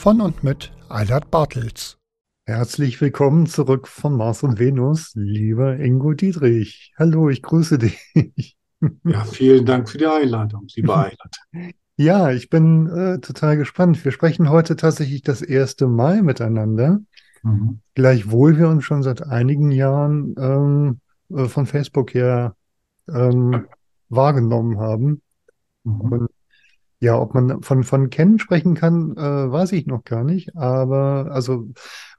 [0.00, 1.98] Von und mit Eilert Bartels.
[2.46, 6.94] Herzlich willkommen zurück von Mars und Venus, lieber Ingo Dietrich.
[6.98, 8.56] Hallo, ich grüße dich.
[9.04, 11.74] Ja, vielen Dank für die Einladung, lieber Eilert.
[11.98, 14.02] Ja, ich bin äh, total gespannt.
[14.02, 17.00] Wir sprechen heute tatsächlich das erste Mal miteinander.
[17.42, 17.80] Mhm.
[17.94, 22.56] Gleichwohl wir uns schon seit einigen Jahren ähm, äh, von Facebook her
[23.06, 23.66] ähm,
[24.08, 25.20] wahrgenommen haben.
[25.84, 26.00] Mhm.
[26.00, 26.30] Und
[27.00, 30.54] ja, ob man von, von Kennen sprechen kann, äh, weiß ich noch gar nicht.
[30.54, 31.68] Aber also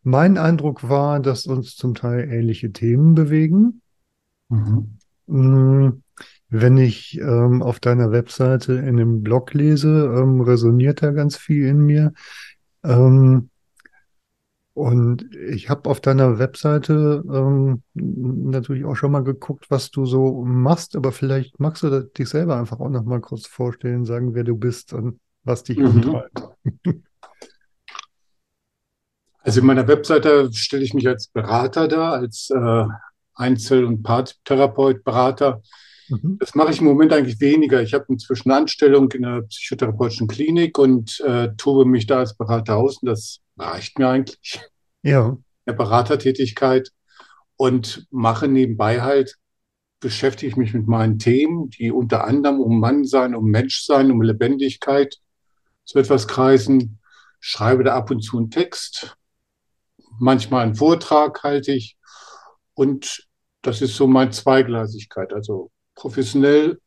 [0.01, 3.81] mein Eindruck war, dass uns zum Teil ähnliche Themen bewegen.
[4.49, 4.97] Mhm.
[5.27, 6.01] Mm,
[6.49, 11.67] Wenn ich ähm, auf deiner Webseite in dem Blog lese, ähm, resoniert da ganz viel
[11.67, 12.11] in mir.
[12.83, 13.50] Ähm,
[14.73, 20.43] und ich habe auf deiner Webseite ähm, natürlich auch schon mal geguckt, was du so
[20.45, 24.43] machst, aber vielleicht magst du dich selber einfach auch noch mal kurz vorstellen, sagen, wer
[24.43, 25.87] du bist und was dich Mhm.
[25.87, 26.43] umtreibt.
[29.43, 32.85] Also in meiner Webseite stelle ich mich als Berater dar, als äh,
[33.33, 35.61] Einzel- und Paartherapeut, Berater.
[36.11, 36.37] Mhm.
[36.39, 37.81] Das mache ich im Moment eigentlich weniger.
[37.81, 42.35] Ich habe inzwischen eine Anstellung in einer psychotherapeutischen Klinik und äh, tobe mich da als
[42.35, 43.01] Berater aus.
[43.01, 44.61] Und das reicht mir eigentlich,
[45.01, 46.91] Ja, der Beratertätigkeit.
[47.55, 49.37] Und mache nebenbei halt,
[49.99, 55.17] beschäftige ich mich mit meinen Themen, die unter anderem um Mannsein, um Menschsein, um Lebendigkeit
[55.83, 56.99] so etwas kreisen.
[57.39, 59.15] Schreibe da ab und zu einen Text,
[60.19, 61.97] manchmal einen Vortrag halte ich.
[62.73, 63.27] Und
[63.61, 65.33] das ist so meine Zweigleisigkeit.
[65.33, 65.71] Also
[66.01, 66.81] professionell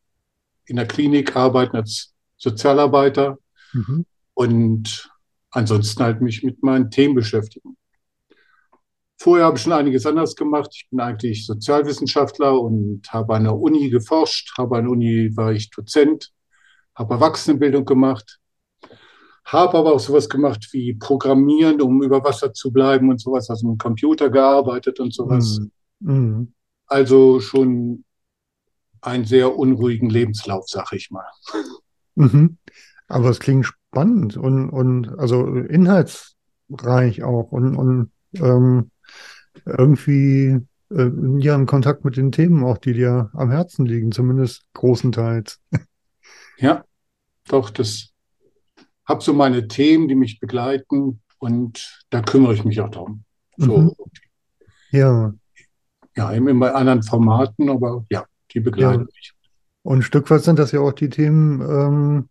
[0.65, 3.37] in der Klinik arbeiten als Sozialarbeiter
[3.71, 4.05] mhm.
[4.33, 5.09] und
[5.51, 7.77] ansonsten halt mich mit meinen Themen beschäftigen.
[9.17, 10.69] Vorher habe ich schon einiges anderes gemacht.
[10.73, 15.53] Ich bin eigentlich Sozialwissenschaftler und habe an der Uni geforscht, habe an der Uni war
[15.53, 16.33] ich Dozent,
[16.93, 18.39] habe Erwachsenenbildung gemacht,
[19.45, 23.65] habe aber auch sowas gemacht wie Programmieren, um über Wasser zu bleiben und sowas, also
[23.65, 25.59] mit dem Computer gearbeitet und sowas.
[26.01, 26.13] Mhm.
[26.13, 26.53] Mhm.
[26.87, 28.03] Also schon
[29.05, 31.25] einen sehr unruhigen Lebenslauf, sag ich mal.
[32.15, 32.57] Mhm.
[33.07, 38.91] Aber es klingt spannend und, und also inhaltsreich auch und, und ähm,
[39.65, 40.59] irgendwie
[40.91, 45.59] äh, ja in Kontakt mit den Themen auch, die dir am Herzen liegen, zumindest großenteils.
[46.57, 46.85] Ja,
[47.49, 48.13] doch, das
[49.05, 53.25] habe so meine Themen, die mich begleiten und da kümmere ich mich auch darum.
[53.57, 53.91] So, Mhm.
[54.91, 55.33] Ja,
[56.15, 59.05] ja, eben in anderen Formaten, aber ja, die begleiten Ja.
[59.05, 59.33] mich.
[59.83, 62.29] und ein Stück weit sind das ja auch die Themen, ähm,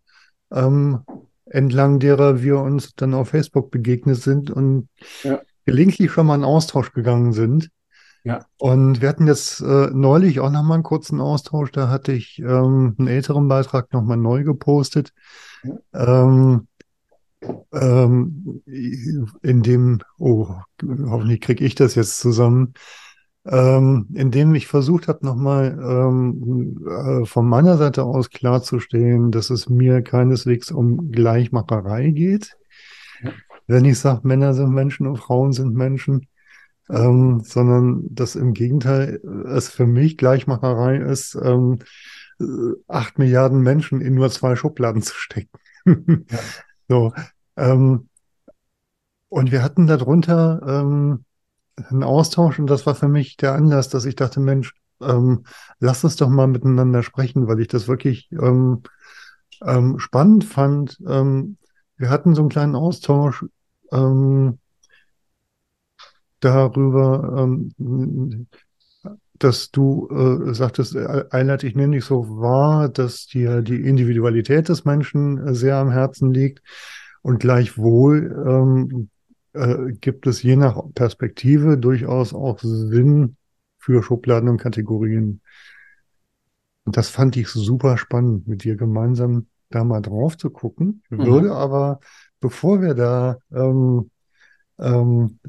[0.51, 0.99] ähm,
[1.45, 4.89] entlang derer wir uns dann auf Facebook begegnet sind und
[5.23, 5.39] Ja.
[5.65, 7.69] gelegentlich schon mal in Austausch gegangen sind.
[8.23, 8.43] Ja.
[8.57, 11.71] Und wir hatten jetzt äh, neulich auch noch mal einen kurzen Austausch.
[11.71, 15.13] Da hatte ich ähm, einen älteren Beitrag noch mal neu gepostet,
[15.93, 16.67] ähm,
[17.71, 18.63] ähm,
[19.43, 20.47] in dem, oh,
[20.81, 22.73] hoffentlich kriege ich das jetzt zusammen,
[23.45, 29.49] ähm, in dem ich versucht habe, nochmal ähm, äh, von meiner Seite aus klarzustellen, dass
[29.49, 32.57] es mir keineswegs um Gleichmacherei geht.
[33.21, 33.31] Ja.
[33.67, 36.27] Wenn ich sage, Männer sind Menschen und Frauen sind Menschen,
[36.89, 41.79] ähm, sondern dass im Gegenteil es für mich Gleichmacherei ist, ähm,
[42.39, 42.45] äh,
[42.87, 45.57] acht Milliarden Menschen in nur zwei Schubladen zu stecken.
[45.85, 45.95] Ja.
[46.87, 47.13] So,
[47.57, 48.09] ähm,
[49.27, 51.25] und wir hatten darunter ähm,
[51.77, 55.43] einen Austausch und das war für mich der Anlass, dass ich dachte, Mensch, ähm,
[55.79, 58.83] lass uns doch mal miteinander sprechen, weil ich das wirklich ähm,
[59.63, 60.97] ähm, spannend fand.
[61.07, 61.57] Ähm,
[61.97, 63.45] wir hatten so einen kleinen Austausch
[63.91, 64.59] ähm,
[66.39, 68.47] darüber, ähm,
[69.37, 74.69] dass du äh, sagtest, äh, Eilert, ich nehme dich so wahr, dass dir die Individualität
[74.69, 76.61] des Menschen äh, sehr am Herzen liegt
[77.21, 79.07] und gleichwohl
[79.55, 83.37] äh, gibt es je nach Perspektive durchaus auch Sinn
[83.79, 85.41] für Schubladen und Kategorien.
[86.85, 91.01] Und das fand ich super spannend, mit dir gemeinsam da mal drauf zu gucken.
[91.05, 91.25] Ich Mhm.
[91.25, 91.99] würde aber,
[92.39, 94.11] bevor wir da ähm,
[94.79, 95.39] ähm,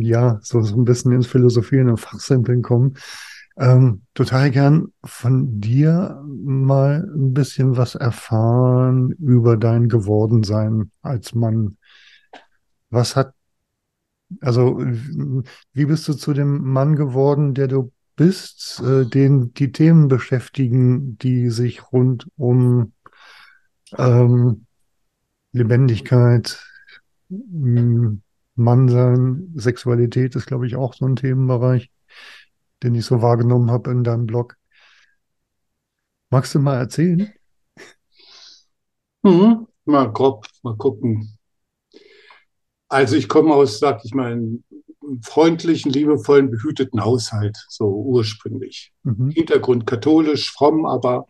[0.00, 2.96] ja so, so ein bisschen ins Philosophieren und Fachsimpeln kommen,
[3.58, 11.76] ähm, total gern von dir mal ein bisschen was erfahren über dein Gewordensein als Mann.
[12.90, 13.34] Was hat,
[14.40, 14.78] also
[15.72, 21.18] wie bist du zu dem Mann geworden, der du bist, äh, den die Themen beschäftigen,
[21.18, 22.92] die sich rund um
[23.96, 24.66] ähm,
[25.52, 26.62] Lebendigkeit,
[27.30, 28.22] m,
[28.54, 31.90] Mannsein, Sexualität ist, glaube ich, auch so ein Themenbereich,
[32.82, 34.56] den ich so wahrgenommen habe in deinem Blog.
[36.30, 37.32] Magst du mal erzählen?
[39.22, 39.66] Mhm.
[39.86, 41.38] Mal grob, mal gucken.
[42.90, 44.64] Also ich komme aus, sag ich mal, einem
[45.22, 48.92] freundlichen, liebevollen, behüteten Haushalt, so ursprünglich.
[49.04, 49.30] Mhm.
[49.30, 51.26] Hintergrund katholisch, fromm, aber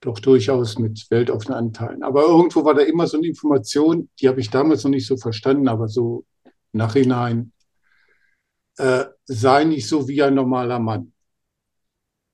[0.00, 2.02] doch durchaus mit weltoffenen Anteilen.
[2.02, 5.18] Aber irgendwo war da immer so eine Information, die habe ich damals noch nicht so
[5.18, 6.24] verstanden, aber so
[6.72, 7.52] nachhinein,
[8.78, 11.12] äh, sei nicht so wie ein normaler Mann.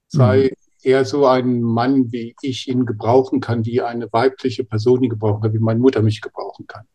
[0.06, 0.52] Sei
[0.82, 5.42] eher so ein Mann, wie ich ihn gebrauchen kann, wie eine weibliche Person ihn gebrauchen
[5.42, 6.86] kann, wie meine Mutter mich gebrauchen kann.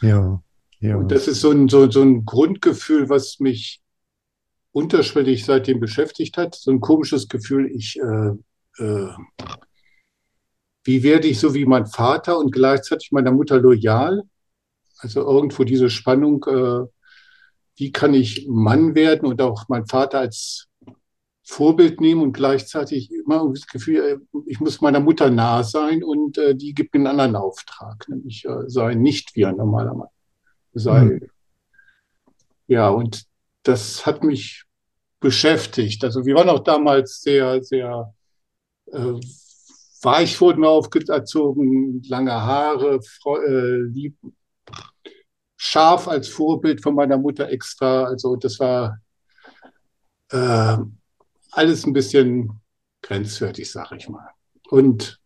[0.00, 0.40] Ja,
[0.84, 0.96] ja.
[0.96, 3.80] Und das ist so ein, so, so ein Grundgefühl, was mich
[4.72, 6.54] unterschwellig seitdem beschäftigt hat.
[6.54, 9.08] So ein komisches Gefühl, ich, äh, äh,
[10.84, 14.24] wie werde ich so wie mein Vater und gleichzeitig meiner Mutter loyal?
[14.98, 16.86] Also irgendwo diese Spannung, äh,
[17.76, 20.68] wie kann ich Mann werden und auch meinen Vater als
[21.44, 26.36] Vorbild nehmen und gleichzeitig immer das Gefühl, äh, ich muss meiner Mutter nah sein und
[26.36, 30.08] äh, die gibt mir einen anderen Auftrag, nämlich äh, sei nicht wie ein normaler Mann.
[30.74, 31.20] Sei, Mhm.
[32.66, 33.24] ja, und
[33.62, 34.64] das hat mich
[35.20, 36.04] beschäftigt.
[36.04, 38.12] Also wir waren auch damals sehr, sehr
[38.92, 39.14] äh,
[40.02, 43.00] weich wurden wir aufgezogen, lange Haare,
[43.46, 44.16] äh, lieb,
[45.56, 48.04] scharf als Vorbild von meiner Mutter extra.
[48.04, 48.98] Also das war
[50.30, 50.76] äh,
[51.52, 52.60] alles ein bisschen
[53.02, 54.28] grenzwertig, sag ich mal.
[54.68, 55.20] Und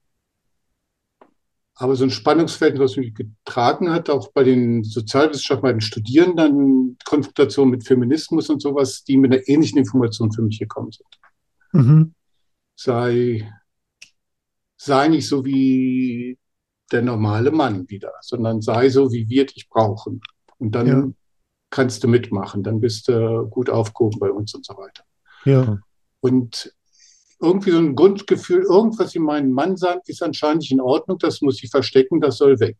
[1.80, 6.98] aber so ein Spannungsfeld, was mich getragen hat, auch bei den Sozialwissenschaften, bei den Studierenden,
[7.04, 11.06] Konfrontation mit Feminismus und sowas, die mit einer ähnlichen Information für mich gekommen sind.
[11.72, 12.14] Mhm.
[12.74, 13.52] Sei,
[14.76, 16.36] sei nicht so wie
[16.90, 20.20] der normale Mann wieder, sondern sei so, wie wir dich brauchen.
[20.58, 21.08] Und dann Ja.
[21.70, 25.04] kannst du mitmachen, dann bist du gut aufgehoben bei uns und so weiter.
[25.44, 25.78] Ja.
[26.20, 26.74] Und
[27.40, 31.40] irgendwie so ein Grundgefühl, irgendwas in meinem Mann sagt, ist anscheinend nicht in Ordnung, das
[31.40, 32.76] muss ich verstecken, das soll weg.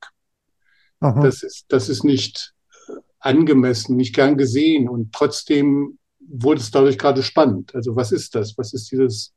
[1.01, 1.23] Aha.
[1.23, 2.55] Das ist, das ist nicht
[2.89, 7.75] äh, angemessen, nicht gern gesehen und trotzdem wurde es dadurch gerade spannend.
[7.75, 8.59] Also was ist das?
[8.59, 9.33] Was ist dieses,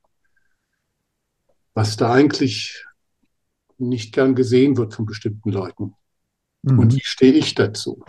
[1.74, 2.86] was da eigentlich
[3.78, 5.96] nicht gern gesehen wird von bestimmten Leuten?
[6.64, 6.98] Und Mhm.
[6.98, 8.04] wie stehe ich dazu?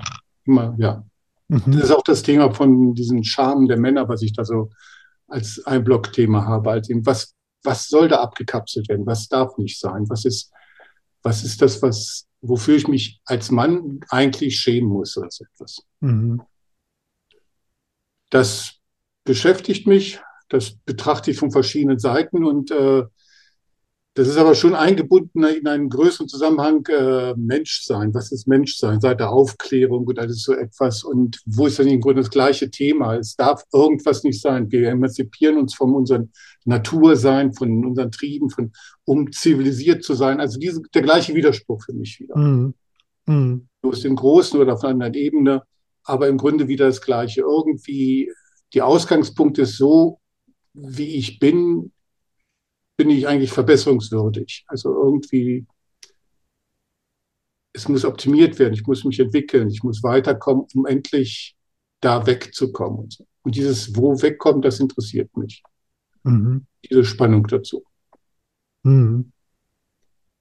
[0.44, 1.05] Immer, ja.
[1.49, 1.73] Das Mhm.
[1.81, 4.70] ist auch das Thema von diesen Charmen der Männer, was ich da so
[5.32, 6.70] als ein Blockthema habe.
[6.70, 7.34] Als eben, was,
[7.64, 9.06] was soll da abgekapselt werden?
[9.06, 10.08] Was darf nicht sein?
[10.08, 10.52] Was ist,
[11.23, 15.82] was ist das, was, wofür ich mich als Mann eigentlich schämen muss oder so etwas?
[16.01, 16.43] Mhm.
[18.31, 18.74] Das
[19.24, 23.05] beschäftigt mich, das betrachte ich von verschiedenen Seiten und äh,
[24.14, 28.12] das ist aber schon eingebunden in einen größeren Zusammenhang äh, Menschsein.
[28.12, 29.00] Was ist Menschsein?
[29.00, 31.02] Seit der Aufklärung und alles so etwas.
[31.02, 33.16] Und wo ist dann im Grunde das gleiche Thema?
[33.16, 34.70] Es darf irgendwas nicht sein.
[34.70, 36.31] Wir emanzipieren uns von unserem
[36.66, 38.72] Natursein, von unseren Trieben, von,
[39.04, 40.40] um zivilisiert zu sein.
[40.40, 42.36] Also diese, der gleiche Widerspruch für mich wieder.
[42.36, 42.74] Mhm.
[43.24, 43.69] Mhm.
[43.81, 45.62] Bloß im Großen oder auf einer anderen Ebene,
[46.04, 47.40] aber im Grunde wieder das Gleiche.
[47.40, 48.31] Irgendwie,
[48.74, 50.19] die Ausgangspunkt ist so,
[50.74, 51.92] wie ich bin,
[52.96, 54.65] bin ich eigentlich verbesserungswürdig.
[54.67, 55.67] Also irgendwie,
[57.72, 61.56] es muss optimiert werden, ich muss mich entwickeln, ich muss weiterkommen, um endlich
[62.01, 62.99] da wegzukommen.
[63.01, 63.27] Und, so.
[63.43, 65.63] und dieses Wo wegkommen, das interessiert mich.
[66.25, 66.67] Mhm.
[66.89, 67.84] Diese Spannung dazu.
[68.82, 69.32] Mhm.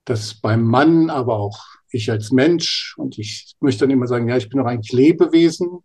[0.05, 4.37] Das beim Mann, aber auch ich als Mensch, und ich möchte dann immer sagen, ja,
[4.37, 5.83] ich bin doch eigentlich Lebewesen.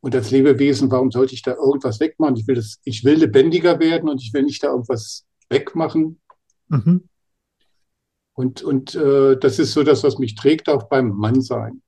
[0.00, 2.36] Und als Lebewesen, warum sollte ich da irgendwas wegmachen?
[2.36, 6.20] Ich will, das, ich will lebendiger werden und ich will nicht da irgendwas wegmachen.
[6.68, 7.08] Mhm.
[8.34, 11.82] Und, und äh, das ist so das, was mich trägt, auch beim Mannsein.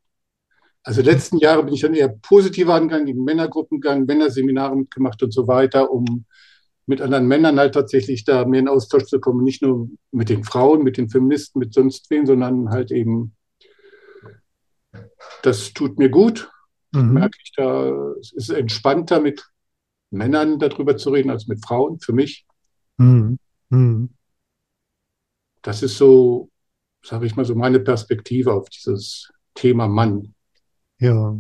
[0.82, 5.32] Also letzten Jahre bin ich dann eher positiver angegangen, in Männergruppen gegangen, Männerseminare mitgemacht und
[5.32, 6.24] so weiter, um
[6.86, 9.44] mit anderen Männern halt tatsächlich da mehr in Austausch zu kommen.
[9.44, 13.36] Nicht nur mit den Frauen, mit den Feministen, mit sonst wen, sondern halt eben,
[15.42, 16.50] das tut mir gut.
[16.92, 17.12] Mhm.
[17.12, 19.46] merke ich da, es ist entspannter mit
[20.10, 22.46] Männern darüber zu reden als mit Frauen, für mich.
[22.96, 23.38] Mhm.
[23.70, 24.10] Mhm.
[25.62, 26.50] Das ist so,
[27.02, 30.34] sage ich mal, so meine Perspektive auf dieses Thema Mann.
[30.98, 31.37] Ja,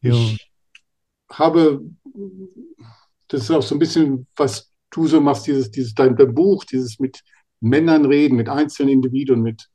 [0.00, 0.12] ja.
[0.12, 0.50] Ich
[1.30, 1.82] habe,
[3.28, 6.64] das ist auch so ein bisschen, was du so machst, dieses, dieses dein, dein Buch,
[6.64, 7.22] dieses mit
[7.60, 9.68] Männern reden, mit einzelnen Individuen, mit,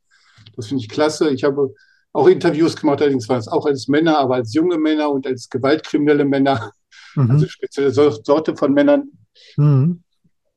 [0.54, 1.30] das finde ich klasse.
[1.30, 1.74] Ich habe
[2.12, 5.48] auch Interviews gemacht, allerdings waren es auch als Männer, aber als junge Männer und als
[5.48, 6.72] gewaltkriminelle Männer,
[7.16, 7.48] also Mhm.
[7.48, 9.10] spezielle Sor- Sorte von Männern.
[9.56, 10.02] Mhm.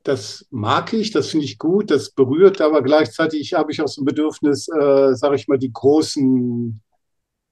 [0.03, 4.01] Das mag ich, das finde ich gut, das berührt, aber gleichzeitig habe ich auch so
[4.01, 6.81] ein Bedürfnis, äh, sage ich mal, die großen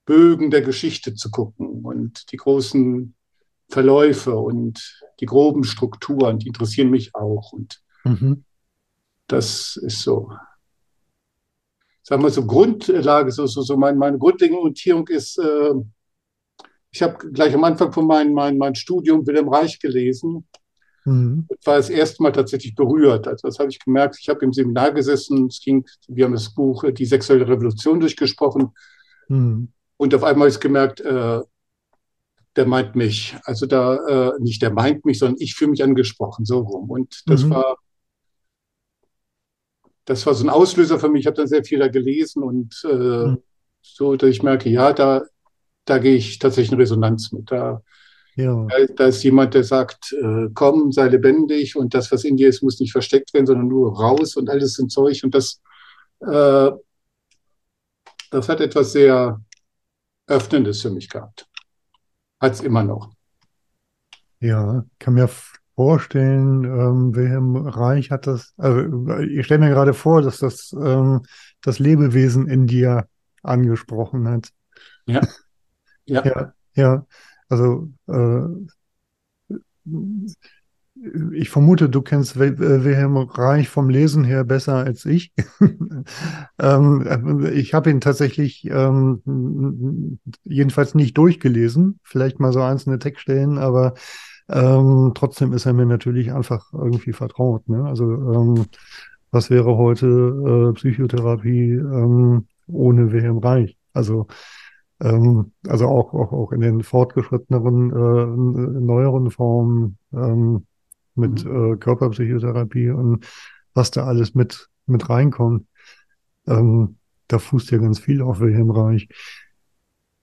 [0.05, 3.13] Bögen der Geschichte zu gucken und die großen
[3.69, 7.53] Verläufe und die groben Strukturen, die interessieren mich auch.
[7.53, 8.43] Und Mhm.
[9.27, 10.31] das ist so,
[12.01, 15.73] sagen wir so, Grundlage, so, so, so mein, meine grundlegende Orientierung ist, äh,
[16.91, 20.47] ich habe gleich am Anfang von meinem mein, mein Studium Wilhelm Reich gelesen
[21.09, 21.45] Mhm.
[21.47, 23.27] und war das erste Mal tatsächlich berührt.
[23.27, 24.17] Also das habe ich gemerkt.
[24.19, 27.99] Ich habe im Seminar gesessen, es ging, wir haben das Buch äh, Die sexuelle Revolution
[27.99, 28.69] durchgesprochen
[29.27, 29.69] Mhm.
[29.97, 31.41] und auf einmal habe ich gemerkt, äh,
[32.55, 33.35] der meint mich.
[33.43, 36.89] Also da, äh, nicht der meint mich, sondern ich fühle mich angesprochen, so rum.
[36.89, 37.49] Und das Mhm.
[37.51, 37.77] war,
[40.05, 41.21] das war so ein Auslöser für mich.
[41.21, 43.37] Ich habe dann sehr viel da gelesen und äh, Mhm.
[43.81, 45.23] so, dass ich merke, ja, da,
[45.85, 47.51] da gehe ich tatsächlich in Resonanz mit.
[47.51, 47.81] Da,
[48.39, 52.37] Ja, da, da ist jemand, der sagt, äh, komm, sei lebendig und das, was in
[52.37, 55.21] dir ist, muss nicht versteckt werden, sondern nur raus und alles sind Zeug.
[55.23, 55.61] Und das,
[56.21, 56.71] äh,
[58.31, 59.41] das hat etwas sehr
[60.27, 61.47] Öffnendes für mich gehabt.
[62.39, 63.11] Hat es immer noch.
[64.39, 65.29] ja, kann mir
[65.75, 68.81] vorstellen, ähm, Wilhelm Reich hat das, also
[69.21, 71.21] ich stelle mir gerade vor, dass das ähm,
[71.61, 73.07] das Lebewesen in dir
[73.43, 74.49] angesprochen hat.
[75.05, 75.21] Ja,
[76.05, 76.23] ja.
[76.25, 77.05] Ja, ja,
[77.49, 78.45] also äh,
[81.33, 85.33] ich vermute, du kennst äh, Wilhelm Reich vom Lesen her besser als ich.
[86.59, 93.93] ähm, ich habe ihn tatsächlich ähm, jedenfalls nicht durchgelesen, vielleicht mal so einzelne Textstellen, aber
[94.49, 97.67] ähm, trotzdem ist er mir natürlich einfach irgendwie vertraut.
[97.69, 97.85] Ne?
[97.85, 98.65] Also ähm,
[99.31, 103.77] was wäre heute äh, Psychotherapie ähm, ohne Wilhelm Reich?
[103.93, 104.27] Also
[105.01, 110.65] ähm, also auch, auch, auch in den fortgeschritteneren, äh, neueren Formen ähm,
[111.15, 113.25] mit äh, Körperpsychotherapie und
[113.73, 115.65] was da alles mit, mit reinkommt.
[116.47, 119.07] Ähm, da fußt ja ganz viel auf Wilhelm Reich.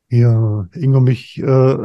[0.09, 1.77] Ja, Ingo, mich äh,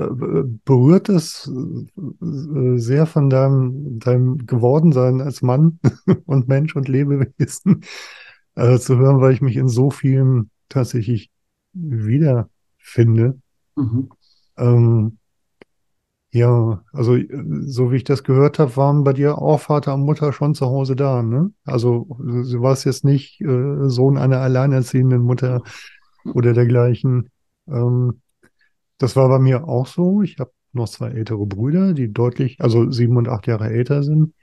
[0.64, 5.80] berührt es äh, sehr von deinem, deinem Gewordensein als Mann
[6.26, 7.84] und Mensch und Lebewesen
[8.56, 11.32] äh, zu hören, weil ich mich in so vielen tatsächlich
[12.82, 13.40] wiederfinde.
[13.76, 14.10] Mhm.
[14.58, 15.18] Ähm,
[16.34, 17.28] ja, also äh,
[17.64, 20.66] so wie ich das gehört habe, waren bei dir auch Vater und Mutter schon zu
[20.66, 21.52] Hause da, ne?
[21.66, 25.62] Also du warst jetzt nicht äh, Sohn einer alleinerziehenden Mutter
[26.24, 27.30] oder dergleichen.
[27.68, 28.22] Ähm,
[28.98, 30.22] das war bei mir auch so.
[30.22, 34.34] Ich habe noch zwei ältere Brüder, die deutlich, also sieben und acht Jahre älter sind.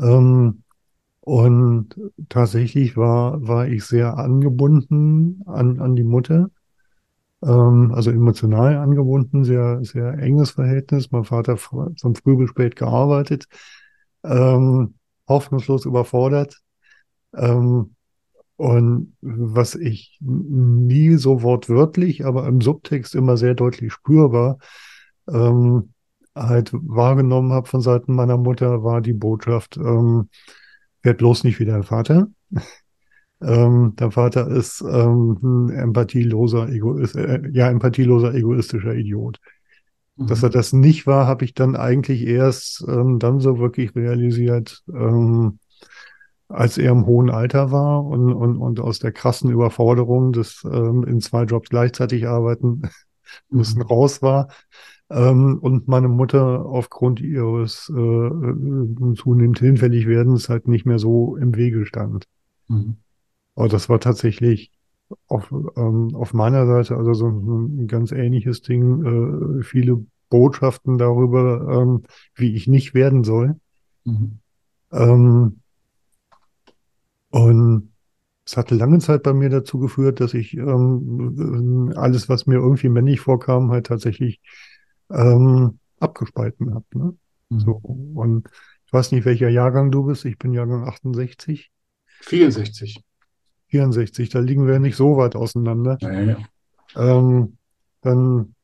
[0.00, 0.62] Ähm,
[1.20, 6.50] und tatsächlich war, war ich sehr angebunden an, an die Mutter.
[7.44, 11.10] Ähm, also emotional angebunden, sehr, sehr enges Verhältnis.
[11.10, 13.46] Mein Vater von früh bis spät gearbeitet,
[14.24, 14.94] ähm,
[15.28, 16.60] hoffnungslos überfordert.
[17.34, 17.94] Ähm,
[18.56, 24.58] und was ich nie so wortwörtlich, aber im Subtext immer sehr deutlich spürbar
[25.28, 25.92] ähm,
[26.36, 30.28] halt wahrgenommen habe von Seiten meiner Mutter, war die Botschaft, ähm,
[31.02, 32.28] werd bloß nicht wie dein Vater.
[33.44, 39.38] Ähm, der Vater ist ähm, ein empathieloser, Egoist, äh, ja, empathieloser, egoistischer Idiot.
[40.16, 44.84] Dass er das nicht war, habe ich dann eigentlich erst ähm, dann so wirklich realisiert,
[44.88, 45.58] ähm,
[46.48, 51.02] als er im hohen Alter war und, und, und aus der krassen Überforderung des ähm,
[51.02, 52.82] in zwei Jobs gleichzeitig arbeiten
[53.50, 54.48] müssen raus war.
[55.10, 61.36] Ähm, und meine Mutter aufgrund ihres äh, äh, zunehmend hinfällig werdens halt nicht mehr so
[61.36, 62.26] im Wege stand.
[62.68, 62.96] Mhm.
[63.54, 64.72] Aber das war tatsächlich
[65.28, 69.60] auf, ähm, auf meiner Seite also so ein ganz ähnliches Ding.
[69.60, 72.02] Äh, viele Botschaften darüber, ähm,
[72.34, 73.56] wie ich nicht werden soll.
[74.04, 74.38] Mhm.
[74.92, 75.60] Ähm,
[77.30, 77.90] und
[78.46, 82.88] es hatte lange Zeit bei mir dazu geführt, dass ich ähm, alles, was mir irgendwie
[82.88, 84.40] männlich vorkam, halt tatsächlich
[85.10, 86.84] ähm, abgespalten habe.
[86.94, 87.16] Ne?
[87.50, 87.80] So,
[88.14, 88.48] und
[88.86, 90.24] ich weiß nicht, welcher Jahrgang du bist.
[90.24, 91.70] Ich bin Jahrgang 68,
[92.20, 93.02] 64.
[93.74, 94.28] 64.
[94.28, 95.98] Da liegen wir nicht so weit auseinander.
[96.00, 96.36] Ja, ja.
[96.96, 97.56] Ähm,
[98.02, 98.54] dann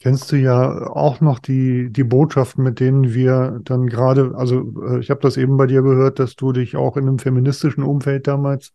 [0.00, 5.00] kennst du ja auch noch die, die Botschaften, mit denen wir dann gerade, also äh,
[5.00, 8.26] ich habe das eben bei dir gehört, dass du dich auch in einem feministischen Umfeld
[8.26, 8.72] damals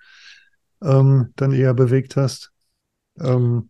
[0.84, 2.52] ähm, dann eher bewegt hast.
[3.20, 3.70] Ähm,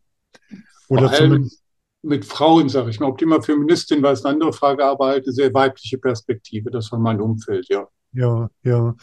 [0.89, 1.63] oder Vor allem zumindest,
[2.01, 3.07] mit Frauen, sage ich mal.
[3.07, 6.69] Ob die mal Feministin war, ist eine andere Frage, aber halt eine sehr weibliche Perspektive.
[6.69, 7.88] Das war mein Umfeld, ja.
[8.12, 8.93] ja, ja.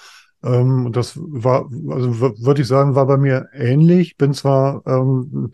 [0.42, 4.16] Ähm, das war, also würde ich sagen, war bei mir ähnlich.
[4.16, 5.52] Bin zwar ähm,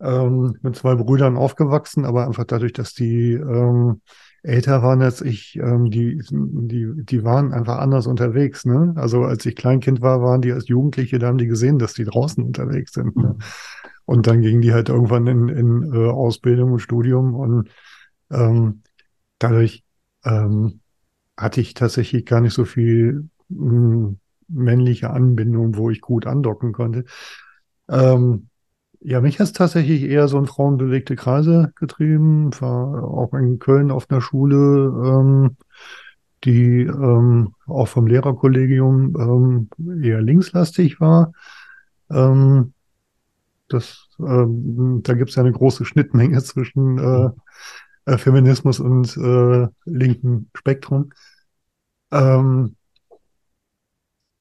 [0.00, 4.00] ähm, mit zwei Brüdern aufgewachsen, aber einfach dadurch, dass die ähm,
[4.42, 8.64] älter waren als ich, ähm, die, die, die waren einfach anders unterwegs.
[8.64, 8.94] Ne?
[8.96, 12.04] Also als ich Kleinkind war, waren die als Jugendliche, da haben die gesehen, dass die
[12.04, 13.16] draußen unterwegs sind.
[13.16, 13.36] Ne?
[14.06, 17.68] Und dann gingen die halt irgendwann in, in äh, Ausbildung und Studium und
[18.30, 18.82] ähm,
[19.38, 19.84] dadurch
[20.24, 20.80] ähm,
[21.36, 27.04] hatte ich tatsächlich gar nicht so viel männliche Anbindung, wo ich gut andocken konnte.
[27.88, 28.48] Ähm,
[29.00, 32.50] ja, mich hat es tatsächlich eher so in frauenbewegte Kreise getrieben.
[32.60, 35.56] War auch in Köln auf einer Schule, ähm,
[36.44, 41.32] die ähm, auch vom Lehrerkollegium ähm, eher linkslastig war.
[42.10, 42.74] Ähm,
[43.68, 47.30] das, ähm, da gibt es ja eine große Schnittmenge zwischen äh,
[48.04, 51.12] äh, Feminismus und äh, linken Spektrum.
[52.10, 52.76] Ähm,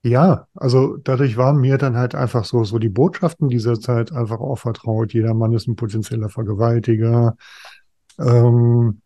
[0.03, 4.39] ja, also dadurch waren mir dann halt einfach so, so die Botschaften dieser Zeit einfach
[4.39, 5.13] auch vertraut.
[5.13, 7.35] Jeder Mann ist ein potenzieller Vergewaltiger.
[8.17, 9.01] Ähm,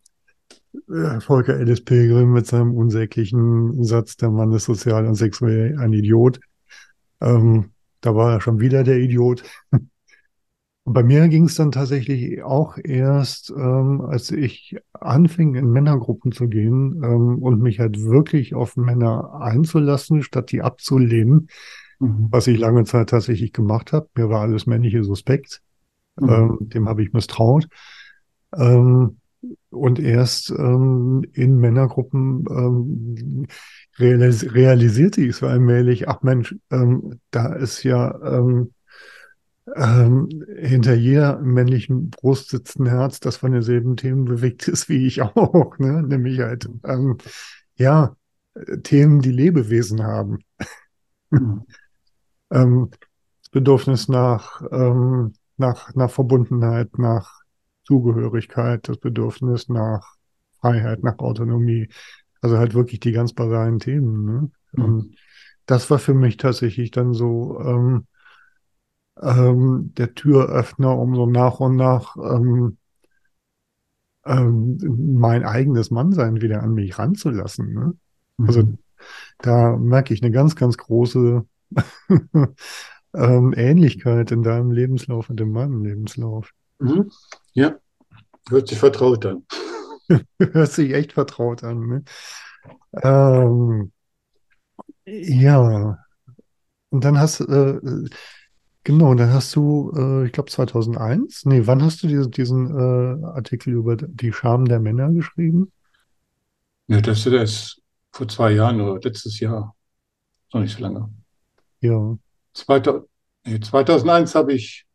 [0.89, 5.93] äh, Volker Ellis Pilgrim mit seinem unsäglichen Satz, der Mann ist sozial und sexuell ein
[5.93, 6.39] Idiot.
[7.21, 7.71] Ähm,
[8.01, 9.43] da war er schon wieder der Idiot.
[10.85, 16.33] Und bei mir ging es dann tatsächlich auch erst, ähm, als ich anfing, in Männergruppen
[16.33, 21.47] zu gehen ähm, und mich halt wirklich auf Männer einzulassen, statt die abzulehnen,
[21.99, 22.27] Mhm.
[22.31, 24.09] was ich lange Zeit tatsächlich gemacht habe.
[24.15, 25.61] Mir war alles männliche suspekt.
[26.19, 26.29] Mhm.
[26.29, 27.67] Ähm, dem habe ich misstraut.
[28.57, 29.17] Ähm,
[29.69, 33.47] und erst ähm, in Männergruppen ähm,
[33.99, 38.73] realis realisierte ich so allmählich, ach Mensch, ähm, da ist ja ähm,
[39.75, 45.07] ähm, hinter jeder männlichen Brust sitzt ein Herz, das von denselben Themen bewegt ist wie
[45.07, 46.03] ich auch, ne?
[46.03, 47.17] Nämlich halt, ähm,
[47.75, 48.15] ja,
[48.55, 50.39] äh, Themen, die Lebewesen haben.
[51.29, 51.63] Mhm.
[52.51, 52.91] Ähm,
[53.41, 57.41] das Bedürfnis nach, ähm, nach, nach Verbundenheit, nach
[57.83, 60.17] Zugehörigkeit, das Bedürfnis nach
[60.59, 61.89] Freiheit, nach Autonomie.
[62.41, 64.25] Also halt wirklich die ganz basalen Themen.
[64.25, 64.51] Ne?
[64.73, 64.83] Mhm.
[64.83, 65.15] Und
[65.65, 68.05] das war für mich tatsächlich dann so ähm,
[69.21, 72.77] ähm, der Türöffner, um so nach und nach ähm,
[74.25, 74.77] ähm,
[75.19, 77.73] mein eigenes Mannsein wieder an mich ranzulassen.
[77.73, 77.93] Ne?
[78.45, 78.77] Also Mhm.
[79.39, 81.45] da merke ich eine ganz, ganz große
[83.15, 86.51] ähm, Ähnlichkeit in deinem Lebenslauf und in meinem Lebenslauf.
[86.79, 87.09] Mhm.
[87.53, 87.79] Ja,
[88.49, 89.45] hört sich vertraut an.
[90.39, 91.87] Hört sich echt vertraut an.
[91.87, 92.03] Ne?
[93.03, 93.91] Ähm,
[95.05, 95.97] ja,
[96.89, 97.79] und dann hast äh,
[98.83, 103.25] genau, dann hast du, äh, ich glaube 2001, nee, wann hast du diese, diesen äh,
[103.25, 105.71] Artikel über die Scham der Männer geschrieben?
[106.87, 109.75] Ja, das ist vor zwei Jahren oder letztes Jahr.
[110.53, 111.09] Noch nicht so lange.
[111.81, 112.17] Ja,
[112.53, 113.05] 2000,
[113.45, 114.85] nee, 2001 habe ich,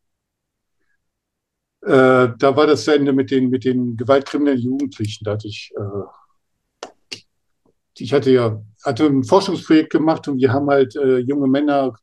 [1.81, 5.25] äh, da war das zu Ende mit den, mit den gewaltkriminellen Jugendlichen.
[5.25, 7.17] Da hatte ich, äh,
[7.97, 11.93] ich hatte ja, hatte ein Forschungsprojekt gemacht und wir haben halt äh, junge Männer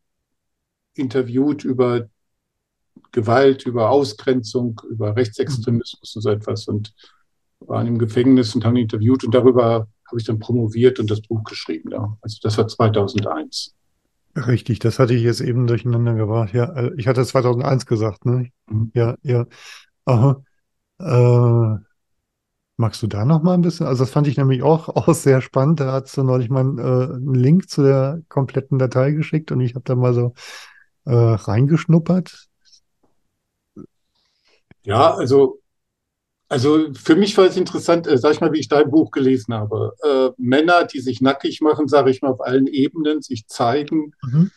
[0.96, 2.08] interviewt über
[3.12, 6.94] Gewalt, über Ausgrenzung, über Rechtsextremismus und so etwas und
[7.60, 11.42] waren im Gefängnis und haben interviewt und darüber habe ich dann promoviert und das Buch
[11.44, 11.90] geschrieben.
[11.92, 12.16] Ja.
[12.20, 13.74] Also das war 2001.
[14.36, 16.52] richtig, das hatte ich jetzt eben durcheinander gebracht.
[16.52, 18.50] Ja, äh, ich hatte 2001 gesagt, ne?
[18.68, 18.90] Mhm.
[18.94, 19.46] Ja, ja.
[20.04, 20.42] Aha.
[20.98, 21.78] Äh,
[22.76, 23.86] magst du da noch mal ein bisschen?
[23.86, 25.80] Also das fand ich nämlich auch, auch sehr spannend.
[25.80, 26.82] Da hast du neulich mal einen, äh,
[27.14, 30.34] einen Link zu der kompletten Datei geschickt und ich habe da mal so
[31.06, 32.46] äh, reingeschnuppert.
[34.84, 35.60] Ja, also,
[36.48, 39.54] also für mich war es interessant, äh, sag ich mal, wie ich dein Buch gelesen
[39.54, 39.92] habe.
[40.02, 44.50] Äh, Männer, die sich nackig machen, sage ich mal, auf allen Ebenen, sich zeigen, Mhm.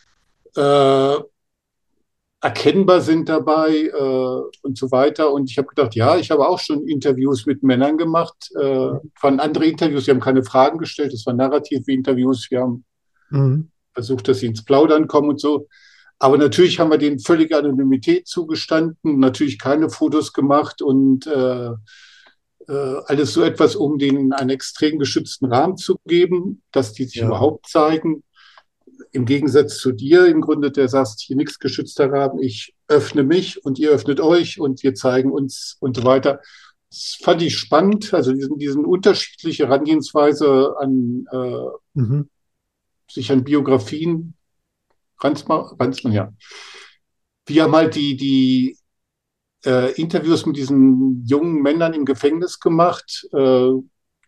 [0.56, 1.18] äh,
[2.42, 5.32] erkennbar sind dabei äh, und so weiter.
[5.34, 8.62] Und ich habe gedacht, ja, ich habe auch schon Interviews mit Männern gemacht, äh,
[9.22, 12.86] waren andere Interviews, wir haben keine Fragen gestellt, das waren narrative Interviews, wir haben
[13.32, 13.70] Mhm.
[13.94, 15.68] versucht, dass sie ins Plaudern kommen und so.
[16.20, 21.70] Aber natürlich haben wir denen völlige Anonymität zugestanden, natürlich keine Fotos gemacht und äh,
[22.68, 27.16] äh, alles so etwas, um denen einen extrem geschützten Rahmen zu geben, dass die sich
[27.22, 27.28] Ja.
[27.28, 28.24] überhaupt zeigen.
[29.12, 33.64] Im Gegensatz zu dir, im Grunde, der sagst, hier nichts geschützter Rahmen, ich öffne mich
[33.66, 36.42] und ihr öffnet euch und wir zeigen uns und so weiter.
[36.92, 42.30] Das fand ich spannend, also diesen, diesen unterschiedliche Herangehensweise an äh, Mhm.
[43.10, 44.36] sich an Biografien,
[45.22, 46.34] Ransmann, ja.
[47.46, 48.78] Wir haben halt die, die
[49.66, 53.72] äh, Interviews mit diesen jungen Männern im Gefängnis gemacht, äh,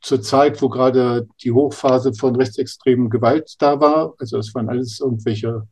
[0.01, 4.15] zur Zeit, wo gerade die Hochphase von rechtsextremen Gewalt da war.
[4.17, 5.67] Also das waren alles irgendwelche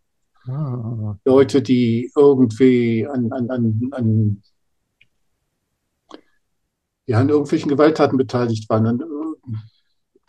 [0.47, 4.43] Ah, Leute, die irgendwie an, an, an, an,
[7.05, 8.99] ja, an irgendwelchen Gewalttaten beteiligt waren.
[8.99, 9.03] Äh,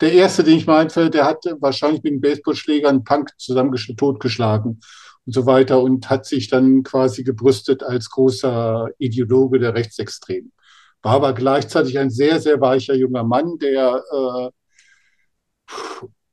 [0.01, 3.29] der erste, den ich einfällt, der hat wahrscheinlich mit einem Baseballschläger einen Punk
[3.97, 4.81] totgeschlagen
[5.25, 10.51] und so weiter und hat sich dann quasi gebrüstet als großer Ideologe der Rechtsextremen.
[11.03, 14.49] War aber gleichzeitig ein sehr, sehr weicher junger Mann, der, äh,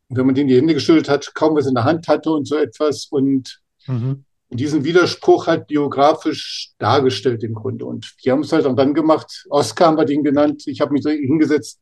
[0.08, 2.56] wenn man den die Hände geschüttelt hat, kaum was in der Hand hatte und so
[2.56, 4.24] etwas und mhm.
[4.48, 7.84] diesen Widerspruch halt biografisch dargestellt im Grunde.
[7.84, 9.46] Und die haben es halt auch dann gemacht.
[9.50, 10.62] Oscar haben wir den genannt.
[10.66, 11.80] Ich habe mich so hingesetzt,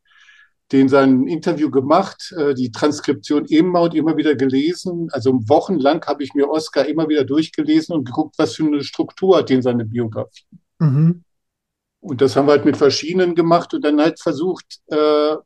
[0.72, 5.09] den sein Interview gemacht, äh, die Transkription immer und immer wieder gelesen.
[5.12, 9.38] Also wochenlang habe ich mir Oscar immer wieder durchgelesen und geguckt, was für eine Struktur
[9.38, 10.44] hat denn seine Biografie.
[10.79, 11.22] Mhm.
[12.00, 15.37] Und das haben wir halt mit verschiedenen gemacht und dann halt versucht, äh,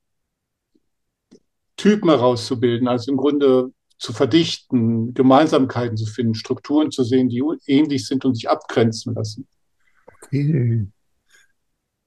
[1.76, 8.06] Typen herauszubilden, also im Grunde zu verdichten, Gemeinsamkeiten zu finden, Strukturen zu sehen, die ähnlich
[8.06, 9.46] sind und sich abgrenzen lassen.
[10.22, 10.87] Okay.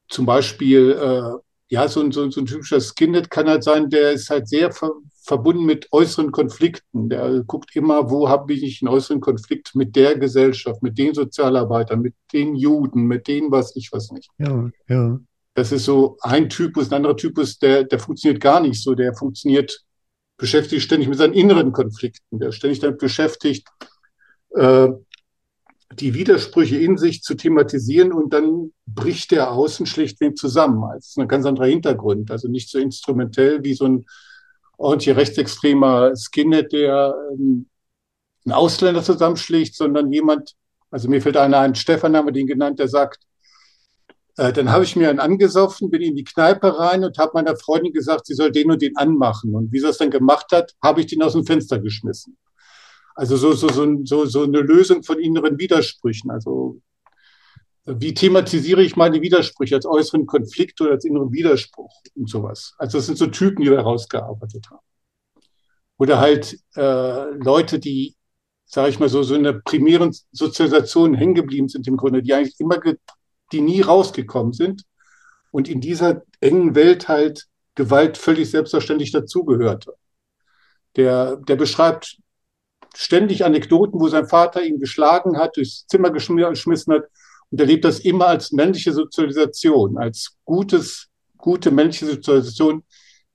[0.10, 1.40] Zum Beispiel, äh,
[1.74, 4.72] ja, so ein, so, so ein typischer Skinhead kann halt sein, der ist halt sehr
[4.72, 4.92] ver
[5.26, 7.10] verbunden mit äußeren Konflikten.
[7.10, 12.02] Der guckt immer, wo habe ich einen äußeren Konflikt mit der Gesellschaft, mit den Sozialarbeitern,
[12.02, 14.30] mit den Juden, mit denen was ich was nicht.
[14.38, 15.20] Ja, ja.
[15.56, 18.94] Das ist so ein Typus, ein anderer Typus, der, der funktioniert gar nicht so.
[18.94, 19.82] Der funktioniert,
[20.38, 22.38] beschäftigt ständig mit seinen inneren Konflikten.
[22.38, 23.68] Der ist ständig damit beschäftigt,
[24.56, 24.90] äh,
[26.00, 30.84] die Widersprüche in sich zu thematisieren und dann bricht der außen schlichtweg zusammen.
[30.96, 32.32] Das ist ein ganz anderer Hintergrund.
[32.32, 34.06] Also nicht so instrumentell wie so ein
[34.78, 37.68] ordentlicher rechtsextremer Skinhead, der ähm,
[38.46, 40.56] einen Ausländer zusammenschlägt, sondern jemand,
[40.92, 43.24] also mir fällt einer ein, Stefan haben wir den genannt, der sagt,
[44.38, 47.56] äh, dann habe ich mir einen angesoffen, bin in die Kneipe rein und habe meiner
[47.56, 49.56] Freundin gesagt, sie soll den und den anmachen.
[49.56, 52.38] Und wie sie das dann gemacht hat, habe ich den aus dem Fenster geschmissen.
[53.16, 53.70] Also so, so,
[54.04, 56.32] so, so, eine Lösung von inneren Widersprüchen.
[56.32, 56.82] Also
[57.86, 62.74] wie thematisiere ich meine Widersprüche als äußeren Konflikt oder als inneren Widerspruch und sowas.
[62.78, 64.86] Also das sind so Typen, die wir herausgearbeitet haben.
[65.98, 68.16] Oder halt äh, Leute, die,
[68.66, 72.34] sage ich mal so, so in der primären Sozialisation hängen geblieben sind im Grunde, die
[72.34, 72.80] eigentlich immer,
[73.52, 74.84] die nie rausgekommen sind
[75.52, 79.94] und in dieser engen Welt halt Gewalt völlig selbstverständlich dazugehörte.
[80.96, 82.18] Der, der beschreibt
[82.96, 87.04] ständig Anekdoten, wo sein Vater ihn geschlagen hat, durchs Zimmer geschmissen hat
[87.50, 92.84] und erlebt das immer als männliche Sozialisation, als gutes, gute männliche Sozialisation,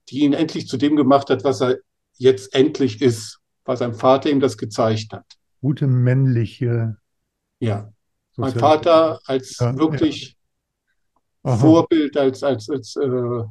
[0.09, 1.77] die ihn endlich zu dem gemacht hat, was er
[2.17, 5.25] jetzt endlich ist, weil sein Vater ihm das gezeigt hat.
[5.61, 6.97] Gute männliche.
[7.59, 7.91] Ja,
[8.37, 10.37] mein Vater als Ja, wirklich
[11.43, 11.57] Aha.
[11.57, 13.43] Vorbild, als, als, als äh,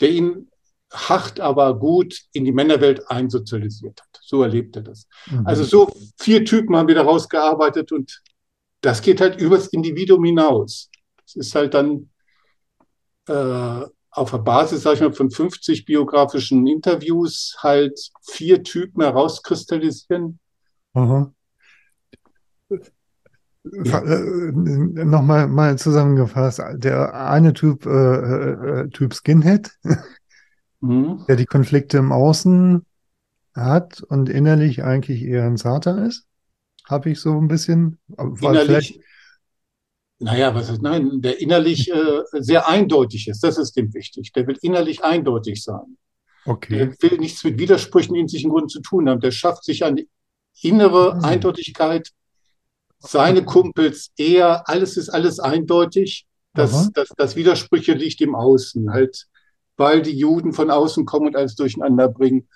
[0.00, 0.49] der ihn
[0.92, 4.20] hart, aber gut in die Männerwelt einsozialisiert hat.
[4.22, 5.06] So erlebt er das.
[5.30, 5.46] Mhm.
[5.46, 8.22] Also so vier Typen haben wir da rausgearbeitet und
[8.80, 10.90] das geht halt übers Individuum hinaus.
[11.26, 12.10] Es ist halt dann
[13.28, 20.40] äh, auf der Basis, sag ich mal, von 50 biografischen Interviews halt vier Typen herauskristallisieren.
[20.94, 21.32] Aha.
[23.62, 24.02] Ja.
[24.02, 26.62] Äh, Nochmal mal zusammengefasst.
[26.74, 29.70] Der eine Typ, äh, äh, Typ Skinhead,
[30.80, 31.24] Mhm.
[31.28, 32.84] der die Konflikte im Außen
[33.54, 36.26] hat und innerlich eigentlich eher ein Zarter ist.
[36.88, 37.98] Habe ich so ein bisschen.
[38.40, 39.00] Innerlich,
[40.18, 44.32] naja, was ist, nein, der innerlich äh, sehr eindeutig ist, das ist dem wichtig.
[44.32, 45.96] Der will innerlich eindeutig sein.
[46.46, 46.76] Okay.
[46.98, 49.20] Der will nichts mit Widersprüchen in sich im Grunde zu tun haben.
[49.20, 50.04] Der schafft sich eine
[50.62, 51.28] innere Ah.
[51.28, 52.10] Eindeutigkeit.
[52.98, 56.26] Seine Kumpels, er, alles ist alles eindeutig.
[56.52, 56.88] Das, Aha.
[56.94, 59.26] das, das Widersprüche liegt im Außen, halt,
[59.80, 62.48] weil die Juden von außen kommen und alles durcheinander bringen,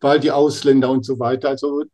[0.00, 1.50] weil die Ausländer und so weiter.
[1.50, 1.84] Also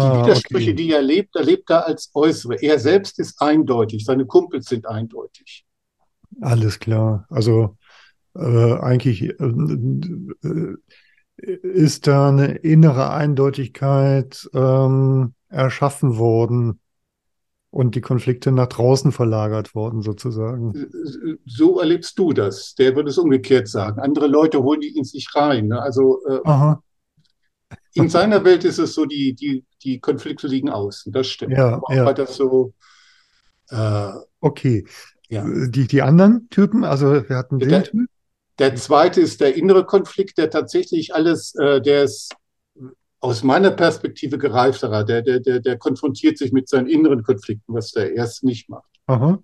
[0.00, 0.74] die Ah, Widersprüche, okay.
[0.74, 2.56] die er erlebt, erlebt er als äußere.
[2.62, 5.66] Er selbst ist eindeutig, seine Kumpels sind eindeutig.
[6.40, 7.26] Alles klar.
[7.30, 7.76] Also
[8.36, 9.34] äh, eigentlich äh,
[10.44, 10.76] äh,
[11.36, 16.80] ist da eine innere Eindeutigkeit ähm, erschaffen worden
[17.74, 20.86] und die Konflikte nach draußen verlagert worden, sozusagen.
[21.44, 22.76] So erlebst du das.
[22.76, 23.98] Der würde es umgekehrt sagen.
[24.00, 25.66] Andere Leute holen die in sich rein.
[25.66, 25.82] Ne?
[25.82, 26.74] Also äh,
[27.94, 31.12] in seiner Welt ist es so, die, die, die Konflikte liegen außen.
[31.12, 31.56] Das stimmt.
[31.56, 32.12] Ja, Aber ja.
[32.12, 32.74] das so,
[33.70, 34.86] äh, okay.
[35.28, 35.44] Ja.
[35.44, 38.06] Die, die anderen Typen, also wir hatten den Der- Typ.
[38.60, 42.36] Der zweite ist der innere Konflikt, der tatsächlich alles, äh, der ist
[43.24, 45.02] aus meiner Perspektive gereifterer.
[45.02, 48.90] Der, der, der, der konfrontiert sich mit seinen inneren Konflikten, was der erste nicht macht.
[49.06, 49.42] Aha.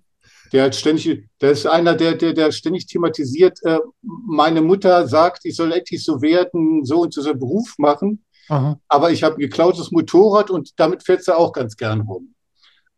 [0.53, 5.45] Der hat ständig, der ist einer, der, der, der ständig thematisiert, äh, meine Mutter sagt,
[5.45, 8.79] ich soll endlich so werden, so und so einen Beruf machen, Aha.
[8.87, 12.35] aber ich habe ein geklautes Motorrad und damit fährt sie auch ganz gern rum.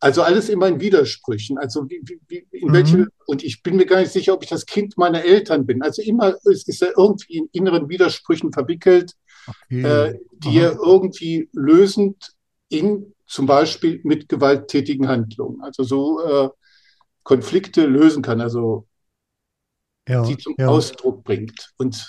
[0.01, 1.57] Also alles immer in Widersprüchen.
[1.57, 2.73] Also wie, wie, wie, in Mhm.
[2.73, 5.81] welche, und ich bin mir gar nicht sicher, ob ich das Kind meiner Eltern bin.
[5.81, 9.13] Also immer ist, ist er irgendwie in inneren Widersprüchen verwickelt,
[9.47, 9.82] Okay.
[9.82, 10.67] äh, die Aha.
[10.67, 12.32] er irgendwie lösend
[12.69, 16.49] in zum Beispiel mit gewalttätigen Handlungen, also so äh,
[17.23, 18.88] Konflikte lösen kann, also
[20.08, 20.67] ja, die zum ja.
[20.67, 21.73] Ausdruck bringt.
[21.77, 22.08] Und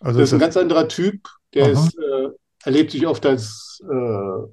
[0.00, 2.28] Also das ist ein das, ganz anderer Typ, der ist, äh,
[2.64, 4.46] erlebt sich oft als äh,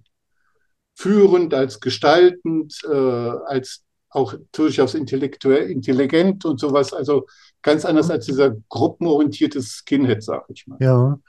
[0.95, 6.93] führend, als gestaltend, äh, als auch durchaus intellektuell, intelligent und sowas.
[6.93, 7.27] Also
[7.61, 10.79] ganz anders als dieser gruppenorientierte Skinhead, sag ich mal.
[10.79, 11.19] ja.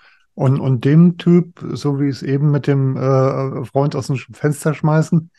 [0.41, 4.73] Und, und dem Typ, so wie es eben mit dem äh, Freund aus dem Fenster
[4.75, 5.31] schmeißen,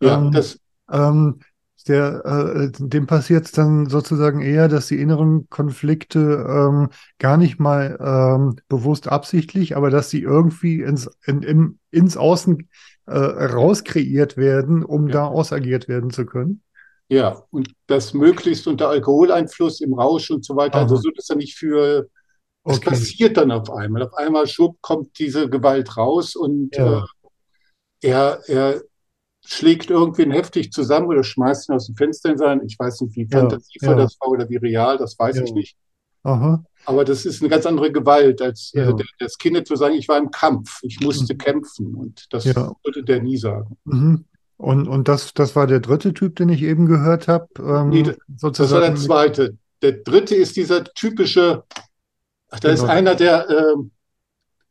[0.00, 0.58] Ja, ähm, das,
[0.90, 1.40] ähm,
[1.88, 6.88] der, äh, dem passiert es dann sozusagen eher, dass die inneren Konflikte ähm,
[7.18, 12.68] gar nicht mal ähm, bewusst absichtlich, aber dass sie irgendwie ins, in, im, ins Außen
[13.06, 15.14] äh, rauskreiert werden, um Ja.
[15.14, 16.62] da ausagiert werden zu können.
[17.08, 20.80] ja, und das möglichst unter Alkoholeinfluss, im Rausch und so weiter.
[20.80, 20.96] Also Aha.
[20.96, 22.08] so, dass er nicht für,
[22.64, 22.90] es Okay.
[22.90, 24.02] passiert dann auf einmal.
[24.02, 27.04] Auf einmal schwupp kommt diese Gewalt raus und Ja.
[28.02, 28.82] äh, er, er
[29.46, 32.62] schlägt irgendwen heftig zusammen oder schmeißt ihn aus dem Fenster in sein.
[32.66, 33.96] Ich weiß nicht, wie Ja, fantasievoll ja.
[33.96, 35.54] das war oder wie real, das weiß ich Ja.
[35.54, 35.76] nicht.
[36.22, 36.64] Aha.
[36.86, 38.88] Aber das ist eine ganz andere Gewalt, als Ja.
[38.90, 41.38] äh, das Kind zu sagen, ich war im Kampf, ich musste Mhm.
[41.38, 41.94] kämpfen.
[41.94, 43.76] Und das würde der nie sagen.
[43.84, 44.24] Mhm.
[44.56, 47.48] Und, und das, das war der dritte Typ, den ich eben gehört habe.
[47.58, 49.58] Ähm, Nee, das- war der zweite.
[49.82, 51.64] Der dritte ist dieser typische,
[52.54, 52.92] ach, da ist Genau.
[52.92, 53.90] einer, der, ähm,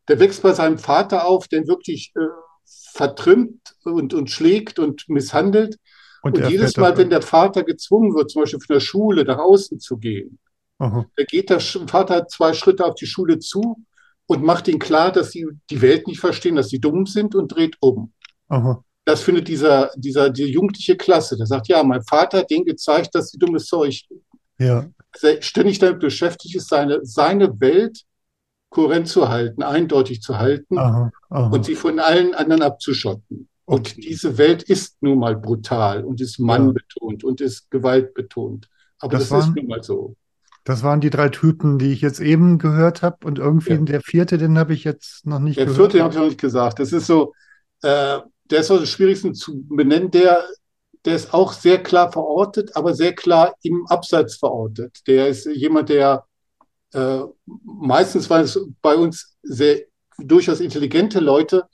[0.08, 2.20] der wächst bei seinem Vater auf, der wirklich äh,
[2.94, 5.78] vertrimmt und, und schlägt und misshandelt.
[6.22, 9.40] und Und jedes Mal, wenn der Vater gezwungen wird, zum Beispiel von der Schule nach
[9.40, 10.40] außen zu gehen,
[10.80, 11.06] Aha.
[11.16, 13.78] da geht der Vater zwei Schritte auf die Schule zu
[14.28, 17.50] und macht ihnen klar, dass sie die Welt nicht verstehen, dass sie dumm sind und
[17.50, 18.14] dreht um.
[18.48, 18.84] Aha.
[19.06, 21.36] Das findet dieser, dieser, die jugendliche Klasse.
[21.36, 24.02] Der sagt, ja, mein Vater hat denen gezeigt, dass sie dummes Zeug
[24.60, 24.90] Ja.
[25.42, 28.02] Ständig damit beschäftigt ist, seine, seine Welt
[28.70, 31.12] kohärent zu halten, eindeutig zu halten Aha.
[31.30, 31.50] Aha.
[31.50, 33.48] und sie von allen anderen abzuschotten.
[33.66, 34.02] Und Okay.
[34.02, 38.68] diese Welt ist nun mal brutal und ist mannbetont und ist gewaltbetont.
[39.00, 40.16] Aber Das das, ist waren- nun mal so.
[40.66, 43.26] Das waren die drei Typen, die ich jetzt eben gehört habe.
[43.26, 43.78] Und irgendwie Ja.
[43.82, 45.92] der vierte, den habe ich jetzt noch nicht Der gehört.
[45.92, 46.80] vierte habe ich noch nicht gesagt.
[46.80, 47.34] Das ist so,
[47.84, 50.10] äh, der ist so am schwierigsten zu benennen.
[50.12, 50.44] Der,
[51.06, 55.00] der ist auch sehr klar verortet, aber sehr klar im Abseits verortet.
[55.08, 56.26] Der ist jemand, der
[56.94, 57.22] äh,
[57.64, 59.82] meistens waren es bei uns sehr
[60.18, 61.66] durchaus intelligente Leute,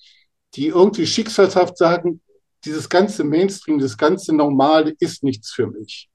[0.56, 2.22] die irgendwie schicksalshaft sagen,
[2.65, 6.10] dieses ganze Mainstream, das ganze Normale ist nichts für mich.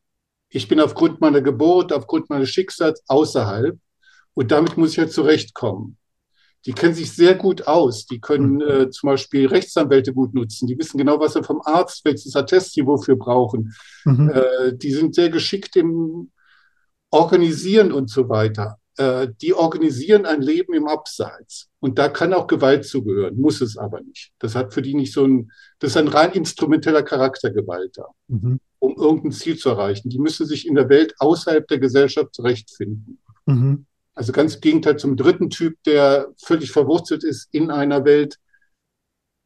[0.48, 3.79] Ich bin aufgrund meiner Geburt, aufgrund meines Schicksals außerhalb
[4.35, 5.96] und damit muss ich halt zurechtkommen.
[6.66, 8.07] Die kennen sich sehr gut aus.
[8.07, 10.66] Die können äh, zum Beispiel Rechtsanwälte gut nutzen.
[10.66, 13.74] Die wissen genau, was sie vom Arzt, welches Attest sie wofür brauchen.
[14.05, 14.31] Mhm.
[14.31, 16.31] Äh, die sind sehr geschickt im
[17.11, 18.79] Organisieren und so weiter.
[18.96, 21.68] Äh, die organisieren ein Leben im Abseits.
[21.81, 24.33] Und da kann auch Gewalt zugehören, muss es aber nicht.
[24.38, 25.50] Das hat für die nicht so ein,
[25.81, 28.59] das ist ein rein instrumenteller Charakter Gewalt da, Mhm.
[28.79, 30.09] um irgendein Ziel zu erreichen.
[30.09, 33.18] Die müssen sich in der Welt außerhalb der Gesellschaft zurechtfinden.
[33.46, 33.87] Mhm.
[34.14, 38.38] Also ganz im Gegenteil zum dritten Typ, der völlig verwurzelt ist in einer Welt,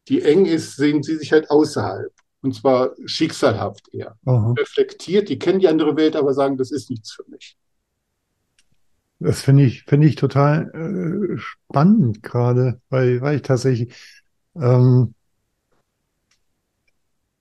[0.07, 2.11] die eng ist, sehen sie sich halt außerhalb.
[2.41, 4.17] Und zwar schicksalhaft eher.
[4.25, 4.53] Aha.
[4.57, 7.57] Reflektiert, die kennen die andere Welt, aber sagen, das ist nichts für mich.
[9.19, 13.93] Das finde ich, finde ich total äh, spannend gerade, weil, weil ich tatsächlich,
[14.55, 15.13] ähm,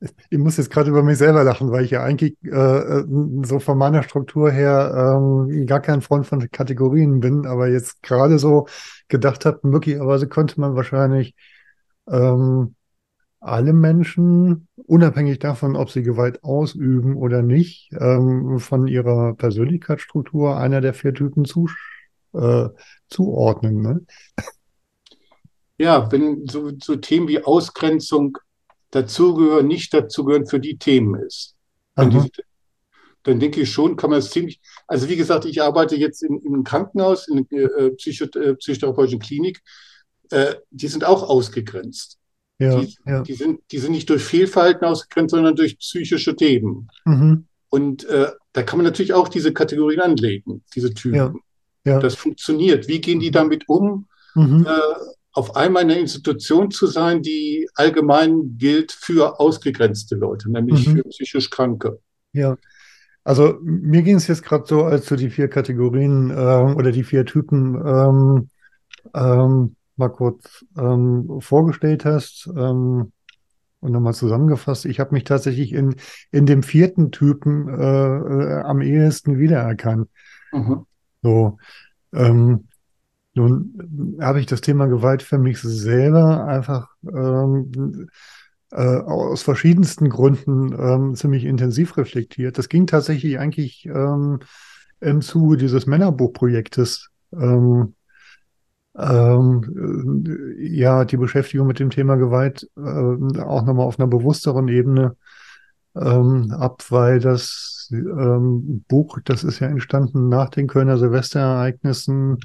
[0.00, 3.04] ich muss jetzt gerade über mich selber lachen, weil ich ja eigentlich äh, äh,
[3.44, 8.38] so von meiner Struktur her ähm, gar kein Freund von Kategorien bin, aber jetzt gerade
[8.38, 8.66] so
[9.08, 11.34] gedacht habe, möglicherweise könnte man wahrscheinlich
[12.08, 12.74] ähm,
[13.40, 20.80] alle Menschen, unabhängig davon, ob sie Gewalt ausüben oder nicht, ähm, von ihrer Persönlichkeitsstruktur einer
[20.80, 21.68] der vier Typen zu,
[22.34, 22.68] äh,
[23.08, 23.80] zuordnen.
[23.80, 24.00] Ne?
[25.76, 28.38] Ja, wenn so, so Themen wie Ausgrenzung
[28.90, 31.54] dazugehören, nicht dazugehören, für die Themen ist,
[31.94, 32.26] dann, Aha.
[32.34, 32.42] die,
[33.22, 36.38] dann denke ich schon, kann man es ziemlich, also wie gesagt, ich arbeite jetzt in,
[36.40, 39.60] in einem Krankenhaus, in einer äh, Psycho, äh, psychotherapeutischen Klinik,
[40.30, 42.18] äh, die sind auch ausgegrenzt.
[42.60, 43.22] Ja, Die, ja.
[43.22, 46.88] die, sind, die sind nicht durch Fehlverhalten ausgegrenzt, sondern durch psychische Themen.
[47.04, 47.46] Mhm.
[47.68, 51.16] Und äh, da kann man natürlich auch diese Kategorien anlegen, diese Typen.
[51.16, 51.34] Ja.
[51.84, 52.00] Ja.
[52.00, 52.88] Das funktioniert.
[52.88, 54.08] Wie gehen die damit um?
[54.34, 54.66] Mhm.
[54.66, 54.80] Äh,
[55.32, 60.96] auf einmal eine Institution zu sein, die allgemein gilt für ausgegrenzte Leute, nämlich Mhm.
[60.96, 62.00] für psychisch Kranke.
[62.32, 62.56] Ja,
[63.24, 67.04] also mir ging es jetzt gerade so, als du die vier Kategorien ähm, oder die
[67.04, 68.50] vier Typen ähm,
[69.14, 73.12] ähm, mal kurz ähm, vorgestellt hast ähm,
[73.80, 74.86] und nochmal zusammengefasst.
[74.86, 75.96] Ich habe mich tatsächlich in,
[76.30, 80.08] in dem vierten Typen äh, äh, am ehesten wiedererkannt.
[80.52, 80.86] Mhm.
[81.22, 81.58] So,
[82.14, 82.67] ähm,
[83.34, 88.08] nun habe ich das Thema Gewalt für mich selber einfach ähm,
[88.70, 92.58] äh, aus verschiedensten Gründen ähm, ziemlich intensiv reflektiert.
[92.58, 94.40] Das ging tatsächlich eigentlich ähm,
[95.00, 97.10] im Zuge dieses Männerbuchprojektes.
[97.32, 97.94] Ähm,
[98.98, 100.24] ähm,
[100.58, 105.16] äh, ja, die Beschäftigung mit dem Thema Gewalt äh, auch nochmal auf einer bewussteren Ebene
[105.94, 112.38] ähm, ab, weil das ähm, Buch, das ist ja entstanden nach den Kölner Silvesterereignissen.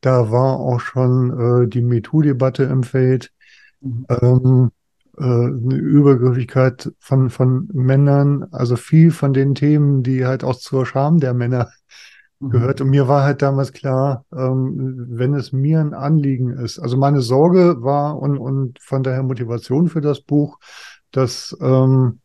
[0.00, 3.32] Da war auch schon äh, die MeToo-Debatte im Feld.
[3.80, 4.06] Mhm.
[4.08, 4.70] Ähm,
[5.16, 10.86] äh, eine Übergriffigkeit von, von Männern, also viel von den Themen, die halt auch zur
[10.86, 11.70] Scham der Männer
[12.40, 12.50] Mhm.
[12.50, 12.80] gehört.
[12.80, 17.20] Und mir war halt damals klar, ähm, wenn es mir ein Anliegen ist, also meine
[17.20, 20.58] Sorge war und, und von daher Motivation für das Buch,
[21.10, 22.20] dass, ähm,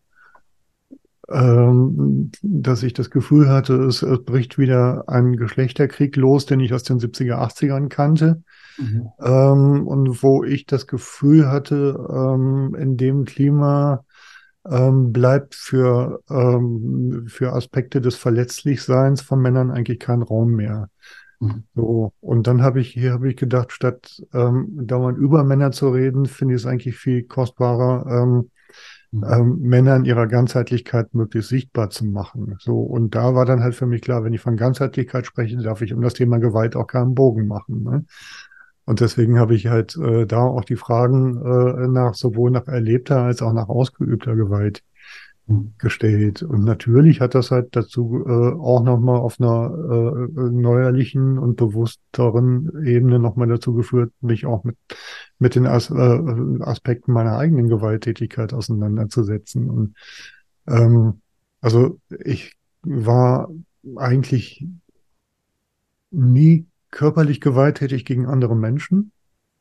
[1.30, 6.74] ähm, dass ich das Gefühl hatte, es, es bricht wieder ein Geschlechterkrieg los, den ich
[6.74, 8.44] aus den 70er, 80ern kannte.
[8.78, 9.10] Mhm.
[9.22, 14.04] Ähm, und wo ich das Gefühl hatte, ähm, in dem Klima
[14.66, 20.88] bleibt für, für Aspekte des Verletzlichseins von Männern eigentlich kein Raum mehr.
[21.42, 21.64] Mhm.
[21.76, 26.28] So, und dann habe ich hier habe ich gedacht, statt dauernd über Männer zu reden,
[26.28, 28.06] finde ich es eigentlich viel kostbarer,
[29.14, 29.24] ähm, Mhm.
[29.32, 32.56] ähm, Männer in ihrer Ganzheitlichkeit möglichst sichtbar zu machen.
[32.60, 35.82] So, und da war dann halt für mich klar, wenn ich von Ganzheitlichkeit spreche, darf
[35.82, 37.84] ich um das Thema Gewalt auch keinen Bogen machen.
[37.84, 38.06] Ne?
[38.86, 43.22] Und deswegen habe ich halt äh, da auch die Fragen äh, nach sowohl nach erlebter
[43.22, 44.84] als auch nach ausgeübter Gewalt
[45.46, 45.74] Mhm.
[45.78, 46.42] gestellt.
[46.42, 52.72] Und natürlich hat das halt dazu äh, auch nochmal auf einer äh, neuerlichen und bewussteren
[52.86, 54.78] Ebene nochmal dazu geführt, mich auch mit,
[55.40, 59.70] mit den As äh, Aspekten meiner eigenen Gewalttätigkeit auseinanderzusetzen.
[59.70, 59.96] Und
[60.68, 61.22] ähm,
[61.62, 63.50] also ich war
[63.96, 64.66] eigentlich
[66.12, 69.12] nie körperlich gewalttätig gegen andere Menschen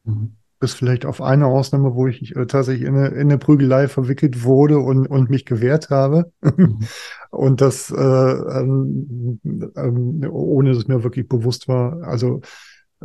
[0.04, 0.32] Mhm.
[0.58, 4.44] bis vielleicht auf eine Ausnahme, wo ich äh, tatsächlich in eine, in eine Prügelei verwickelt
[4.44, 6.32] wurde und, und mich gewehrt habe.
[6.42, 6.80] Mhm.
[7.30, 9.40] Und das, äh, ähm,
[9.74, 12.42] ähm, ohne dass es mir wirklich bewusst war, also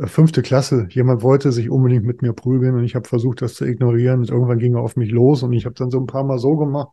[0.06, 3.64] fünfte Klasse, jemand wollte sich unbedingt mit mir prügeln und ich habe versucht, das zu
[3.64, 4.20] ignorieren.
[4.20, 6.38] Und irgendwann ging er auf mich los und ich habe dann so ein paar Mal
[6.38, 6.88] so gemacht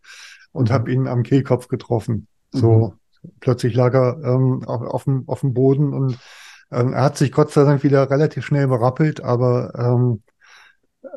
[0.51, 0.73] und Mhm.
[0.73, 2.27] habe ihn am Kehlkopf getroffen.
[2.51, 2.93] So,
[3.39, 6.17] plötzlich lag er ähm, auf, auf, dem, auf dem Boden und
[6.71, 10.21] ähm, er hat sich Gott sei Dank wieder relativ schnell berappelt, aber ähm,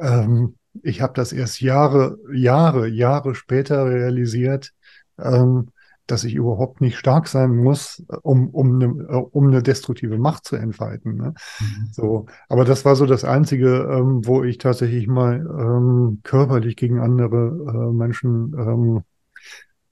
[0.00, 4.72] ähm, ich habe das erst Jahre, Jahre, Jahre später realisiert,
[5.18, 5.68] ähm,
[6.08, 10.18] dass ich überhaupt nicht stark sein muss, äh, um, um, eine, äh, um eine destruktive
[10.18, 11.16] Macht zu entfalten.
[11.16, 11.34] Ne?
[11.60, 11.88] Mhm.
[11.92, 16.98] So, aber das war so das Einzige, ähm, wo ich tatsächlich mal ähm, körperlich gegen
[16.98, 19.04] andere äh, Menschen ähm,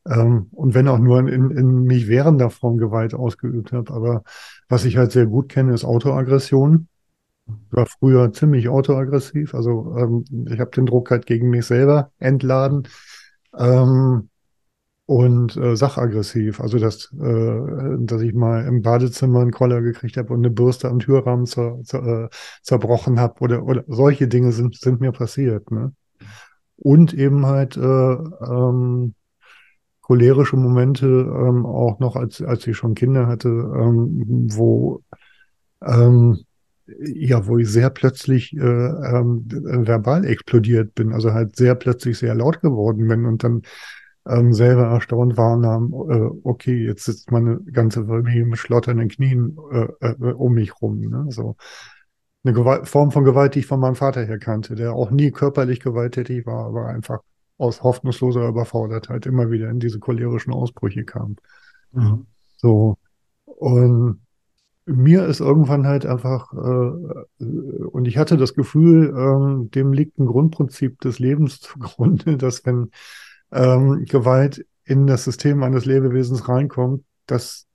[0.08, 3.92] ähm, und wenn auch nur in, in mich währender Form Gewalt ausgeübt habe.
[3.92, 4.22] Aber
[4.68, 6.88] was ich halt sehr gut kenne, ist Autoaggression.
[7.46, 9.54] Ich war früher ziemlich autoaggressiv.
[9.54, 12.88] Also ähm, ich habe den Druck halt gegen mich selber entladen.
[13.56, 14.30] Ähm,
[15.06, 16.60] und äh, sachaggressiv.
[16.60, 20.88] Also dass, äh, dass ich mal im Badezimmer einen Koller gekriegt habe und eine Bürste
[20.88, 22.28] am Türrahmen zer, zer, äh,
[22.62, 25.70] zerbrochen habe oder, oder solche Dinge sind, sind mir passiert.
[25.70, 25.92] Ne?
[26.76, 29.14] Und eben halt äh, ähm,
[30.00, 35.02] cholerische Momente ähm, auch noch, als, als ich schon Kinder hatte, ähm, wo
[35.84, 36.38] ähm,
[36.98, 42.34] ja, wo ich sehr plötzlich äh, ähm, verbal explodiert bin, also halt sehr plötzlich sehr
[42.34, 43.62] laut geworden bin und dann
[44.26, 49.88] ähm, selber erstaunt wahrnahm, äh, okay, jetzt sitzt meine ganze Familie mit schlotternden Knien äh,
[50.00, 51.00] äh, um mich rum.
[51.00, 51.26] Ne?
[51.30, 51.56] So
[52.44, 55.30] eine Gewalt, Form von Gewalt, die ich von meinem Vater her kannte, der auch nie
[55.30, 57.20] körperlich gewalttätig war, aber einfach
[57.58, 61.36] aus hoffnungsloser Überfordertheit immer wieder in diese cholerischen Ausbrüche kam.
[61.92, 62.26] Mhm.
[62.56, 62.98] So.
[63.44, 64.20] Und
[64.86, 70.26] mir ist irgendwann halt einfach, äh, und ich hatte das Gefühl, ähm, dem liegt ein
[70.26, 72.90] Grundprinzip des Lebens zugrunde, dass wenn
[73.52, 77.66] ähm, Gewalt in das System eines Lebewesens reinkommt, dass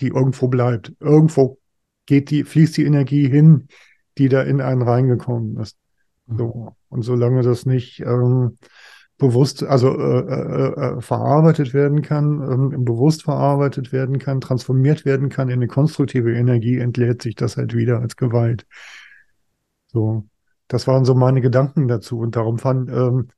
[0.00, 0.92] die irgendwo bleibt.
[1.00, 1.58] Irgendwo
[2.06, 3.68] geht die, fließt die Energie hin,
[4.18, 5.76] die da in einen reingekommen ist.
[6.26, 6.74] So.
[6.88, 8.58] Und solange das nicht ähm,
[9.18, 12.40] bewusst, also äh, äh, äh, verarbeitet werden kann,
[12.72, 17.56] ähm, bewusst verarbeitet werden kann, transformiert werden kann in eine konstruktive Energie, entlädt sich das
[17.56, 18.66] halt wieder als Gewalt.
[19.86, 20.24] So,
[20.68, 23.28] das waren so meine Gedanken dazu und darum fand, ähm,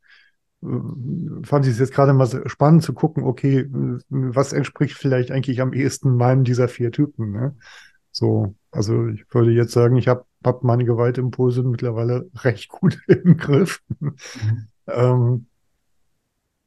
[0.62, 3.68] fand ich es jetzt gerade mal spannend zu gucken, okay,
[4.08, 7.32] was entspricht vielleicht eigentlich am ehesten meinem dieser vier Typen.
[7.32, 7.56] Ne?
[8.10, 13.36] So, also ich würde jetzt sagen, ich habe hab meine Gewaltimpulse mittlerweile recht gut im
[13.36, 13.82] Griff.
[14.00, 14.16] Mhm.
[14.86, 15.46] ähm,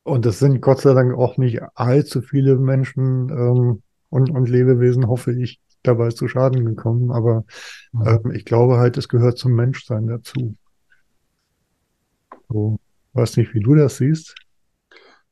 [0.03, 5.07] und es sind Gott sei Dank auch nicht allzu viele Menschen ähm, und, und Lebewesen,
[5.07, 7.11] hoffe ich, dabei zu Schaden gekommen.
[7.11, 7.45] Aber
[7.91, 8.07] mhm.
[8.07, 10.55] ähm, ich glaube halt, es gehört zum Menschsein dazu.
[12.49, 12.79] So,
[13.19, 14.35] weiß nicht, wie du das siehst.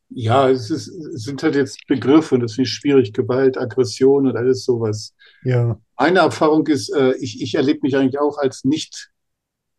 [0.10, 3.14] Ja, es, ist, es sind halt jetzt Begriffe und das finde ich schwierig.
[3.14, 5.14] Gewalt, Aggression und alles sowas.
[5.44, 5.80] Ja.
[5.98, 9.12] Meine Erfahrung ist, äh, ich, ich erlebe mich eigentlich auch als nicht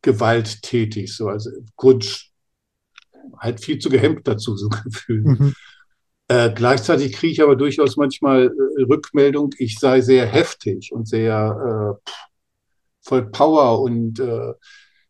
[0.03, 2.31] gewalttätig, so also Grund,
[3.39, 5.25] halt viel zu gehemmt dazu, so gefühlt.
[5.25, 5.55] Mhm.
[6.29, 11.97] Äh, gleichzeitig kriege ich aber durchaus manchmal äh, Rückmeldung, ich sei sehr heftig und sehr
[12.07, 12.11] äh,
[13.01, 14.53] voll Power und äh,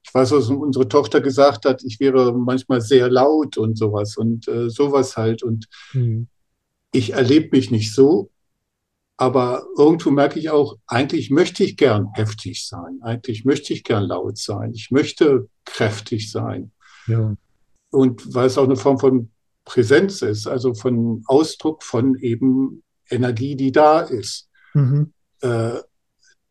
[0.09, 4.49] ich weiß, was unsere Tochter gesagt hat, ich wäre manchmal sehr laut und sowas und
[4.49, 6.29] äh, sowas halt und mhm.
[6.93, 8.31] ich erlebe mich nicht so,
[9.17, 14.05] aber irgendwo merke ich auch, eigentlich möchte ich gern heftig sein, eigentlich möchte ich gern
[14.05, 16.73] laut sein, ich möchte kräftig sein.
[17.07, 17.37] Ja
[17.91, 19.31] und weil es auch eine Form von
[19.65, 24.49] Präsenz ist, also von Ausdruck von eben Energie, die da ist.
[24.75, 25.13] Mhm.
[25.41, 25.81] Äh,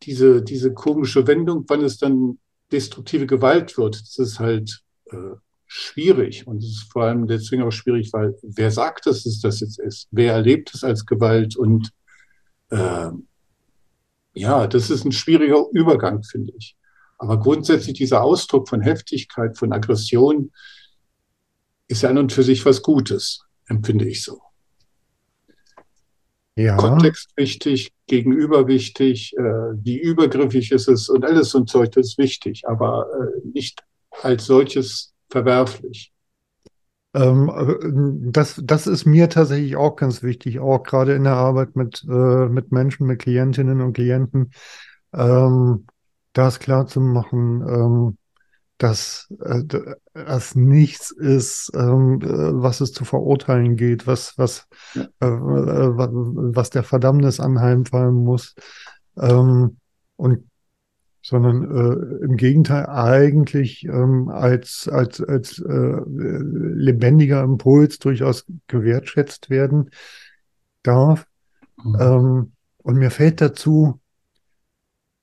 [0.02, 2.38] diese, diese komische Wendung, wann es dann
[2.72, 6.46] destruktive Gewalt wird, das ist halt äh, schwierig.
[6.46, 9.78] Und es ist vor allem deswegen auch schwierig, weil wer sagt, dass es das jetzt
[9.78, 10.08] ist?
[10.10, 11.56] Wer erlebt es als Gewalt?
[11.56, 11.90] Und
[12.70, 13.10] äh,
[14.34, 16.76] ja, das ist ein schwieriger Übergang, finde ich.
[17.18, 20.52] Aber grundsätzlich dieser Ausdruck von Heftigkeit, von Aggression,
[21.88, 24.40] ist ja an und für sich was Gutes, empfinde ich so.
[26.58, 26.76] Ja.
[26.76, 32.18] Kontext wichtig, Gegenüber wichtig, äh, wie übergriffig ist es und alles ein Zeug, das ist
[32.18, 33.84] wichtig, aber äh, nicht
[34.22, 36.12] als solches verwerflich.
[37.14, 41.76] Ähm, äh, das, das ist mir tatsächlich auch ganz wichtig, auch gerade in der Arbeit
[41.76, 44.50] mit, äh, mit Menschen, mit Klientinnen und Klienten,
[45.14, 45.86] ähm,
[46.32, 48.17] das klar zu machen, ähm,
[48.78, 49.64] dass äh,
[50.14, 55.02] das nichts ist, ähm, äh, was es zu verurteilen geht, was, was, ja.
[55.20, 58.54] äh, äh was der Verdammnis anheimfallen muss.
[59.18, 59.78] Ähm,
[60.16, 60.44] und
[61.20, 69.90] sondern äh, im Gegenteil eigentlich ähm, als, als, als äh, lebendiger Impuls durchaus gewertschätzt werden
[70.82, 71.26] darf.
[71.84, 71.96] Mhm.
[72.00, 74.00] Ähm, und mir fällt dazu,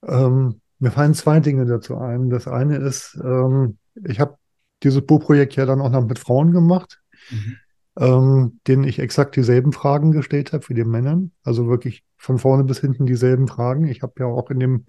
[0.04, 2.30] ähm, mir fallen zwei Dinge dazu ein.
[2.30, 3.78] Das eine ist, ähm,
[4.08, 4.38] ich habe
[4.84, 7.58] dieses Buchprojekt ja dann auch noch mit Frauen gemacht, mhm.
[7.98, 11.32] ähm, denen ich exakt dieselben Fragen gestellt habe wie den Männern.
[11.44, 13.88] Also wirklich von vorne bis hinten dieselben Fragen.
[13.88, 14.86] Ich habe ja auch in dem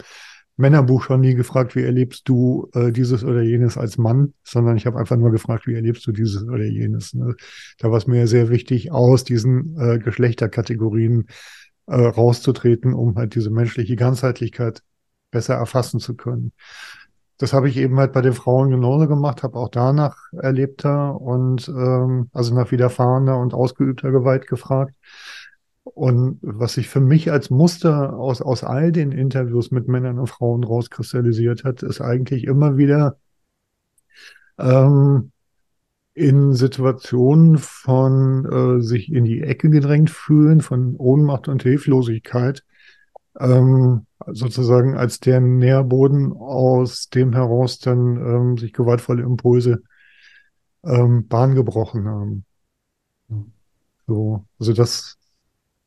[0.59, 4.85] Männerbuch schon nie gefragt, wie erlebst du äh, dieses oder jenes als Mann, sondern ich
[4.85, 7.15] habe einfach nur gefragt, wie erlebst du dieses oder jenes.
[7.15, 7.37] Ne?
[7.79, 11.27] Da war es mir sehr wichtig, aus diesen äh, Geschlechterkategorien
[11.87, 14.83] äh, rauszutreten, um halt diese menschliche Ganzheitlichkeit
[15.37, 16.53] besser erfassen zu können.
[17.37, 21.69] Das habe ich eben halt bei den Frauen genauso gemacht, habe auch danach erlebter und
[21.69, 24.95] ähm, also nach widerfahrener und ausgeübter Gewalt gefragt.
[25.85, 30.29] Und was sich für mich als Muster aus, aus all den Interviews mit Männern und
[30.29, 33.19] Frauen rauskristallisiert hat, ist eigentlich immer wieder
[34.59, 35.33] ähm,
[36.15, 42.65] in Situationen von äh, sich in die Ecke gedrängt fühlen, von Ohnmacht und Hilflosigkeit,
[43.39, 49.83] ähm, sozusagen als der Nährboden, aus dem heraus dann ähm, sich gewaltvolle Impulse
[50.85, 52.45] ähm, Bahn gebrochen haben.
[54.07, 55.17] So, also das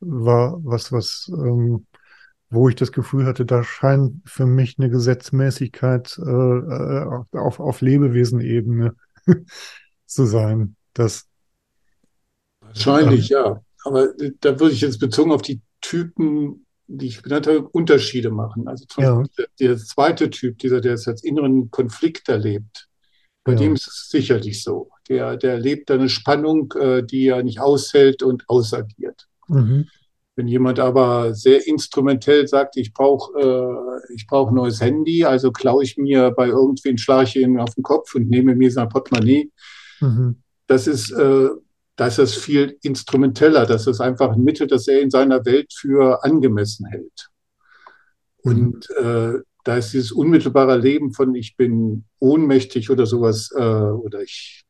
[0.00, 1.86] war was, was, ähm,
[2.50, 7.80] wo ich das Gefühl hatte, da scheint für mich eine Gesetzmäßigkeit äh, äh auf, auf
[7.80, 8.94] Lebewesenebene
[10.06, 10.76] zu sein.
[10.92, 11.26] Das,
[12.60, 13.60] Wahrscheinlich, ähm, ja.
[13.84, 14.08] Aber
[14.40, 18.66] da würde ich jetzt bezogen auf die Typen die ich benannt habe, Unterschiede machen.
[18.66, 19.14] Also zum ja.
[19.14, 22.88] Beispiel der, zweite Typ, dieser, der es als inneren Konflikt erlebt,
[23.44, 23.58] bei ja.
[23.58, 24.90] dem ist es sicherlich so.
[25.08, 29.28] Der, der erlebt eine Spannung, äh, die er nicht aushält und ausagiert.
[29.48, 29.88] Mhm.
[30.36, 35.52] Wenn jemand aber sehr instrumentell sagt, ich brauche äh, ich brauch ein neues Handy, also
[35.52, 38.88] klaue ich mir bei irgendwen, schlage ich ihn auf den Kopf und nehme mir sein
[38.88, 39.50] Portemonnaie,
[40.00, 40.42] mhm.
[40.66, 41.48] das ist äh,
[42.00, 43.66] da ist es viel instrumenteller.
[43.66, 47.28] Das ist einfach ein Mittel, das er in seiner Welt für angemessen hält.
[48.38, 49.34] Und äh,
[49.64, 54.64] da ist dieses unmittelbare Leben von ich bin ohnmächtig oder sowas äh, oder ich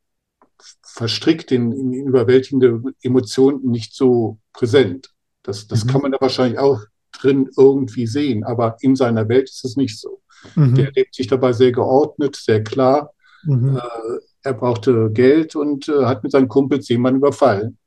[0.83, 5.11] verstrickt in, in überwältigende Emotionen nicht so präsent.
[5.41, 5.89] Das, das Mhm.
[5.89, 6.81] kann man da wahrscheinlich auch
[7.13, 10.21] drin irgendwie sehen, aber in seiner Welt ist es nicht so.
[10.55, 10.75] Mhm.
[10.75, 13.13] Der lebt sich dabei sehr geordnet, sehr klar.
[13.43, 13.77] Mhm.
[13.77, 17.77] Äh, er brauchte Geld und äh, hat mit seinen Kumpels jemanden überfallen.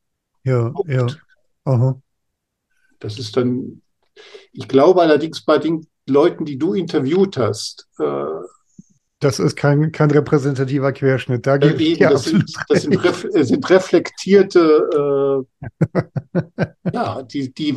[0.44, 1.06] Ja, ja.
[1.64, 2.00] Aha.
[3.00, 3.82] Das ist dann,
[4.52, 8.26] ich glaube allerdings bei den Leuten, die du interviewt hast, äh,
[9.20, 11.46] Das ist kein, kein repräsentativer Querschnitt.
[11.46, 15.46] Da gebe ich das, sind, das sind, ref, sind reflektierte,
[16.34, 17.76] äh, ja, die, die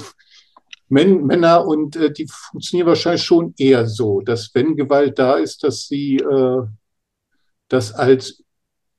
[0.89, 5.63] Män, Männer und äh, die funktionieren wahrscheinlich schon eher so, dass wenn Gewalt da ist,
[5.63, 6.61] dass sie äh,
[7.69, 8.43] das als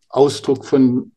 [0.09, 1.13] Ausdruck von,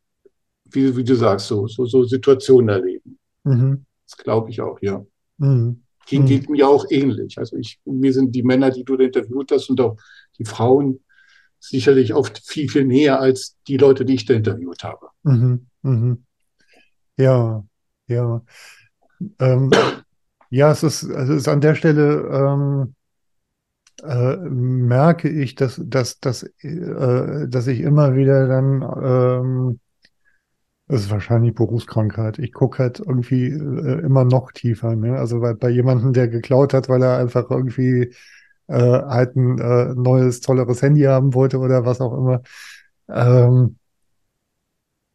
[0.66, 3.18] wie, wie du sagst, so, so, so Situationen erleben.
[3.44, 3.86] Mhm.
[4.08, 5.04] Das glaube ich auch, ja.
[5.38, 5.84] Mhm.
[6.08, 6.28] Ging, Mhm.
[6.28, 7.38] geht mir auch ähnlich.
[7.38, 9.98] Also ich, mir sind die Männer, die du da interviewt hast und auch
[10.38, 11.00] die Frauen
[11.60, 15.08] sicherlich oft viel, viel näher als die Leute, die ich da interviewt habe.
[15.24, 15.68] Mhm.
[15.84, 16.24] Mhm.
[17.18, 17.64] Ja,
[18.08, 18.42] ja.
[19.40, 19.70] Ähm,
[20.50, 22.96] ja, es ist, es ist an der Stelle, ähm,
[24.04, 29.80] äh, merke ich, dass, dass, dass, äh, dass ich immer wieder dann, ähm,
[30.88, 32.38] das ist wahrscheinlich Berufskrankheit.
[32.40, 35.18] Ich gucke halt irgendwie äh, immer noch tiefer, ne?
[35.18, 38.14] Also bei, bei jemandem, der geklaut hat, weil er einfach irgendwie
[38.68, 42.42] äh, halt ein äh, neues, tolleres Handy haben wollte oder was auch immer.
[43.10, 43.78] Ähm,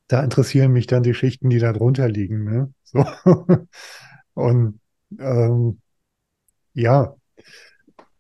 [0.08, 2.72] da interessieren mich dann die Schichten, die da drunter liegen, ne?
[2.84, 3.04] So.
[4.34, 4.80] Und
[5.18, 5.80] ähm,
[6.74, 7.16] ja,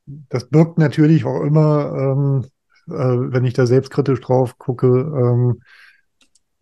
[0.06, 2.44] das birgt natürlich auch immer, ähm,
[2.88, 5.60] äh, wenn ich da selbstkritisch drauf gucke, ähm,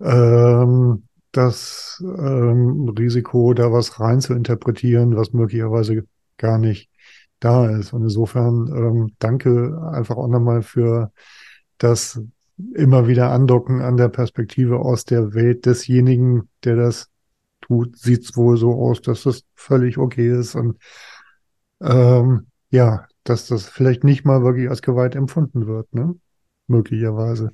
[0.00, 6.04] ähm, das ähm, Risiko, da was rein zu interpretieren, was möglicherweise
[6.36, 6.90] gar nicht
[7.40, 7.92] da ist.
[7.92, 11.12] Und insofern ähm, danke einfach auch nochmal für
[11.78, 12.20] das
[12.74, 17.08] immer wieder Andocken an der Perspektive aus der Welt desjenigen, der das
[17.60, 20.78] tut, sieht es wohl so aus, dass das völlig okay ist und
[21.80, 26.14] ähm, ja, dass das vielleicht nicht mal wirklich als Gewalt empfunden wird, ne?
[26.66, 27.52] Möglicherweise.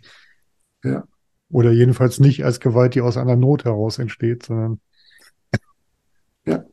[0.84, 1.04] Ja.
[1.50, 4.80] Oder jedenfalls nicht als Gewalt, die aus einer Not heraus entsteht, sondern
[6.44, 6.64] Ja.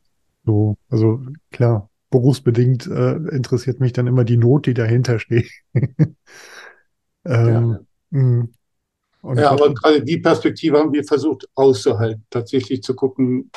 [0.45, 1.21] so, also
[1.51, 5.49] klar, berufsbedingt äh, interessiert mich dann immer die Not, die dahinter steht.
[7.25, 7.79] ähm,
[8.11, 8.47] mh.
[9.21, 13.51] Und Ja, aber gerade die Perspektive haben wir versucht auszuhalten, tatsächlich zu gucken,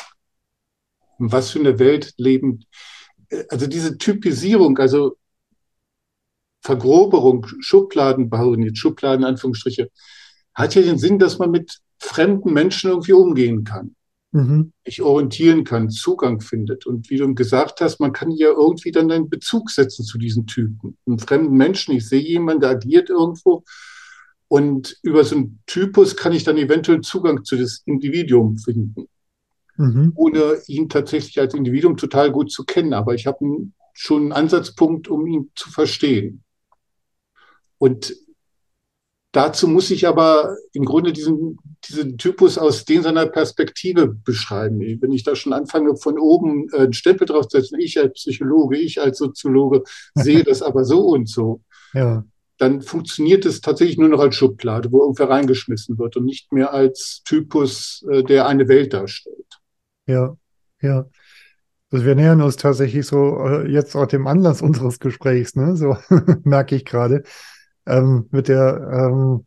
[1.18, 2.64] was für eine Welt leben.
[3.51, 5.16] Also diese Typisierung, also
[6.62, 9.90] Vergroberung, Schubladen bauen, jetzt Schubladen, Anführungsstriche,
[10.54, 13.94] hat ja den Sinn, dass man mit fremden Menschen irgendwie umgehen kann,
[14.32, 16.86] mhm, sich orientieren kann, Zugang findet.
[16.86, 20.46] Und wie du gesagt hast, man kann ja irgendwie dann einen Bezug setzen zu diesen
[20.46, 20.96] Typen.
[21.06, 23.64] Einen fremden Menschen, ich sehe jemanden, der agiert irgendwo
[24.48, 29.06] und über so einen Typus kann ich dann eventuell Zugang zu das Individuum finden,
[29.76, 32.92] mhm, ohne ihn tatsächlich als Individuum total gut zu kennen.
[32.92, 33.38] Aber ich habe
[33.94, 36.42] schon einen Ansatzpunkt, um ihn zu verstehen.
[37.80, 38.14] Und
[39.32, 41.58] dazu muss ich aber im Grunde diesen,
[41.88, 44.80] diesen Typus aus den seiner Perspektive beschreiben.
[45.00, 49.00] Wenn ich da schon anfange, von oben äh, einen Stempel draufzusetzen, ich als Psychologe, ich
[49.00, 49.82] als Soziologe
[50.14, 51.62] sehe das aber so und so,
[51.94, 52.24] ja,
[52.58, 56.74] dann funktioniert es tatsächlich nur noch als Schublade, wo irgendwer reingeschmissen wird und nicht mehr
[56.74, 59.46] als Typus, äh, der eine Welt darstellt.
[60.06, 60.36] ja,
[60.82, 61.08] ja.
[61.92, 65.74] Also wir nähern uns tatsächlich so äh, jetzt auch dem Anlass unseres Gesprächs, ne?
[65.76, 65.96] So
[66.44, 67.24] merke ich gerade.
[67.91, 69.47] Ähm, mit der, ähm,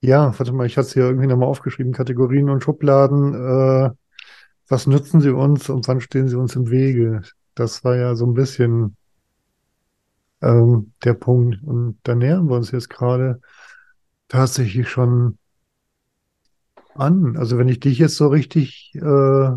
[0.00, 3.34] ja, warte mal, ich hatte es hier irgendwie nochmal aufgeschrieben, Kategorien und Schubladen.
[3.34, 3.90] Äh,
[4.68, 7.22] was nützen sie uns und wann stehen sie uns im Wege?
[7.54, 8.96] Das war ja so ein bisschen
[10.42, 11.62] ähm, der Punkt.
[11.64, 13.40] Und da nähern wir uns jetzt gerade
[14.28, 15.38] tatsächlich schon
[16.94, 17.36] an.
[17.36, 19.50] Also wenn ich dich jetzt so richtig äh,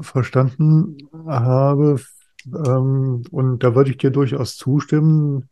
[0.00, 2.00] verstanden habe,
[2.46, 5.48] ähm, und da würde ich dir durchaus zustimmen,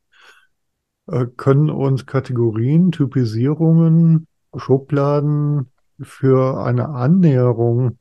[1.36, 7.98] können uns Kategorien, Typisierungen, Schubladen für eine Annäherung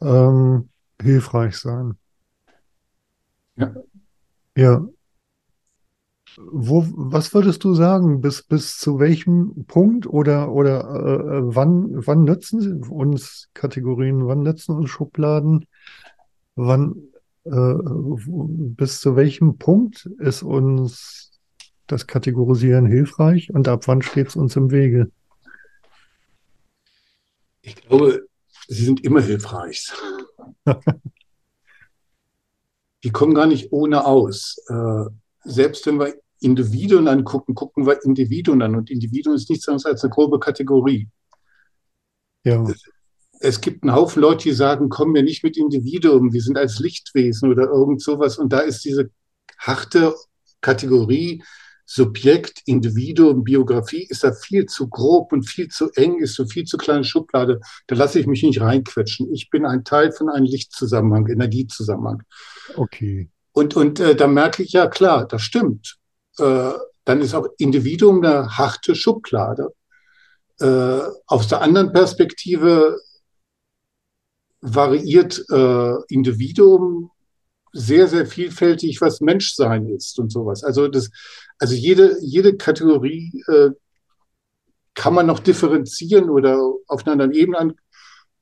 [0.00, 0.68] ähm,
[1.00, 1.94] hilfreich sein.
[3.56, 3.74] Ja.
[4.56, 4.86] Ja.
[6.36, 12.24] Wo, was würdest du sagen, bis, bis zu welchem Punkt oder, oder äh, wann, wann
[12.24, 15.66] nützen sie uns Kategorien, wann nützen uns Schubladen,
[16.56, 16.96] wann,
[17.44, 17.74] äh,
[18.26, 21.33] bis zu welchem Punkt ist uns
[21.86, 25.10] das Kategorisieren hilfreich und ab wann steht es uns im Wege?
[27.62, 28.26] Ich glaube,
[28.68, 29.92] sie sind immer hilfreich.
[33.04, 34.56] Die kommen gar nicht ohne aus.
[34.68, 35.04] Äh,
[35.44, 38.76] selbst wenn wir Individuen angucken, gucken wir Individuen an.
[38.76, 41.08] Und Individuum ist nichts anderes als eine grobe Kategorie.
[42.44, 42.66] Ja.
[43.40, 46.78] Es gibt einen Haufen Leute, die sagen, komm mir nicht mit Individuum, wir sind als
[46.78, 48.38] Lichtwesen oder irgend sowas.
[48.38, 49.10] Und da ist diese
[49.58, 50.14] harte
[50.60, 51.42] Kategorie
[51.86, 56.64] Subjekt, Individuum, Biografie, ist da viel zu grob und viel zu eng, ist so viel
[56.64, 57.60] zu kleine Schublade.
[57.86, 59.32] Da lasse ich mich nicht reinquetschen.
[59.32, 62.22] Ich bin ein Teil von einem Lichtzusammenhang, Energiezusammenhang.
[62.76, 63.28] Okay.
[63.52, 65.96] Und, und äh, da merke ich, ja klar, das stimmt.
[66.38, 66.72] Äh,
[67.04, 69.68] dann ist auch Individuum eine harte Schublade.
[70.60, 72.98] Äh, aus der anderen Perspektive
[74.60, 77.10] variiert äh, Individuum
[77.72, 80.64] sehr, sehr vielfältig, was Menschsein ist und sowas.
[80.64, 81.10] Also das,
[81.58, 83.70] also jede, jede Kategorie äh,
[84.94, 87.72] kann man noch differenzieren oder auf einer anderen Ebene an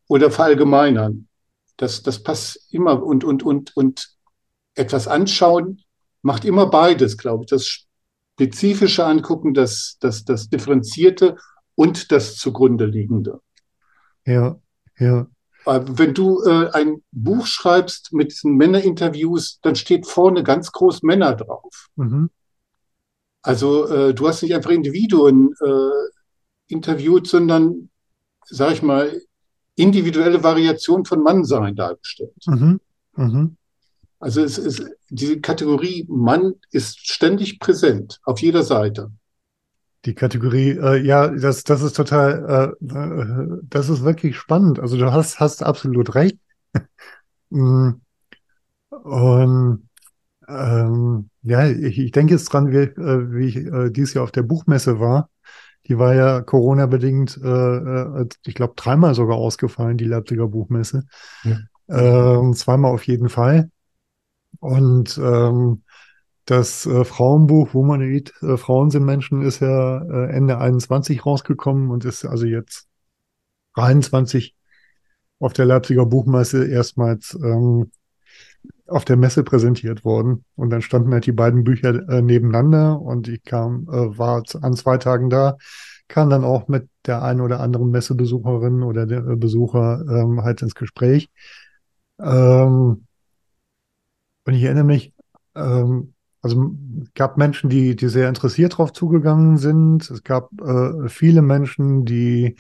[0.09, 1.29] oder verallgemeinern.
[1.77, 4.15] Das, das passt immer und, und, und, und
[4.75, 5.83] etwas anschauen
[6.23, 7.51] macht immer beides, glaube ich.
[7.51, 7.67] Das
[8.35, 11.37] spezifische Angucken, das, das, das Differenzierte
[11.75, 13.41] und das zugrunde liegende.
[14.25, 14.57] Ja,
[14.99, 15.27] ja.
[15.65, 21.37] Wenn du äh, ein Buch schreibst mit diesen Männerinterviews, dann steht vorne ganz groß Männer
[21.37, 21.89] drauf.
[21.95, 22.31] Mhm.
[23.43, 27.91] Also äh, du hast nicht einfach Individuen äh, interviewt, sondern,
[28.45, 29.21] sag ich mal,
[29.75, 32.35] individuelle Variation von Mannsein dargestellt.
[32.47, 32.81] Mhm.
[33.17, 33.57] Mhm.
[34.21, 39.11] Also es ist, diese Kategorie Mann ist ständig präsent auf jeder Seite.
[40.05, 44.79] Die Kategorie, äh, ja, das, das ist total, äh, das ist wirklich spannend.
[44.79, 46.39] Also du hast, hast absolut recht.
[47.55, 48.01] Mm.
[48.89, 49.87] Und
[50.53, 54.33] ähm, ja, ich, ich denke jetzt dran, wie, äh, wie ich äh, dieses Jahr auf
[54.33, 55.29] der Buchmesse war.
[55.89, 61.05] Die war ja Corona-bedingt, äh, äh ich glaube, dreimal sogar ausgefallen, die Leipziger Buchmesse.
[61.43, 61.59] Ja.
[61.89, 63.71] Ähm, zweimal auf jeden Fall.
[64.61, 65.83] Und ähm,
[66.45, 72.05] das äh, Frauenbuch Womanoid, äh, Frauen sind Menschen, ist ja äh, Ende 21 rausgekommen und
[72.05, 72.89] ist also jetzt
[73.75, 74.55] 23
[75.39, 77.91] auf der Leipziger Buchmesse erstmals ähm,
[78.87, 80.45] auf der Messe präsentiert worden.
[80.57, 84.75] Und dann standen halt die beiden Bücher äh, nebeneinander und ich kam, äh, war an
[84.75, 85.57] zwei Tagen da,
[86.09, 90.63] kam dann auch mit der einen oder anderen Messebesucherin oder der äh, Besucher ähm, halt
[90.63, 91.31] ins Gespräch.
[92.21, 93.07] Ähm,
[94.45, 95.15] und ich erinnere mich,
[95.55, 100.11] ähm, also es gab Menschen, die, die sehr interessiert drauf zugegangen sind.
[100.11, 102.57] Es gab äh, viele Menschen, die,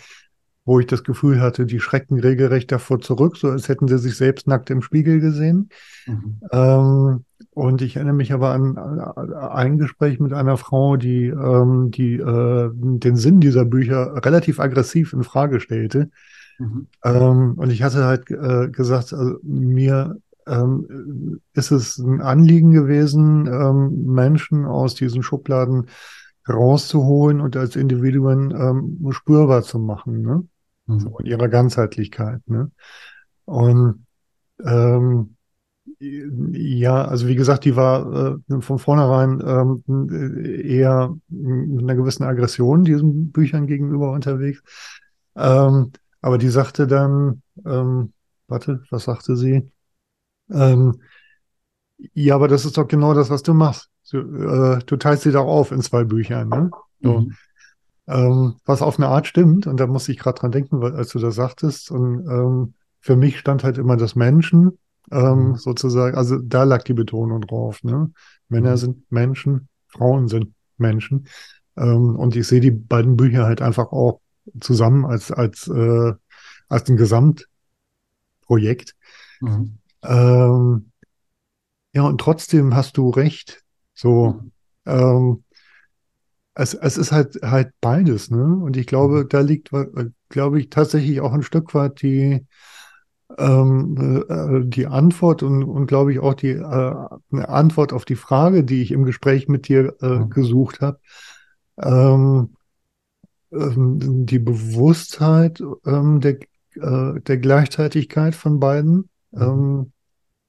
[0.64, 4.16] wo ich das Gefühl hatte, die schrecken regelrecht davor zurück, so als hätten sie sich
[4.16, 5.70] selbst nackt im Spiegel gesehen.
[6.06, 6.40] Mhm.
[6.52, 11.90] Ähm, und ich erinnere mich aber an, an ein Gespräch mit einer Frau, die, ähm,
[11.90, 16.10] die äh, den Sinn dieser Bücher relativ aggressiv in Frage stellte.
[16.58, 16.86] Mhm.
[17.04, 23.46] Ähm, und ich hatte halt äh, gesagt, also mir ähm, ist es ein Anliegen gewesen,
[23.46, 25.86] ähm, Menschen aus diesen Schubladen
[26.48, 30.44] rauszuholen und als Individuen ähm, spürbar zu machen, ne?
[30.86, 31.00] Mhm.
[31.00, 32.40] So in ihrer Ganzheitlichkeit.
[32.46, 32.70] Ne?
[33.44, 34.06] Und
[34.64, 35.36] ähm,
[35.98, 40.08] ja, also wie gesagt, die war äh, von vornherein ähm,
[40.64, 44.62] eher mit einer gewissen Aggression diesen Büchern gegenüber unterwegs.
[45.36, 48.12] Ähm, aber die sagte dann, ähm,
[48.46, 49.70] warte, was sagte sie?
[50.50, 51.00] Ähm,
[52.14, 53.88] ja, aber das ist doch genau das, was du machst.
[54.10, 56.70] Du, äh, du teilst sie doch auf in zwei Büchern, ne?
[57.00, 57.20] So.
[57.20, 57.36] Mhm.
[58.08, 61.18] Ähm, was auf eine Art stimmt, und da musste ich gerade dran denken, als du
[61.18, 61.90] das sagtest.
[61.90, 64.78] Und ähm, für mich stand halt immer das Menschen,
[65.10, 65.56] ähm, mhm.
[65.56, 67.82] sozusagen, also da lag die Betonung drauf.
[67.84, 68.10] Ne?
[68.48, 68.76] Männer mhm.
[68.76, 71.26] sind Menschen, Frauen sind Menschen.
[71.76, 74.20] Ähm, und ich sehe die beiden Bücher halt einfach auch
[74.60, 76.12] zusammen als, als, äh,
[76.68, 78.96] als ein Gesamtprojekt.
[79.40, 79.78] Mhm.
[80.02, 80.90] Ähm,
[81.94, 83.62] ja, und trotzdem hast du recht.
[83.94, 84.52] So, mhm.
[84.86, 85.41] ähm,
[86.54, 88.44] es, es ist halt halt beides, ne?
[88.44, 89.28] Und ich glaube, mhm.
[89.28, 89.70] da liegt,
[90.28, 92.46] glaube ich, tatsächlich auch ein Stück weit die
[93.38, 98.16] ähm, äh, die Antwort und, und glaube ich auch die äh, eine Antwort auf die
[98.16, 100.30] Frage, die ich im Gespräch mit dir äh, mhm.
[100.30, 100.98] gesucht habe.
[101.78, 102.50] Ähm,
[103.52, 106.38] ähm, die Bewusstheit ähm, der,
[106.74, 109.08] äh, der Gleichzeitigkeit von beiden.
[109.30, 109.42] Mhm.
[109.42, 109.92] Ähm,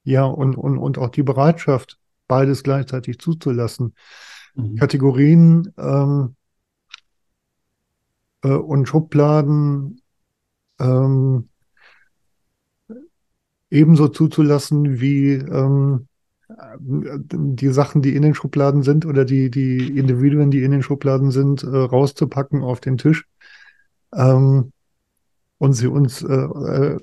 [0.04, 1.98] ja, und, und, und auch die Bereitschaft,
[2.28, 3.96] beides gleichzeitig zuzulassen.
[4.56, 4.76] Mhm.
[4.76, 6.36] Kategorien ähm,
[8.44, 10.02] äh, und Schubladen
[10.80, 11.50] ähm,
[13.70, 16.08] ebenso zuzulassen wie ähm,
[16.80, 21.32] die Sachen, die in den Schubladen sind oder die, die Individuen, die in den Schubladen
[21.32, 23.26] sind, äh, rauszupacken auf den Tisch.
[24.14, 24.72] Ähm,
[25.58, 27.00] und sie uns äh, äh,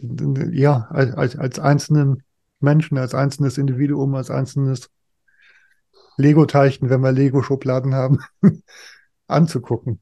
[0.52, 2.22] ja als, als einzelnen
[2.60, 4.90] Menschen, als einzelnes Individuum, als einzelnes
[6.20, 8.20] Lego-Teilchen, wenn wir Lego-Schubladen haben,
[9.26, 10.00] anzugucken.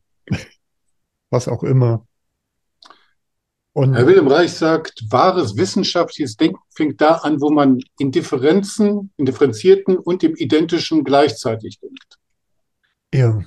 [1.30, 2.06] Was auch immer.
[3.72, 9.12] Und Herr Wilhelm Reich sagt, wahres wissenschaftliches Denken fängt da an, wo man in Differenzen,
[9.16, 12.18] in differenzierten und im identischen gleichzeitig denkt.
[13.14, 13.40] ja,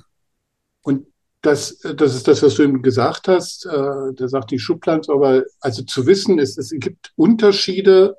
[0.82, 1.06] Und
[1.42, 3.66] das, das ist das, was du eben gesagt hast.
[3.66, 8.16] Äh, der sagt die Schubladen, aber also zu wissen ist, es gibt Unterschiede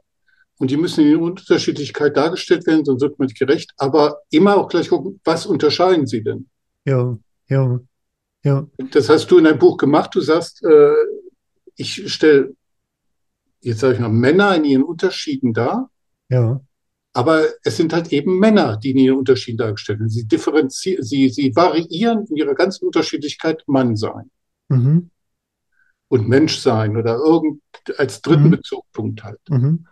[0.60, 3.72] und die müssen in Unterschiedlichkeit dargestellt werden, sonst wird man nicht gerecht.
[3.78, 6.48] Aber immer auch gleich gucken, was unterscheiden sie denn?
[6.86, 7.18] ja,
[7.50, 7.80] ja,
[8.44, 10.14] ja, Das hast du in deinem Buch gemacht.
[10.16, 10.94] Du sagst, äh,
[11.76, 12.56] ich stelle,
[13.62, 15.90] jetzt sage ich mal, Männer in ihren Unterschieden dar.
[16.30, 16.62] ja,
[17.14, 20.10] Aber es sind halt eben Männer, die in ihren Unterschieden dargestellt werden.
[20.10, 24.30] Sie differenzieren, sie, sie variieren in ihrer ganzen Unterschiedlichkeit Mann sein
[24.70, 25.10] mhm,
[26.10, 27.62] und Mensch sein oder irgend
[27.98, 28.52] als dritten Mhm.
[28.52, 29.40] Bezugpunkt halt.
[29.50, 29.88] mhm,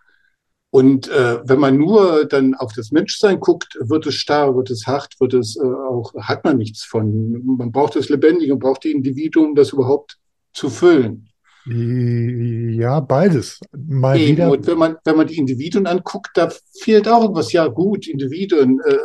[0.72, 4.88] Und äh, wenn man nur dann auf das Menschsein guckt, wird es starr, wird es
[4.88, 7.46] hart, wird es äh, auch, hat man nichts von.
[7.58, 10.18] Man braucht das Lebendige, man braucht die Individuum, um das überhaupt
[10.54, 11.28] zu füllen.
[11.66, 13.60] ja, beides.
[13.74, 14.32] Mal Eben.
[14.32, 16.50] wieder, Und wenn man, wenn man die Individuen anguckt, da
[16.80, 17.52] fehlt auch irgendwas.
[17.52, 18.80] Ja, gut, Individuen.
[18.86, 18.98] Äh,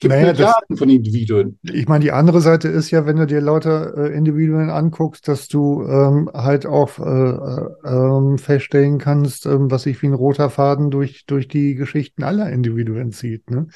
[0.00, 1.58] gibt Naja, das- von Individuen.
[1.62, 5.46] Ich meine, die andere Seite ist ja, wenn du dir lauter äh, Individuen anguckst, dass
[5.46, 10.48] du ähm, halt auch äh, äh, ähm, feststellen kannst, ähm, was sich wie ein roter
[10.50, 13.50] Faden durch, durch die Geschichten aller Individuen zieht.
[13.50, 13.66] Ne?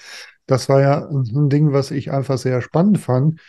[0.46, 3.40] Das war ja ein Ding, was ich einfach sehr spannend fand.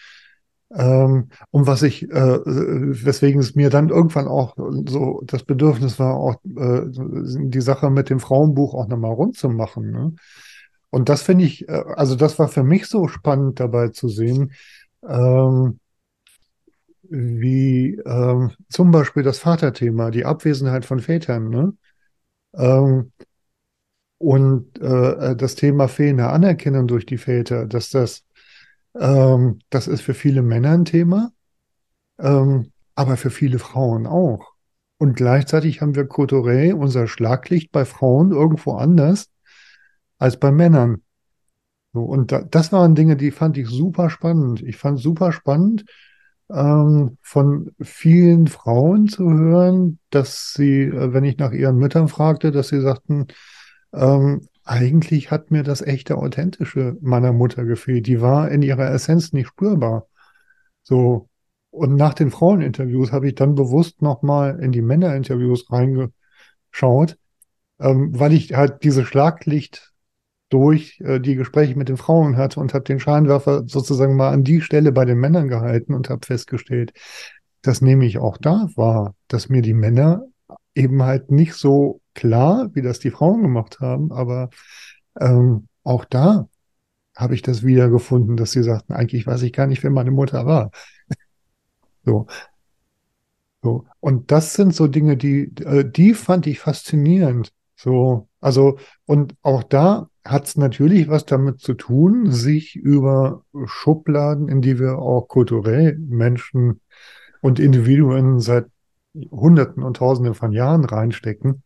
[0.73, 4.55] Ähm, und was ich, äh, weswegen es mir dann irgendwann auch
[4.87, 9.49] so das Bedürfnis war, auch äh, die Sache mit dem Frauenbuch auch nochmal rund zu
[9.49, 9.91] machen.
[9.91, 10.15] Ne?
[10.95, 14.53] Und das finde ich, äh, also das war für mich so spannend dabei zu sehen,
[15.05, 15.81] ähm,
[17.01, 21.73] wie ähm, zum Beispiel das Vaterthema, die Abwesenheit von Vätern, ne?
[22.53, 23.11] Ähm,
[24.19, 28.23] und äh, das Thema fehlende Anerkennung durch die Väter, dass das,
[28.97, 31.33] ähm, das ist für viele Männer ein Thema,
[32.19, 34.53] ähm, aber für viele Frauen auch.
[34.97, 39.29] Und gleichzeitig haben wir kulturell unser Schlaglicht bei Frauen irgendwo anders
[40.17, 41.01] als bei Männern.
[41.93, 44.61] So, und da, das waren Dinge, die fand ich super spannend.
[44.61, 45.85] Ich fand super spannend,
[46.51, 52.51] ähm, von vielen Frauen zu hören, dass sie, äh, wenn ich nach ihren Müttern fragte,
[52.51, 53.27] dass sie sagten,
[53.93, 58.07] ähm, eigentlich hat mir das echte, authentische meiner Mutter gefehlt.
[58.07, 60.07] Die war in ihrer Essenz nicht spürbar.
[60.83, 61.29] So.
[61.69, 67.17] Und nach den Fraueninterviews habe ich dann bewusst nochmal in die Männerinterviews reingeschaut,
[67.79, 69.93] ähm, weil ich halt dieses Schlaglicht
[70.49, 74.43] durch äh, die Gespräche mit den Frauen hatte und habe den Scheinwerfer sozusagen mal an
[74.43, 76.93] die Stelle bei den Männern gehalten und habe festgestellt,
[77.61, 80.23] dass nämlich auch da war, dass mir die Männer
[80.75, 84.49] eben halt nicht so klar, wie das die Frauen gemacht haben, aber
[85.19, 86.47] ähm, auch da
[87.15, 90.45] habe ich das wiedergefunden, dass sie sagten, eigentlich weiß ich gar nicht, wer meine Mutter
[90.45, 90.71] war.
[92.03, 92.27] So.
[93.63, 93.85] So.
[93.99, 97.51] Und das sind so Dinge, die, äh, die fand ich faszinierend.
[97.75, 104.49] So, also, und auch da hat es natürlich was damit zu tun, sich über Schubladen,
[104.49, 106.81] in die wir auch kulturell Menschen
[107.41, 108.65] und Individuen seit
[109.31, 111.63] Hunderten und Tausenden von Jahren reinstecken,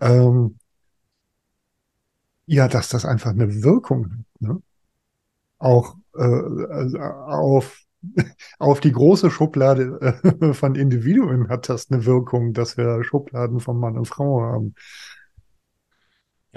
[0.00, 0.58] ähm,
[2.46, 4.62] ja, dass das einfach eine Wirkung hat, ne?
[5.58, 7.82] Auch äh, also auf,
[8.58, 13.78] auf die große Schublade äh, von Individuen hat das eine Wirkung, dass wir Schubladen von
[13.78, 14.74] Mann und Frau haben.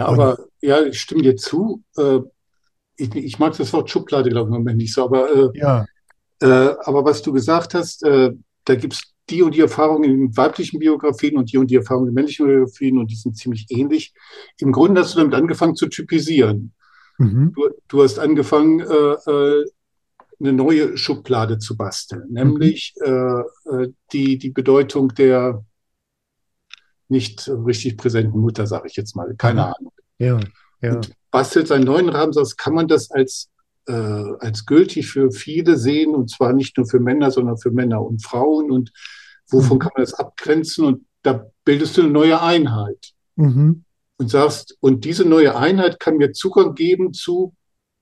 [0.02, 1.84] Ja, Und- aber ja, ich stimme dir zu.
[1.98, 2.20] Äh,
[2.98, 5.86] ich, ich mag das Wort Schublade, glaube ich, im Moment nicht so, aber, äh, Ja,
[6.42, 8.32] äh, aber was du gesagt hast, äh,
[8.66, 12.10] da gibt es die und die Erfahrungen in weiblichen Biografien und die und die Erfahrungen
[12.10, 14.14] in männlichen Biografien und die sind ziemlich ähnlich.
[14.58, 16.74] Im Grunde hast du damit angefangen zu typisieren.
[17.20, 17.54] mhm.
[17.56, 19.66] Du, du hast angefangen, äh, äh,
[20.40, 23.44] eine neue Schublade zu basteln, nämlich äh,
[24.12, 25.64] die, die Bedeutung der
[27.12, 29.36] nicht richtig präsenten Mutter, sage ich jetzt mal.
[29.38, 29.74] Keine Mhm.
[29.78, 29.94] Ahnung.
[30.20, 30.40] ja,
[30.82, 33.50] ja, Und bastelt einen neuen Rahmen, sonst kann man das als,
[33.88, 38.02] äh, als gültig für viele sehen, und zwar nicht nur für Männer, sondern für Männer
[38.04, 38.72] und Frauen.
[38.72, 38.92] Und
[39.50, 39.82] wovon Mhm.
[39.82, 40.86] kann man das abgrenzen?
[40.86, 43.84] Und da bildest du eine neue Einheit mhm.
[44.18, 47.54] und sagst, und diese neue Einheit kann mir Zugang geben zu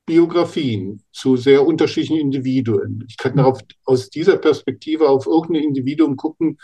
[0.06, 3.06] Biografien, zu sehr unterschiedlichen Individuen.
[3.08, 3.38] Ich kann Mhm.
[3.38, 6.58] darauf aus dieser Perspektive auf irgendein Individuum gucken,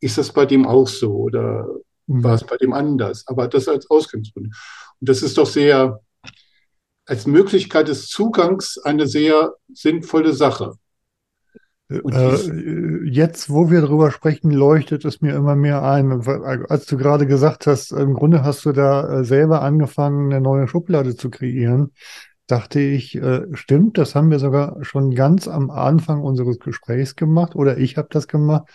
[0.00, 1.66] ist das bei dem auch so oder.
[2.18, 3.24] War es bei dem anders?
[3.26, 4.48] Aber das als Ausgangspunkt.
[5.00, 6.00] Und das ist doch sehr,
[7.06, 10.74] als Möglichkeit des Zugangs eine sehr sinnvolle Sache.
[11.88, 16.12] Und Äh, jetzt, wo wir darüber sprechen, leuchtet es mir immer mehr ein.
[16.68, 20.68] Als du gerade gesagt hast, im Grunde hast du da äh, selber angefangen, eine neue
[20.68, 21.92] Schublade zu kreieren,
[22.46, 27.56] dachte ich, äh, stimmt, das haben wir sogar schon ganz am Anfang unseres Gesprächs gemacht
[27.56, 28.68] oder ich habe das gemacht.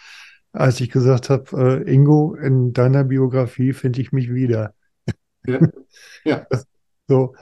[0.55, 4.73] Als ich gesagt habe, äh, Ingo, in deiner Biografie finde ich mich wieder.
[5.45, 5.59] Ja.
[6.23, 6.47] ja.
[7.07, 7.35] So,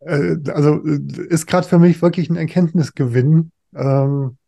[0.00, 4.38] äh, also äh, ist gerade für mich wirklich ein Erkenntnisgewinn, ähm,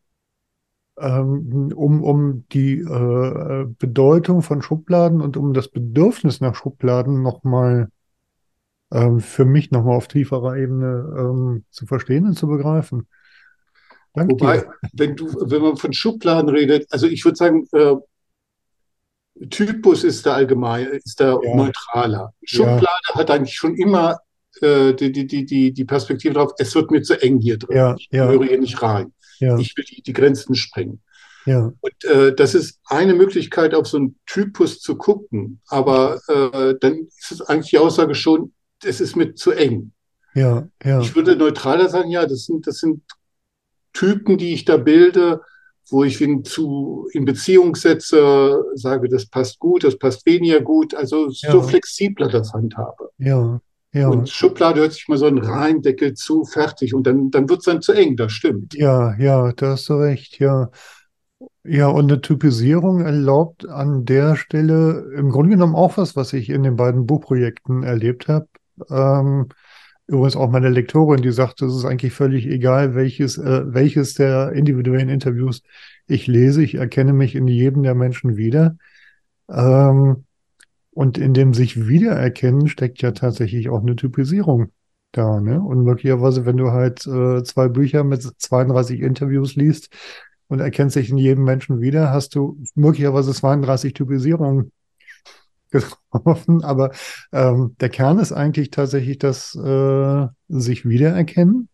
[0.99, 7.89] ähm, um, um die äh, Bedeutung von Schubladen und um das Bedürfnis nach Schubladen nochmal
[8.93, 13.09] ähm, für mich nochmal auf tieferer Ebene ähm, zu verstehen und zu begreifen.
[14.17, 14.73] Danke Wobei, dir.
[14.95, 17.95] wenn du, wenn man von Schubladen redet, also ich würde sagen, äh,
[19.51, 21.55] Typus ist der allgemein, ist der ja.
[21.55, 22.33] neutraler.
[22.43, 23.15] Schublade ja.
[23.15, 24.19] hat eigentlich schon immer
[24.63, 27.77] äh, die, die, die, die Perspektive drauf, es wird mir zu eng hier drin.
[27.77, 29.13] Ja, ich höre hier nicht rein.
[29.39, 31.03] Ich will die, die Grenzen sprengen.
[31.45, 31.71] Ja.
[31.79, 35.61] Und äh, das ist eine Möglichkeit, auf so einen Typus zu gucken.
[35.67, 39.93] Aber äh, dann ist es eigentlich die Aussage schon, es ist mir zu eng.
[40.35, 41.01] Ja, ja.
[41.01, 43.03] Ich würde neutraler sagen, ja, das sind, das sind
[43.97, 45.41] Typen, die ich da bilde,
[45.89, 50.95] wo ich ihn zu in Beziehung setze, sage, das passt gut, das passt weniger gut,
[50.95, 51.53] also ja.
[51.53, 53.11] so flexibler das handhabe.
[53.19, 53.61] Ja,
[53.93, 54.09] ja.
[54.09, 56.93] Und Schublade hört sich mal so ein Reindeckel zu, fertig.
[56.93, 58.75] Und dann, dann wird es dann zu eng, das stimmt.
[58.75, 60.71] Ja, ja, da hast du recht, ja.
[61.65, 66.51] Ja, und eine Typisierung erlaubt an der Stelle im Grunde genommen auch was, was ich
[66.51, 68.49] in den beiden Buchprojekten erlebt habe.
[68.91, 69.49] Ähm,
[70.07, 74.53] übrigens auch meine Lektorin, die sagt, es ist eigentlich völlig egal, welches, äh, welches der
[74.53, 75.63] individuellen Interviews
[76.07, 76.63] ich lese.
[76.63, 78.77] Ich erkenne mich in jedem der Menschen wieder.
[79.51, 80.25] Ähm,
[80.93, 84.71] und in dem sich wiedererkennen steckt ja tatsächlich auch eine Typisierung
[85.13, 85.41] da.
[85.41, 85.61] Ne?
[85.61, 89.91] Und möglicherweise, wenn du halt äh, zwei Bücher mit 32 Interviews liest
[90.49, 94.73] und erkennst dich in jedem Menschen wieder, hast du möglicherweise 32 Typisierungen
[95.71, 96.65] getroffen.
[96.65, 96.93] Aber
[97.33, 101.69] ähm, der Kern ist eigentlich tatsächlich das äh, sich wiedererkennen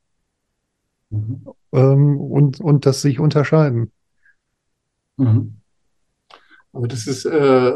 [1.11, 1.47] mhm.
[1.72, 3.93] ähm, und, und das sich unterscheiden.
[5.16, 5.57] Mhm.
[6.72, 7.72] Aber das ist, äh,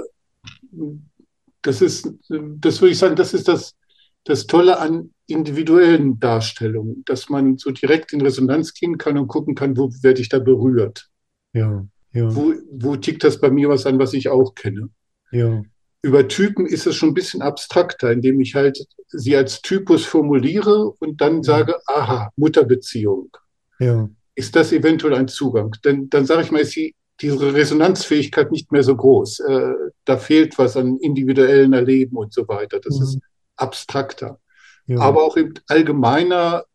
[1.63, 3.77] das ist, das würde ich sagen, das ist das,
[4.25, 9.55] das Tolle an individuellen Darstellungen, dass man so direkt in Resonanz gehen kann und gucken
[9.55, 11.09] kann, wo werde ich da berührt.
[11.53, 12.35] Ja, ja.
[12.35, 14.89] Wo, wo tickt das bei mir was an, was ich auch kenne?
[15.31, 15.63] Ja.
[16.07, 20.93] Über Typen ist es schon ein bisschen abstrakter, indem ich halt sie als Typus formuliere
[21.01, 23.37] und dann sage, aha, Mutterbeziehung.
[23.81, 24.09] Ja.
[24.37, 25.75] Ist das eventuell ein Zugang?
[25.85, 29.41] Denn dann sage ich mal, ist die diese Resonanzfähigkeit nicht mehr so groß.
[29.41, 29.73] Äh,
[30.05, 32.79] da fehlt was an individuellen Erleben und so weiter.
[32.79, 33.03] Das mhm.
[33.03, 33.19] ist
[33.57, 34.39] abstrakter.
[34.87, 35.01] Ja.
[35.01, 36.67] Aber auch im allgemeiner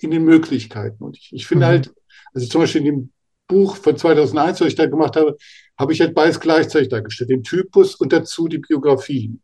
[0.00, 1.02] in den Möglichkeiten.
[1.02, 1.70] Und ich, ich finde mhm.
[1.70, 1.94] halt,
[2.34, 3.12] also zum Beispiel in dem
[3.46, 5.36] Buch von 2001, was ich da gemacht habe,
[5.80, 7.30] habe ich halt beides gleichzeitig dargestellt.
[7.30, 9.42] Den Typus und dazu die Biografien.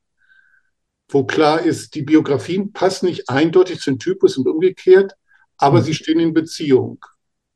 [1.09, 5.15] Wo klar ist, die Biografien passen nicht eindeutig zum Typus und umgekehrt,
[5.57, 5.85] aber mhm.
[5.85, 7.01] sie stehen in Beziehung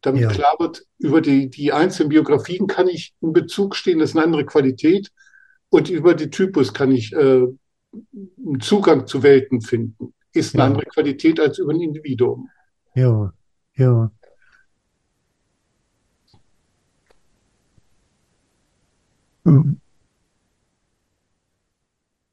[0.01, 0.29] damit ja.
[0.29, 4.25] klar wird, über die, die einzelnen Biografien kann ich in Bezug stehen, das ist eine
[4.25, 5.11] andere Qualität.
[5.69, 10.15] Und über die Typus kann ich äh, einen Zugang zu Welten finden.
[10.33, 10.67] Ist eine ja.
[10.69, 12.49] andere Qualität als über ein Individuum.
[12.95, 13.33] Ja,
[13.77, 14.11] ja.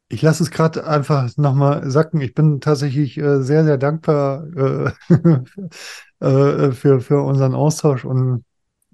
[0.10, 2.22] Ich lasse es gerade einfach nochmal sacken.
[2.22, 4.92] Ich bin tatsächlich äh, sehr, sehr dankbar äh,
[6.26, 8.46] äh, für, für unseren Austausch und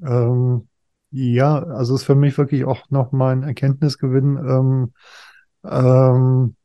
[0.04, 0.68] ähm,
[1.12, 4.94] ja, also ist für mich wirklich auch noch mal ein Erkenntnisgewinn, ähm,
[5.64, 6.56] ähm,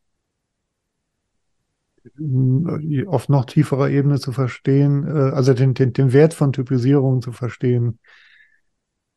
[3.07, 7.33] auf noch tieferer Ebene zu verstehen, äh, also den, den, den Wert von Typisierung zu
[7.33, 7.99] verstehen.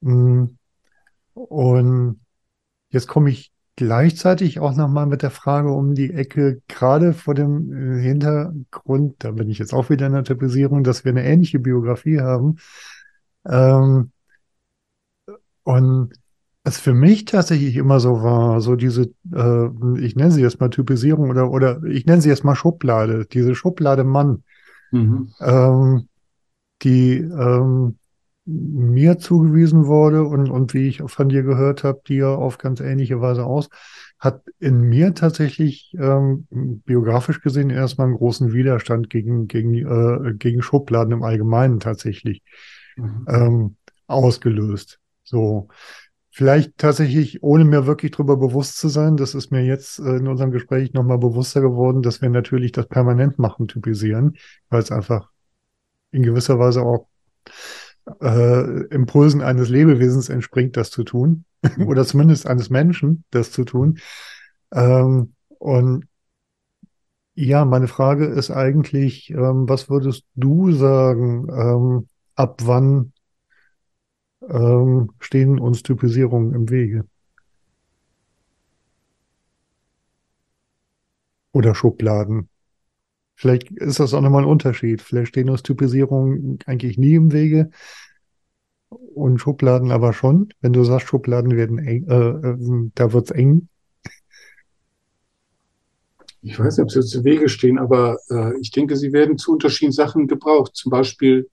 [0.02, 0.58] Mm.
[1.34, 2.21] Und
[2.92, 7.72] jetzt komme ich gleichzeitig auch nochmal mit der Frage um die Ecke, gerade vor dem
[7.72, 11.60] äh, Hintergrund, da bin ich jetzt auch wieder in der Typisierung, dass wir eine ähnliche
[11.60, 12.58] Biografie haben.
[13.46, 14.12] Ähm,
[15.64, 16.14] und
[16.64, 20.70] es für mich tatsächlich immer so war, so diese, äh, ich nenne sie jetzt mal
[20.70, 24.44] Typisierung oder, oder ich nenne sie jetzt mal Schublade, diese Schublade Mann,
[24.92, 25.30] mhm.
[25.40, 26.08] ähm,
[26.84, 27.98] die ähm,
[28.52, 33.22] mir zugewiesen wurde und, und wie ich von dir gehört habe, dir auf ganz ähnliche
[33.22, 33.70] Weise aus,
[34.20, 40.62] hat in mir tatsächlich ähm, biografisch gesehen erstmal einen großen Widerstand gegen, gegen, äh, gegen
[40.62, 42.44] Schubladen im Allgemeinen tatsächlich
[42.98, 43.26] mhm.
[43.28, 43.76] ähm,
[44.08, 45.00] ausgelöst.
[45.24, 45.70] So.
[46.34, 50.28] Vielleicht tatsächlich, ohne mir wirklich darüber bewusst zu sein, das ist mir jetzt äh, in
[50.28, 54.38] unserem Gespräch nochmal bewusster geworden, dass wir natürlich das permanent machen, typisieren,
[54.70, 55.30] weil es einfach
[56.12, 57.08] in gewisser Weise auch
[58.22, 61.46] äh, Impulsen eines Lebewesens entspringt, das zu tun.
[61.86, 64.00] Oder zumindest eines Menschen, das zu tun.
[64.74, 66.06] Ähm, und
[67.36, 73.14] ja, meine Frage ist eigentlich, ähm, was würdest du sagen, ähm, ab wann
[74.48, 77.06] ähm, stehen uns Typisierungen im Wege?
[81.54, 82.50] Oder Schubladen?
[83.42, 85.02] Vielleicht ist das auch nochmal ein Unterschied.
[85.02, 87.72] Vielleicht stehen uns Typisierungen eigentlich nie im Wege
[88.90, 90.54] und Schubladen aber schon.
[90.62, 93.68] Wenn du sagst, Schubladen werden eng, äh, äh, da wird's eng.
[96.44, 99.54] Ich weiß nicht, ob sie im Wege stehen, aber äh, ich denke, sie werden zu
[99.54, 100.76] unterschiedlichen Sachen gebraucht.
[100.76, 101.50] Zum Beispiel,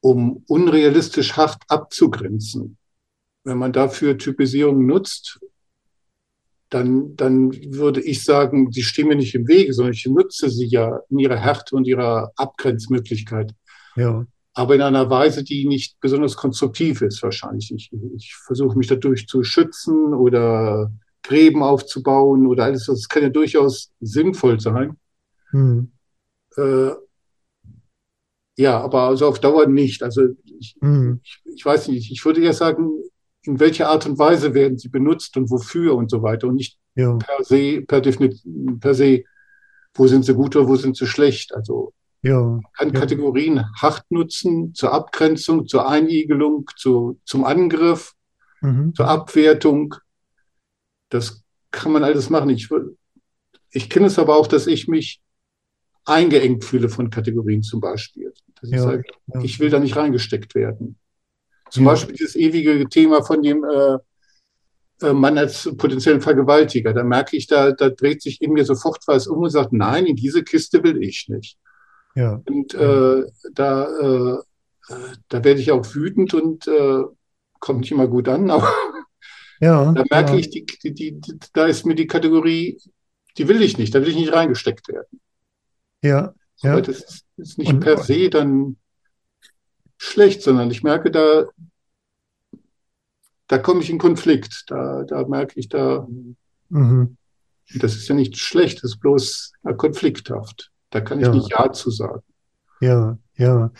[0.00, 2.76] um unrealistisch hart abzugrenzen.
[3.44, 5.38] Wenn man dafür Typisierung nutzt,
[6.70, 10.66] dann, dann würde ich sagen, sie stehen mir nicht im Wege, sondern ich nutze sie
[10.66, 13.52] ja in ihrer Härte und ihrer Abgrenzmöglichkeit.
[13.94, 14.26] Ja.
[14.52, 17.72] Aber in einer Weise, die nicht besonders konstruktiv ist, wahrscheinlich.
[17.72, 20.90] Ich, ich versuche mich dadurch zu schützen oder
[21.22, 24.96] Gräben aufzubauen oder alles, das kann ja durchaus sinnvoll sein.
[25.50, 25.92] Hm.
[26.56, 26.92] Äh,
[28.56, 30.02] ja, aber also auf Dauer nicht.
[30.02, 30.22] Also
[30.58, 31.20] ich, Hm.
[31.22, 32.90] ich, ich weiß nicht, ich würde eher sagen,
[33.46, 36.78] in welcher Art und Weise werden sie benutzt und wofür und so weiter und nicht
[36.94, 37.16] Ja.
[37.16, 39.24] per se, per Definition, per se,
[39.94, 41.54] wo sind sie gut oder wo sind sie schlecht.
[41.54, 41.92] Also
[42.22, 42.40] Ja.
[42.40, 43.00] man kann Ja.
[43.00, 48.12] Kategorien hart nutzen zur Abgrenzung, zur Einigelung, zu, zum Angriff,
[48.62, 48.94] Mhm.
[48.94, 49.94] zur Abwertung.
[51.10, 52.50] Das kann man alles machen.
[52.50, 52.68] Ich,
[53.70, 55.20] ich kenne es aber auch, dass ich mich
[56.04, 58.32] eingeengt fühle von Kategorien zum Beispiel.
[58.60, 59.04] Dass ich sage,
[59.42, 60.98] ich will da nicht reingesteckt werden.
[61.70, 61.84] Zum.
[61.84, 63.98] Beispiel dieses ewige Thema von dem äh,
[65.06, 66.92] äh, Mann als potenziellen Vergewaltiger.
[66.94, 70.06] Da merke ich, da, da dreht sich in mir sofort was um und sagt, nein,
[70.06, 71.58] in diese Kiste will ich nicht.
[72.14, 72.40] Ja.
[72.48, 74.38] Und äh, da, äh,
[75.28, 77.02] da werde ich auch wütend und äh,
[77.60, 78.72] kommt nicht immer gut an, aber
[79.60, 79.92] Ja.
[79.92, 80.38] da merke ja.
[80.38, 81.20] ich, die, die, die,
[81.52, 82.78] da ist mir die Kategorie,
[83.36, 85.20] die will ich nicht, da will ich nicht reingesteckt werden.
[86.02, 86.32] Ja.
[86.62, 86.72] Ja.
[86.72, 88.76] Aber das ist, ist nicht Und- per se dann
[89.98, 91.46] schlecht, sondern ich merke, da,
[93.48, 94.64] da komme ich in Konflikt.
[94.68, 96.06] Da, da merke ich, da,
[96.68, 97.16] Mhm.
[97.74, 100.70] das ist ja nicht schlecht, das ist bloß ja, konflikthaft.
[100.90, 101.32] Da kann ich Ja.
[101.32, 102.22] nicht Ja zu sagen.
[102.80, 103.70] Ja, ja.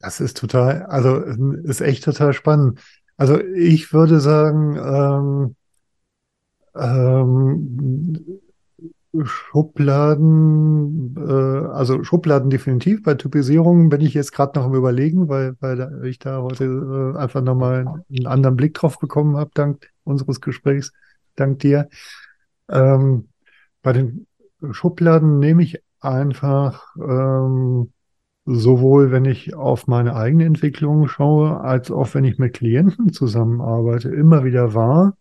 [0.00, 2.80] Das ist total, also ist echt total spannend.
[3.16, 5.56] Also ich würde sagen, ähm,
[6.74, 8.40] ähm,
[9.22, 13.02] Schubladen, äh, also Schubladen definitiv.
[13.02, 17.18] Bei Typisierungen bin ich jetzt gerade noch am Überlegen, weil, weil ich da heute äh,
[17.18, 20.92] einfach nochmal einen anderen Blick drauf bekommen habe, dank unseres Gesprächs,
[21.36, 21.88] dank dir.
[22.68, 23.28] Ähm,
[23.82, 24.26] bei den
[24.70, 27.92] Schubladen nehme ich einfach ähm,
[28.46, 34.10] sowohl, wenn ich auf meine eigene Entwicklung schaue, als auch wenn ich mit Klienten zusammenarbeite,
[34.10, 35.16] immer wieder wahr,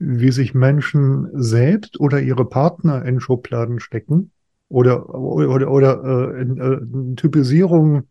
[0.00, 4.32] wie sich Menschen selbst oder ihre Partner in Schubladen stecken
[4.68, 6.02] oder, oder, oder
[6.34, 8.08] äh, in, äh, Typisierung,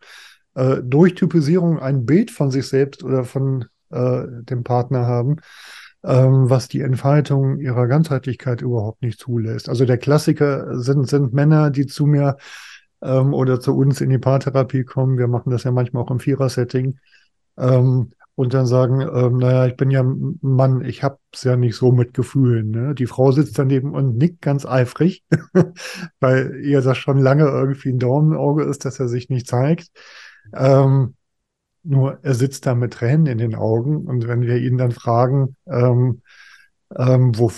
[0.54, 5.38] äh, durch Typisierung ein Bild von sich selbst oder von äh, dem Partner haben,
[6.04, 9.68] ähm, was die Entfaltung ihrer Ganzheitlichkeit überhaupt nicht zulässt.
[9.68, 12.38] Also der Klassiker sind, sind Männer, die zu mir
[13.02, 15.18] ähm, oder zu uns in die Paartherapie kommen.
[15.18, 17.00] Wir machen das ja manchmal auch im Vierer-Setting.
[17.58, 21.92] Ähm, und dann sagen, ähm, naja, ich bin ja Mann, ich hab's ja nicht so
[21.92, 22.72] mit Gefühlen.
[22.72, 22.96] Ne?
[22.96, 25.26] Die Frau sitzt daneben und nickt ganz eifrig,
[26.22, 29.90] weil ihr das schon lange irgendwie ein Dorn ist, dass er sich nicht zeigt.
[30.56, 31.16] Ähm,
[31.84, 35.58] nur er sitzt da mit Tränen in den Augen und wenn wir ihn dann fragen,
[35.68, 36.22] ähm,
[36.98, 37.52] ähm, wo,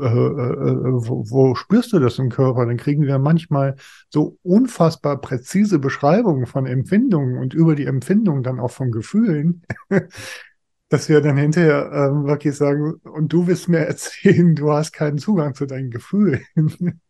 [0.00, 3.76] äh, äh, wo, wo spürst du das im Körper, dann kriegen wir manchmal
[4.08, 9.62] so unfassbar präzise Beschreibungen von Empfindungen und über die Empfindungen dann auch von Gefühlen,
[10.88, 15.18] dass wir dann hinterher ähm, wirklich sagen, und du willst mir erzählen, du hast keinen
[15.18, 16.42] Zugang zu deinen Gefühlen.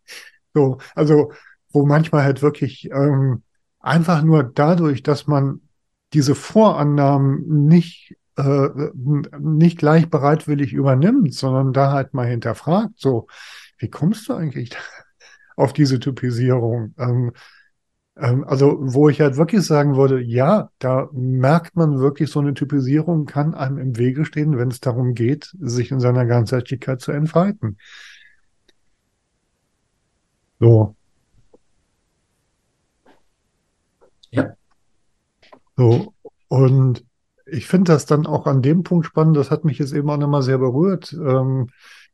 [0.54, 1.32] so, also
[1.72, 3.42] wo manchmal halt wirklich ähm,
[3.78, 5.60] einfach nur dadurch, dass man
[6.12, 8.90] diese Vorannahmen nicht äh,
[9.38, 13.26] nicht gleich bereitwillig übernimmt, sondern da halt mal hinterfragt, so,
[13.78, 14.70] wie kommst du eigentlich
[15.56, 16.94] auf diese Typisierung?
[16.98, 17.32] Ähm,
[18.16, 22.54] ähm, also, wo ich halt wirklich sagen würde, ja, da merkt man wirklich, so eine
[22.54, 27.12] Typisierung kann einem im Wege stehen, wenn es darum geht, sich in seiner Ganzheitlichkeit zu
[27.12, 27.78] entfalten.
[30.60, 30.94] So.
[34.30, 34.54] Ja.
[35.76, 36.14] So,
[36.48, 37.04] und
[37.50, 40.18] ich finde das dann auch an dem Punkt spannend, das hat mich jetzt eben auch
[40.18, 41.68] nochmal sehr berührt, ähm,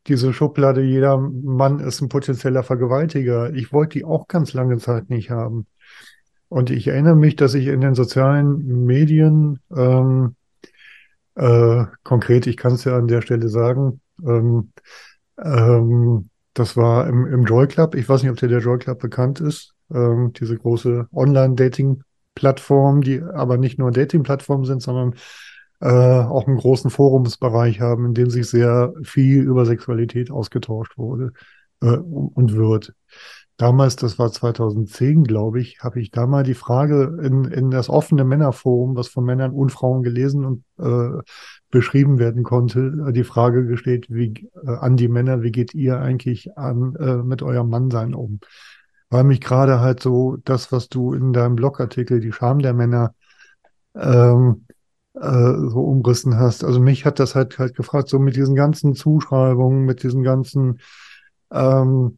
[0.07, 3.53] diese Schublade, jeder Mann ist ein potenzieller Vergewaltiger.
[3.53, 5.67] Ich wollte die auch ganz lange Zeit nicht haben.
[6.49, 10.35] Und ich erinnere mich, dass ich in den sozialen Medien, ähm,
[11.35, 14.71] äh, konkret, ich kann es ja an der Stelle sagen, ähm,
[15.43, 17.93] ähm, das war im, im Joy Club.
[17.95, 19.73] Ich weiß nicht, ob dir der Joy Club bekannt ist.
[19.93, 22.01] Ähm, diese große Online-Dating
[22.37, 25.15] Dating-Plattformen, die aber nicht nur Dating-Plattformen sind, sondern
[25.79, 31.33] äh, auch einen großen Forumsbereich haben, in dem sich sehr viel über Sexualität ausgetauscht wurde
[31.81, 32.93] äh, und wird.
[33.57, 37.89] Damals, das war 2010, glaube ich, habe ich da mal die Frage in, in das
[37.89, 41.23] offene Männerforum, was von Männern und Frauen gelesen und äh,
[41.71, 45.99] beschrieben werden konnte, äh, die Frage gestellt, wie äh, an die Männer, wie geht ihr
[45.99, 48.39] eigentlich an äh, mit eurem Mannsein um?
[49.09, 53.13] Weil mich gerade halt so das, was du in deinem Blogartikel, die Scham der Männer,
[53.95, 54.65] ähm,
[55.15, 55.19] äh,
[55.69, 56.63] so umrissen hast.
[56.63, 60.79] Also mich hat das halt halt gefragt, so mit diesen ganzen Zuschreibungen, mit diesen ganzen
[61.51, 62.17] ähm,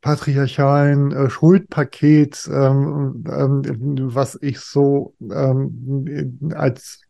[0.00, 7.00] patriarchalen äh, Schuldpaket, ähm, ähm, was ich so ähm, als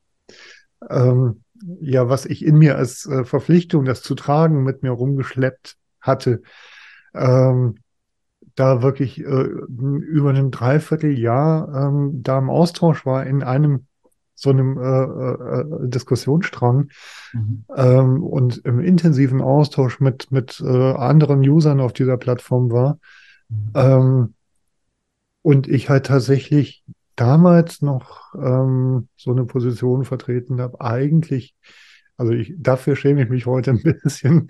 [0.91, 1.43] ähm,
[1.81, 6.43] ja, was ich in mir als äh, Verpflichtung, das zu tragen, mit mir rumgeschleppt hatte,
[7.15, 7.77] ähm,
[8.55, 13.87] da wirklich äh, über ein Dreivierteljahr ähm, da im Austausch war in einem
[14.35, 16.91] so einem äh, äh, Diskussionsstrang
[17.33, 17.65] mhm.
[17.77, 22.99] ähm, und im intensiven Austausch mit, mit äh, anderen Usern auf dieser Plattform war.
[23.49, 23.71] Mhm.
[23.75, 24.35] Ähm,
[25.43, 26.85] und ich halt tatsächlich
[27.17, 31.55] damals noch ähm, so eine Position vertreten habe, eigentlich,
[32.17, 34.49] also ich, dafür schäme ich mich heute ein bisschen.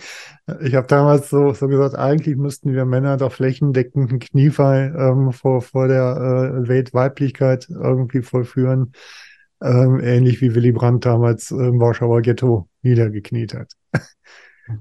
[0.62, 5.32] Ich habe damals so, so gesagt, eigentlich müssten wir Männer doch flächendeckend einen Kniefall ähm,
[5.32, 8.92] vor, vor der äh, Weltweiblichkeit irgendwie vollführen
[9.64, 13.72] ähm, ähnlich wie Willy Brandt damals im Warschauer Ghetto niedergekniet hat.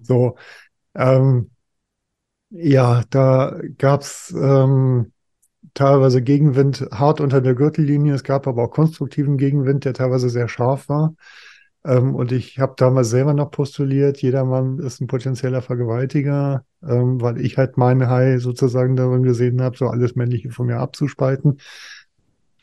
[0.02, 0.36] so,
[0.96, 1.52] ähm,
[2.50, 5.14] ja, da gab's ähm,
[5.74, 8.14] teilweise Gegenwind hart unter der Gürtellinie.
[8.14, 11.16] Es gab aber auch konstruktiven Gegenwind, der teilweise sehr scharf war.
[11.86, 17.40] Ähm, und ich habe damals selber noch postuliert, jedermann ist ein potenzieller Vergewaltiger, ähm, weil
[17.42, 21.60] ich halt meine Hai sozusagen darin gesehen habe, so alles Männliche von mir abzuspalten.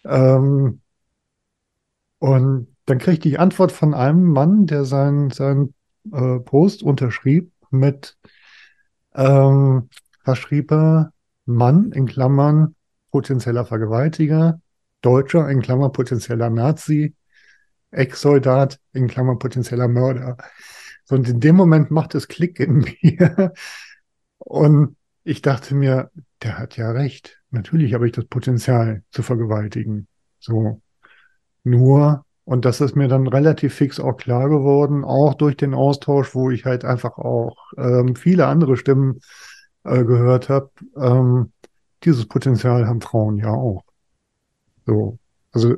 [0.04, 0.80] Ähm,
[2.18, 5.74] und dann kriegte ich Antwort von einem Mann, der seinen sein,
[6.12, 8.16] äh, Post unterschrieb mit,
[9.14, 9.88] ähm,
[10.24, 11.12] was schrieb er?
[11.46, 12.74] Mann in Klammern
[13.10, 14.60] potenzieller Vergewaltiger,
[15.02, 17.14] Deutscher in Klammern potenzieller Nazi,
[17.90, 20.36] Ex-Soldat in Klammern potenzieller Mörder.
[21.08, 23.52] Und in dem Moment macht es Klick in mir.
[24.38, 26.10] Und ich dachte mir,
[26.42, 27.40] der hat ja recht.
[27.50, 30.06] Natürlich habe ich das Potenzial zu vergewaltigen.
[30.38, 30.80] So.
[31.64, 36.34] Nur, und das ist mir dann relativ fix auch klar geworden, auch durch den Austausch,
[36.34, 39.20] wo ich halt einfach auch ähm, viele andere Stimmen
[39.84, 41.52] äh, gehört habe, ähm,
[42.04, 43.84] dieses Potenzial haben Frauen ja auch.
[44.86, 45.18] So,
[45.52, 45.76] also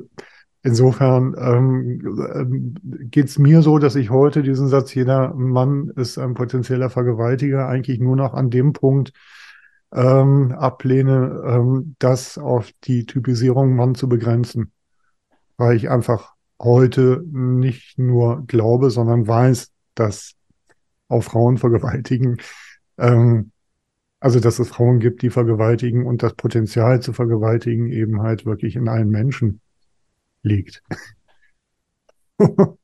[0.63, 2.01] insofern ähm,
[2.33, 6.89] ähm geht es mir so, dass ich heute diesen Satz, jeder Mann ist ein potenzieller
[6.89, 9.13] Vergewaltiger, eigentlich nur noch an dem Punkt
[9.93, 14.71] ähm, ablehne, ähm, das auf die Typisierung Mann zu begrenzen.
[15.57, 20.33] Weil ich einfach heute nicht nur glaube, sondern weiß, dass
[21.09, 22.37] auch Frauen vergewaltigen,
[22.97, 23.51] ähm,
[24.19, 28.75] also dass es Frauen gibt, die vergewaltigen und das Potenzial zu vergewaltigen eben halt wirklich
[28.75, 29.59] in allen Menschen
[30.43, 30.83] liegt.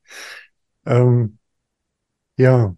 [0.86, 1.38] ähm,
[2.36, 2.74] ja.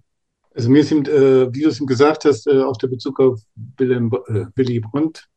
[0.54, 3.40] Also mir ist, äh, wie du es ihm gesagt hast, äh, auch der Bezug auf
[3.78, 5.28] Wilhelm, äh, Willy Brandt.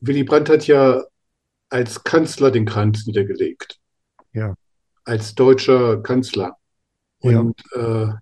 [0.00, 1.02] Willy Brandt hat ja
[1.70, 3.78] als Kanzler den Kranz niedergelegt.
[4.32, 4.54] Ja.
[5.04, 6.56] Als deutscher Kanzler.
[7.20, 8.20] Und ja.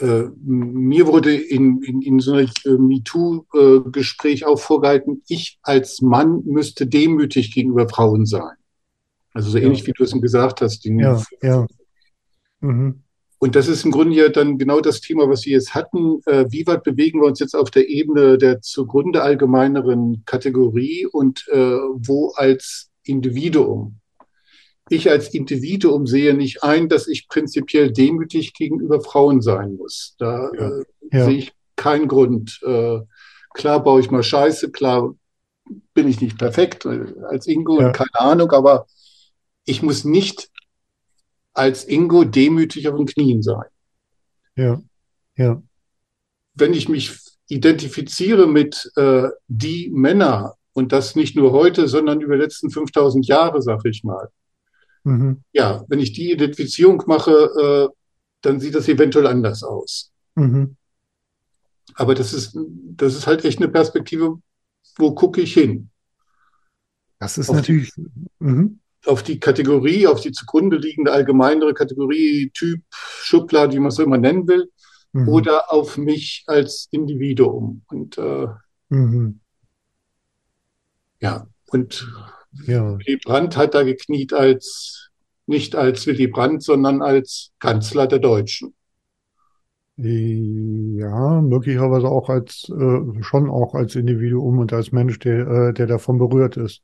[0.00, 6.42] Äh, mir wurde in, in, in so einem äh, MeToo-Gespräch auch vorgehalten, ich als Mann
[6.44, 8.56] müsste demütig gegenüber Frauen sein.
[9.32, 9.64] Also so ja.
[9.64, 10.84] ähnlich wie du es ihm gesagt hast.
[10.84, 11.66] ja, ja.
[12.60, 13.02] Mhm.
[13.38, 16.20] Und das ist im Grunde ja dann genau das Thema, was wir jetzt hatten.
[16.26, 21.46] Äh, wie weit bewegen wir uns jetzt auf der Ebene der zugrunde allgemeineren Kategorie und
[21.48, 23.99] äh, wo als Individuum?
[24.90, 30.16] Ich als Individuum sehe nicht ein, dass ich prinzipiell demütig gegenüber Frauen sein muss.
[30.18, 30.68] Da ja.
[30.68, 31.24] Äh, ja.
[31.24, 32.60] sehe ich keinen Grund.
[32.64, 32.98] Äh,
[33.54, 35.14] klar baue ich mal Scheiße, klar
[35.94, 37.92] bin ich nicht perfekt äh, als Ingo, ja.
[37.92, 38.86] keine Ahnung, aber
[39.64, 40.50] ich muss nicht
[41.52, 43.68] als Ingo demütig auf den Knien sein.
[44.56, 44.82] Ja,
[45.36, 45.62] ja.
[46.54, 52.34] Wenn ich mich identifiziere mit äh, die Männer und das nicht nur heute, sondern über
[52.34, 54.30] die letzten 5000 Jahre, sag ich mal.
[55.04, 55.42] Mhm.
[55.52, 57.94] Ja, wenn ich die Identifizierung mache, äh,
[58.42, 60.12] dann sieht das eventuell anders aus.
[60.34, 60.76] Mhm.
[61.94, 64.40] Aber das ist, das ist halt echt eine Perspektive,
[64.96, 65.90] wo gucke ich hin?
[67.18, 67.92] Das ist auf natürlich.
[67.94, 68.06] Die,
[68.38, 73.98] mhm auf die Kategorie, auf die zugrunde liegende allgemeinere Kategorie, Typ, Schublade, wie man es
[73.98, 74.70] immer nennen will,
[75.12, 75.28] mhm.
[75.28, 77.82] oder auf mich als Individuum.
[77.88, 78.46] Und äh,
[78.88, 79.40] mhm.
[81.20, 82.10] Ja, und
[82.52, 85.10] Ja, Willy Brandt hat da gekniet als,
[85.46, 88.74] nicht als Willy Brandt, sondern als Kanzler der Deutschen.
[89.96, 95.86] ja, möglicherweise auch als, äh, schon auch als Individuum und als Mensch, der, äh, der
[95.86, 96.82] davon berührt ist.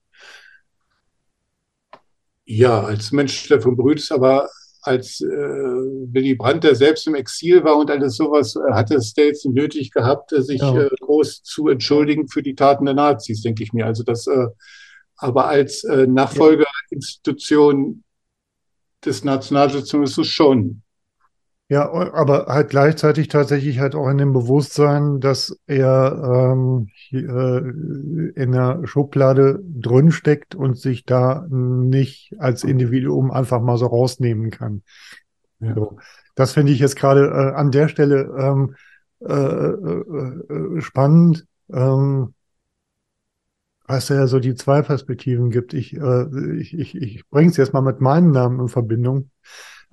[2.45, 4.49] Ja, als Mensch, der von berührt ist, aber
[4.83, 9.15] als äh, Willy Brandt, der selbst im Exil war und alles sowas, äh, hatte es
[9.17, 13.65] jetzt nötig gehabt, sich Ja, äh, groß zu entschuldigen für die Taten der Nazis, denke
[13.65, 13.87] ich mir.
[13.87, 14.47] Also das, äh,
[15.17, 16.07] aber als äh.
[16.07, 18.03] Nachfolgerinstitution
[19.05, 20.83] des Nationalsozialismus schon.
[21.69, 27.59] Ja, aber halt gleichzeitig tatsächlich halt auch in dem Bewusstsein, dass er ähm, äh,
[28.41, 34.51] in der Schublade drin steckt und sich da nicht als Individuum einfach mal so rausnehmen
[34.51, 34.83] kann.
[35.59, 35.75] Ja.
[35.75, 35.99] So.
[36.37, 38.77] Das finde ich jetzt gerade äh, an der Stelle ähm,
[39.21, 42.35] äh, äh, äh, spannend, ähm,
[43.89, 45.75] es ja so die zwei Perspektiven gibt.
[45.75, 49.31] Ich, äh, ich, ich, ich bringe es jetzt mal mit meinem Namen in Verbindung.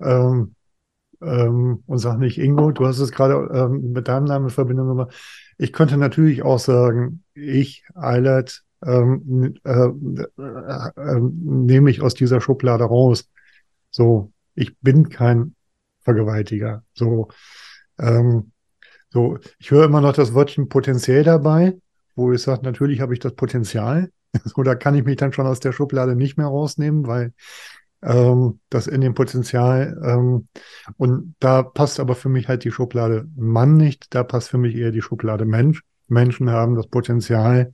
[0.00, 0.54] Ähm,
[1.22, 4.88] ähm, und sag nicht Ingo, du hast es gerade ähm, mit deinem Namen in Verbindung
[4.88, 5.14] gemacht.
[5.58, 12.40] Ich könnte natürlich auch sagen, ich, Eilert, ähm, äh, äh, äh, nehme ich aus dieser
[12.40, 13.28] Schublade raus.
[13.90, 15.54] So, ich bin kein
[16.00, 16.84] Vergewaltiger.
[16.92, 17.28] So,
[17.98, 18.50] ähm,
[19.10, 21.78] so, ich höre immer noch das Wörtchen potenziell dabei,
[22.16, 24.10] wo ich sage, natürlich habe ich das Potenzial.
[24.56, 27.32] Da kann ich mich dann schon aus der Schublade nicht mehr rausnehmen, weil
[28.02, 29.96] ähm, das in dem Potenzial.
[30.04, 30.48] Ähm,
[30.96, 34.74] und da passt aber für mich halt die Schublade Mann nicht, da passt für mich
[34.74, 35.82] eher die Schublade Mensch.
[36.08, 37.72] Menschen haben das Potenzial,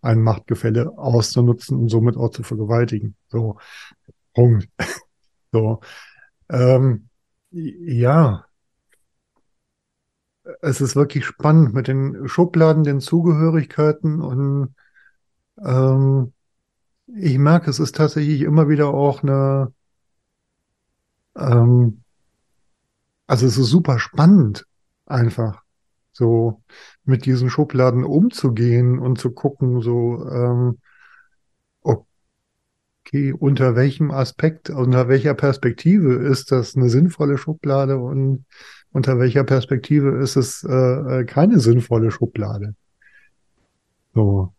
[0.00, 3.16] ein Machtgefälle auszunutzen und somit auch zu vergewaltigen.
[3.28, 3.58] So,
[4.34, 4.68] Punkt.
[5.52, 5.80] So,
[6.50, 7.08] ähm,
[7.50, 8.45] ja,
[10.62, 14.74] es ist wirklich spannend mit den Schubladen, den Zugehörigkeiten und
[15.64, 16.32] ähm,
[17.06, 19.72] ich merke, es ist tatsächlich immer wieder auch eine,
[21.36, 22.02] ähm,
[23.26, 24.66] also es ist super spannend,
[25.06, 25.62] einfach
[26.12, 26.62] so
[27.04, 30.78] mit diesen Schubladen umzugehen und zu gucken, so, ähm,
[31.82, 38.46] okay, unter welchem Aspekt, unter welcher Perspektive ist das eine sinnvolle Schublade und
[38.92, 42.74] unter welcher Perspektive ist es äh, äh, keine sinnvolle Schublade?
[44.14, 44.52] So,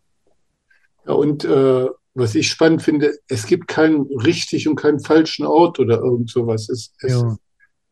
[1.06, 5.78] Ja, und äh, was ich spannend finde, es gibt keinen richtig und keinen falschen Ort
[5.78, 6.68] oder irgend sowas.
[6.68, 7.36] Es, es, ja,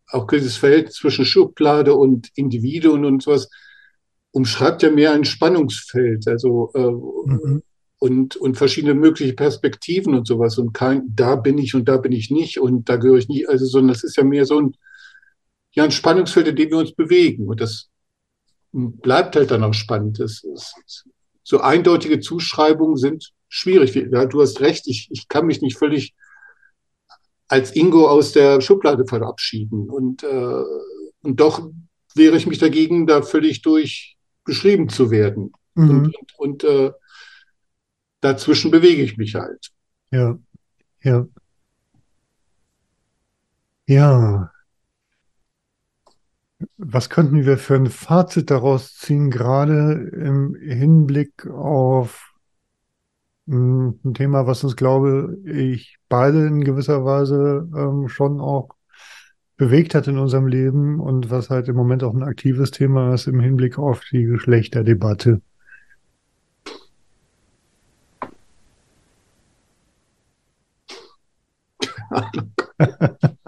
[0.08, 3.48] auch dieses Verhältnis zwischen Schublade und Individuen und sowas
[4.32, 7.62] umschreibt ja mehr ein Spannungsfeld, also äh, mhm.
[7.98, 12.12] und, und verschiedene mögliche Perspektiven und sowas und kein, da bin ich und da bin
[12.12, 14.76] ich nicht und da gehöre ich nie, also sondern das ist ja mehr so ein,
[15.76, 17.88] ja, ein Spannungsfeld, in dem wir uns bewegen und das
[18.72, 20.18] bleibt halt dann auch spannend.
[20.20, 21.06] Das ist,
[21.42, 23.94] so eindeutige Zuschreibungen sind schwierig.
[23.94, 26.14] Ja, du hast recht, ich, ich kann mich nicht völlig
[27.48, 29.88] als Ingo aus der Schublade verabschieden.
[29.88, 30.62] Und, äh,
[31.22, 31.70] und doch
[32.14, 35.52] wehre ich mich dagegen, da völlig durch beschrieben zu werden.
[35.74, 36.12] Und, Mhm.
[36.18, 36.92] und, und äh,
[38.20, 39.70] dazwischen bewege ich mich halt.
[40.10, 40.38] Ja,
[41.02, 41.26] ja,
[43.86, 44.50] ja.
[46.78, 52.32] Was könnten wir für ein Fazit daraus ziehen, gerade im Hinblick auf
[53.48, 58.70] ein Thema, was uns, glaube ich, beide in gewisser Weise ähm, schon auch
[59.56, 63.26] bewegt hat in unserem Leben und was halt im Moment auch ein aktives Thema ist
[63.26, 65.40] im Hinblick auf die Geschlechterdebatte.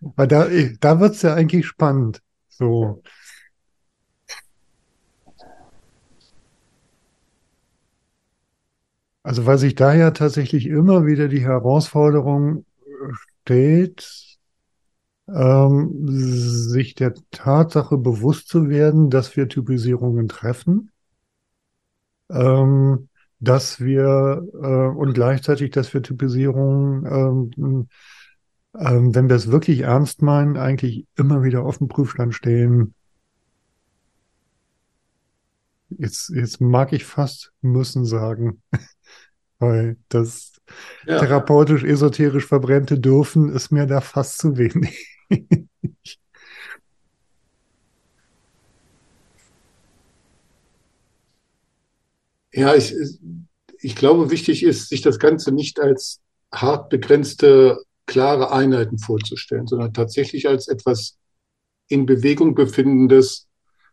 [0.00, 0.46] Weil da,
[0.80, 2.22] da wird es ja eigentlich spannend.
[2.62, 3.02] So,
[9.24, 13.12] also weil sich da ja tatsächlich immer wieder die Herausforderung äh,
[13.42, 14.38] stellt,
[15.26, 20.92] ähm, sich der Tatsache bewusst zu werden, dass wir Typisierungen treffen,
[22.30, 23.08] ähm,
[23.40, 27.88] dass wir äh, und gleichzeitig, dass wir Typisierungen, ähm,
[28.78, 32.94] ähm, wenn wir es wirklich ernst meinen, eigentlich immer wieder auf den Prüfstand stellen.
[35.90, 38.62] Jetzt, jetzt mag ich fast müssen sagen,
[39.58, 40.52] weil das
[41.06, 45.18] Ja, therapeutisch esoterisch verbrennte Dürfen ist mir da fast zu wenig.
[52.52, 52.94] ja ich,
[53.80, 56.20] ich glaube, wichtig ist, sich das Ganze nicht als
[56.52, 61.18] hart begrenzte, klare Einheiten vorzustellen, sondern tatsächlich als etwas
[61.88, 63.48] in Bewegung befindendes,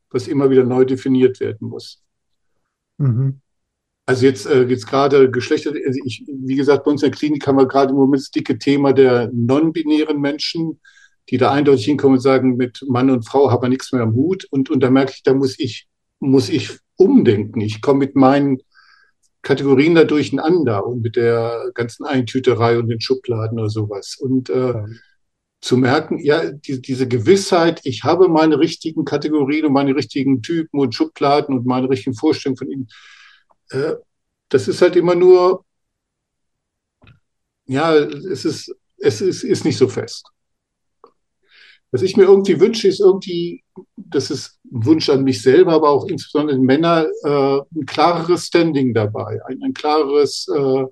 [0.10, 2.02] was immer wieder neu definiert werden muss.
[2.98, 3.41] Mhm.
[4.06, 7.45] Also jetzt, äh, jetzt gerade Geschlechter, also ich, wie gesagt, bei uns in der Klinik
[7.45, 10.80] haben wir gerade im Moment das dicke Thema der non-binären Menschen,
[11.30, 14.15] die da eindeutig hinkommen und sagen, mit Mann und Frau haben wir nichts mehr am
[14.15, 14.45] Hut.
[14.49, 15.88] Und, und da merke ich, da muss ich,
[16.19, 17.61] muss ich umdenken.
[17.61, 18.57] Ich komme mit meinen
[19.49, 24.15] Kategorien da durcheinander und mit der ganzen Eintüterei und den Schubladen oder sowas.
[24.19, 24.85] Und äh, ja.
[25.61, 30.80] zu merken, ja, die, diese Gewissheit, ich habe meine richtigen Kategorien und meine richtigen Typen
[30.80, 32.88] und Schubladen und meine richtigen Vorstellungen von ihnen
[33.71, 33.95] äh,
[34.49, 35.65] das ist halt immer nur,
[37.65, 40.26] ja, es ist, es ist, ist nicht so fest.
[41.91, 43.63] Was ich mir irgendwie wünsche, ist irgendwie,
[43.95, 48.45] das ist ein Wunsch an mich selber, aber auch insbesondere in Männer, äh, ein klareres
[48.45, 50.85] Standing dabei, ein, ein klareres äh,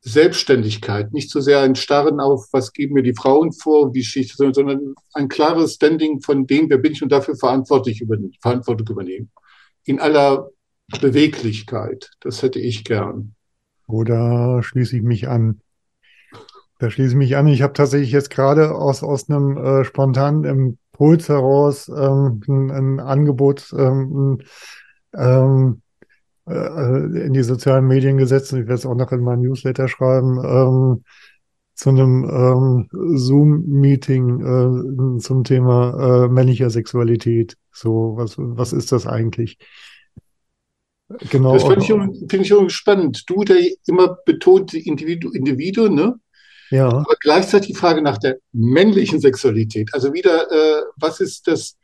[0.00, 4.36] Selbstständigkeit, nicht so sehr ein Starren auf, was geben mir die Frauen vor, wie Schicht,
[4.36, 9.30] sondern ein klares Standing von dem, wer bin ich und dafür verantwortlich übernehmen, Verantwortung übernehmen.
[9.84, 10.50] In aller
[11.00, 12.10] Beweglichkeit.
[12.20, 13.34] Das hätte ich gern.
[13.86, 15.60] Oder schließe ich mich an?
[16.78, 17.48] Da schließe ich mich an.
[17.48, 23.00] Ich habe tatsächlich jetzt gerade aus, aus einem äh, spontanen Impuls heraus ähm, ein, ein,
[23.00, 24.38] Angebot ähm,
[25.14, 25.82] ähm,
[26.48, 28.52] äh, in die sozialen Medien gesetzt.
[28.52, 30.38] Ich werde es auch noch in meinem Newsletter schreiben.
[30.44, 31.04] Ähm,
[31.74, 37.56] zu einem ähm, Zoom-Meeting äh, zum Thema äh, männlicher Sexualität.
[37.70, 39.58] So, was, was ist das eigentlich?
[41.30, 41.54] Genau.
[41.54, 43.30] Das finde ich, find ich spannend.
[43.30, 46.18] Du, der immer betont Individu Individuen, ne?
[46.70, 46.88] Ja.
[46.88, 49.90] Aber gleichzeitig die Frage nach der männlichen Sexualität.
[49.92, 51.76] Also wieder, äh, was ist das,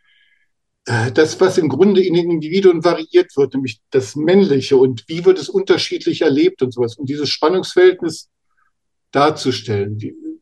[0.87, 5.25] äh, das, was im Grunde in den Individuen variiert wird, nämlich das Männliche und wie
[5.25, 6.97] wird es unterschiedlich erlebt und sowas.
[6.97, 8.29] Und dieses Spannungsverhältnis
[9.15, 9.99] darzustellen.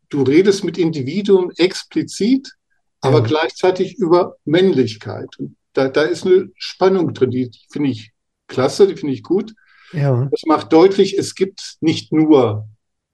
[0.09, 2.53] Du redest mit Individuen explizit,
[3.01, 3.25] aber ja.
[3.25, 5.29] gleichzeitig über Männlichkeit.
[5.39, 8.13] Und da, da ist eine Spannung drin, die, die finde ich
[8.49, 9.55] klasse, die finde ich gut.
[9.93, 10.29] Ja.
[10.31, 12.67] Das macht deutlich, es gibt nicht nur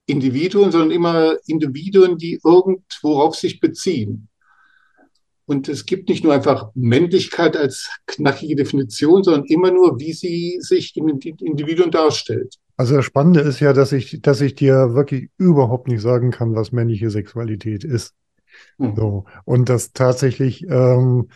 [0.09, 4.27] Individuen, sondern immer Individuen, die irgendworauf sich beziehen.
[5.45, 10.59] Und es gibt nicht nur einfach Männlichkeit als knackige Definition, sondern immer nur, wie sie
[10.61, 12.55] sich in den Individuen darstellt.
[12.77, 16.55] Also das Spannende ist ja, dass ich, dass ich dir wirklich überhaupt nicht sagen kann,
[16.55, 18.13] was männliche Sexualität ist.
[18.77, 18.95] Hm.
[18.95, 19.25] So.
[19.43, 21.29] Und dass tatsächlich ähm,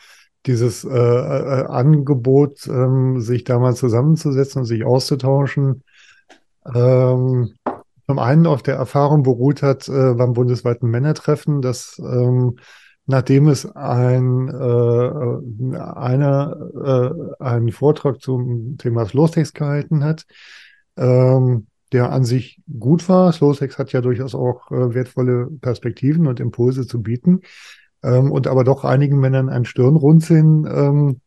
[0.45, 5.84] dieses äh, äh, Angebot, ähm, sich da mal zusammenzusetzen und sich auszutauschen,
[6.74, 7.56] ähm,
[8.05, 12.57] zum einen auf der Erfahrung beruht hat äh, beim bundesweiten Männertreffen, dass ähm,
[13.05, 16.57] nachdem es ein äh, einer
[17.39, 20.25] äh, einen Vortrag zum Thema Slowsex gehalten hat,
[20.97, 23.31] ähm, der an sich gut war.
[23.31, 27.41] Slowsex hat ja durchaus auch äh, wertvolle Perspektiven und Impulse zu bieten
[28.03, 31.21] ähm, und aber doch einigen Männern ein Stirnrunzeln ähm,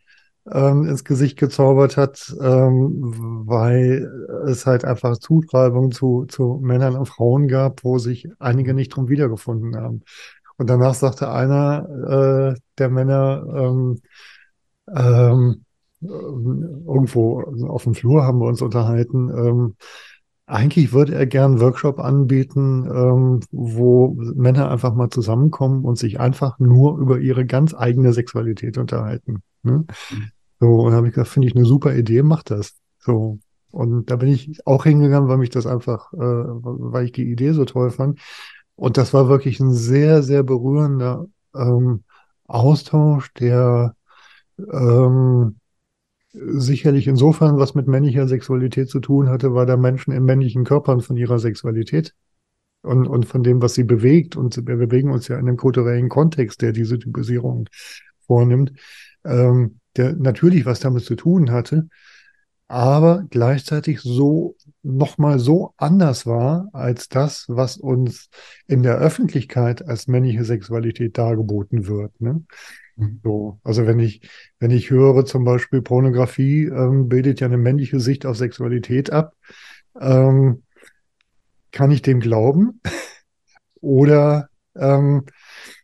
[0.53, 4.11] ähm, ins Gesicht gezaubert hat, ähm, weil
[4.47, 9.09] es halt einfach Zutreibung zu, zu Männern und Frauen gab, wo sich einige nicht drum
[9.09, 10.03] wiedergefunden haben.
[10.59, 14.01] Und danach sagte einer äh, der Männer, ähm,
[14.95, 15.65] ähm,
[16.01, 19.77] irgendwo auf dem Flur haben wir uns unterhalten, ähm,
[20.47, 26.21] eigentlich würde er gern einen Workshop anbieten, ähm, wo Männer einfach mal zusammenkommen und sich
[26.21, 29.43] einfach nur über ihre ganz eigene Sexualität unterhalten.
[29.65, 29.85] Ne?
[30.11, 30.31] Mhm.
[30.61, 32.75] So, und da habe ich gesagt, finde ich eine super Idee, mach das.
[32.99, 33.39] So.
[33.71, 37.53] Und da bin ich auch hingegangen, weil mich das einfach, äh, weil ich die Idee
[37.53, 38.19] so toll fand.
[38.75, 42.05] Und das war wirklich ein sehr, sehr berührender ähm,
[42.47, 43.95] Austausch, der
[44.73, 45.57] ähm,
[46.33, 51.01] sicherlich insofern was mit männlicher Sexualität zu tun hatte, weil da Menschen in männlichen Körpern
[51.01, 52.15] von ihrer Sexualität
[52.83, 54.37] und, und von dem, was sie bewegt.
[54.37, 57.69] Und wir bewegen uns ja in einem kulturellen Kontext, der diese Typisierung
[58.27, 58.73] vornimmt,
[59.25, 61.89] ähm, der natürlich was damit zu tun hatte,
[62.69, 68.29] aber gleichzeitig so nochmal so anders war als das, was uns
[68.67, 72.21] in der Öffentlichkeit als männliche Sexualität dargeboten wird.
[72.21, 72.45] Ne?
[72.97, 73.21] Mhm.
[73.23, 74.29] So, also wenn ich,
[74.59, 79.35] wenn ich höre zum Beispiel Pornografie ähm, bildet ja eine männliche Sicht auf Sexualität ab,
[80.01, 80.63] ähm,
[81.71, 82.81] kann ich dem glauben?
[83.81, 85.25] Oder ähm,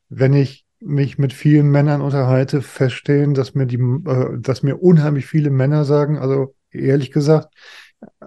[0.08, 5.26] wenn ich mich mit vielen Männern unterhalte, feststellen, dass mir die, äh, dass mir unheimlich
[5.26, 7.54] viele Männer sagen, also ehrlich gesagt,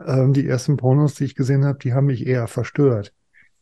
[0.05, 3.13] ähm, die ersten Pornos, die ich gesehen habe, die haben mich eher verstört.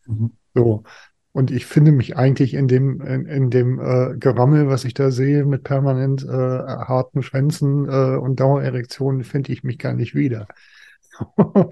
[0.05, 0.31] Mhm.
[0.53, 0.83] So,
[1.31, 5.09] und ich finde mich eigentlich in dem, in, in dem äh, Gerammel, was ich da
[5.09, 10.47] sehe, mit permanent äh, harten Schwänzen äh, und Dauererektionen, finde ich mich gar nicht wieder.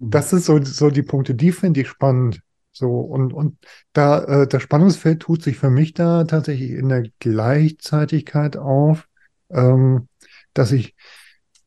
[0.00, 2.40] das ist so, so die Punkte, die finde ich spannend.
[2.74, 3.56] So, und, und
[3.92, 9.08] da, äh, das Spannungsfeld tut sich für mich da tatsächlich in der Gleichzeitigkeit auf,
[9.50, 10.08] ähm,
[10.54, 10.96] dass ich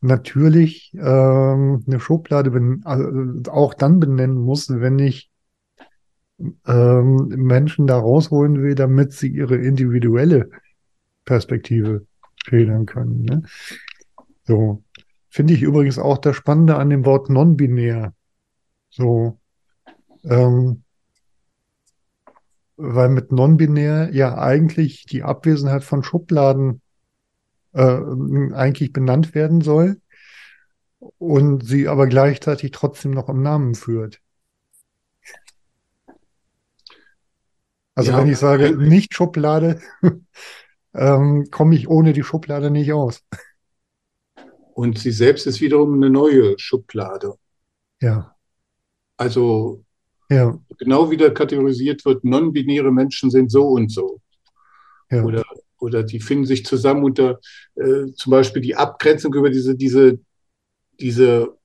[0.02, 5.32] natürlich ähm, eine Schublade ben also auch dann benennen muss, wenn ich
[6.68, 10.50] ähm, Menschen da rausholen will, damit sie ihre individuelle
[11.24, 12.06] Perspektive
[12.46, 13.24] schildern können.
[13.24, 13.44] Ne?
[14.44, 14.84] So
[15.30, 18.14] finde ich übrigens auch das Spannende an dem Wort non-binär.
[18.90, 19.40] So,
[20.26, 20.84] ähm,
[22.78, 26.82] weil mit non-binär ja eigentlich die Abwesenheit von Schubladen
[27.74, 28.00] äh,
[28.54, 30.02] eigentlich benannt werden soll
[31.18, 34.22] und sie aber gleichzeitig trotzdem noch im Namen führt.
[37.96, 39.82] Also Ja, wenn ich sage nicht Schublade,
[40.94, 43.24] ähm, komme ich ohne die Schublade nicht aus.
[44.74, 47.34] Und sie selbst ist wiederum eine neue Schublade.
[48.02, 48.36] Ja,
[49.18, 49.84] Also
[50.30, 54.20] ja, genau wieder kategorisiert wird, non-binäre Menschen sind so und so.
[55.10, 55.24] ja.
[55.24, 55.44] Oder,
[55.80, 57.40] oder die finden sich zusammen unter
[57.76, 60.20] äh, zum Beispiel die Abgrenzung über diese, diese,
[61.00, 61.56] diese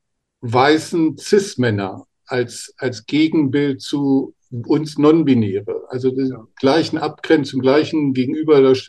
[0.43, 4.35] weißen Cis-Männer als, als Gegenbild zu
[4.67, 5.85] uns Non-Binäre.
[5.89, 6.47] Also die Ja.
[6.57, 8.89] gleichen Abgrenzung, gleichen Gegenüber, das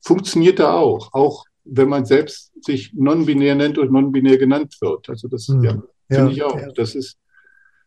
[0.00, 1.12] funktioniert da auch.
[1.12, 5.08] Auch wenn man selbst sich non-binär nennt und non-binär genannt wird.
[5.08, 5.64] Also das Mhm.
[5.64, 5.70] ja,
[6.10, 6.58] Ja, finde ich auch.
[6.60, 6.70] ja.
[6.72, 7.18] Das ist,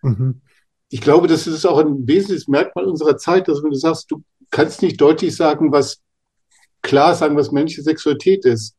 [0.03, 0.41] Mhm.
[0.89, 4.23] Ich glaube, das ist auch ein wesentliches Merkmal unserer Zeit, dass wenn du sagst, du
[4.49, 6.01] kannst nicht deutlich sagen, was
[6.81, 8.75] klar sagen, was männliche Sexualität ist.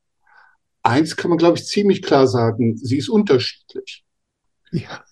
[0.82, 4.05] Eins kann man, glaube ich, ziemlich klar sagen, sie ist unterschiedlich.
[4.72, 5.05] Ja,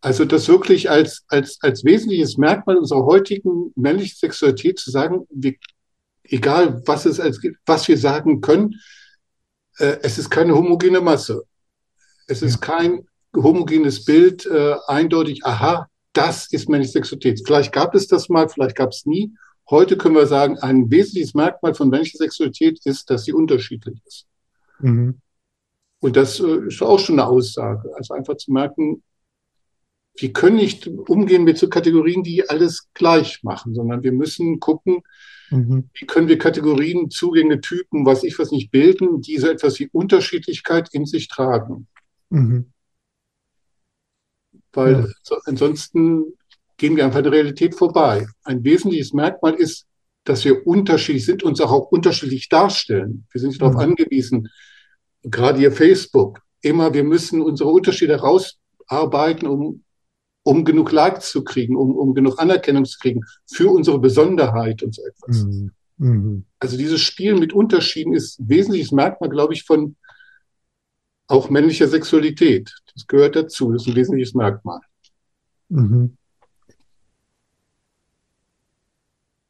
[0.00, 5.54] Also das wirklich als, als, als wesentliches Merkmal unserer heutigen männlichen Sexualität zu sagen, wir,
[6.24, 8.74] egal was es als, was wir sagen können,
[9.78, 11.44] äh, es ist keine homogene Masse.
[12.26, 17.42] Es ist kein homogenes Bild, äh, eindeutig, aha, das ist männliche Sexualität.
[17.44, 19.32] Vielleicht gab es das mal, vielleicht gab es nie.
[19.68, 24.26] Heute können wir sagen, ein wesentliches Merkmal von männlicher Sexualität ist, dass sie unterschiedlich ist.
[24.78, 25.20] mhm.
[26.00, 27.90] Und das äh, ist auch schon eine Aussage.
[27.96, 29.02] Also einfach zu merken,
[30.16, 35.02] wir können nicht umgehen mit so Kategorien, die alles gleich machen, sondern wir müssen gucken,
[35.50, 35.88] Mhm.
[35.94, 39.88] wie können wir Kategorien, Zugänge, Typen, was ich was nicht bilden, die so etwas wie
[39.92, 41.86] Unterschiedlichkeit in sich tragen.
[42.30, 42.72] Mhm.
[44.74, 45.06] Weil Ja.
[45.22, 46.24] so, ansonsten
[46.76, 48.26] gehen wir einfach der Realität vorbei.
[48.42, 49.86] Ein wesentliches Merkmal ist,
[50.24, 53.26] dass wir unterschiedlich sind, uns auch, auch unterschiedlich darstellen.
[53.30, 53.80] Wir sind nicht darauf Mhm.
[53.80, 54.48] angewiesen,
[55.22, 59.82] gerade hier Facebook, immer, wir müssen unsere Unterschiede herausarbeiten, um,
[60.42, 64.94] um genug Likes zu kriegen, um, um genug Anerkennung zu kriegen für unsere Besonderheit und
[64.94, 65.44] so etwas.
[65.44, 65.70] Mhm.
[65.98, 66.44] Mhm.
[66.58, 69.96] Also dieses Spiel mit Unterschieden ist ein wesentliches Merkmal, glaube ich, von
[71.26, 72.74] auch männlicher Sexualität.
[72.94, 74.80] Das gehört dazu, das ist ein wesentliches Merkmal.
[75.68, 76.16] Mhm.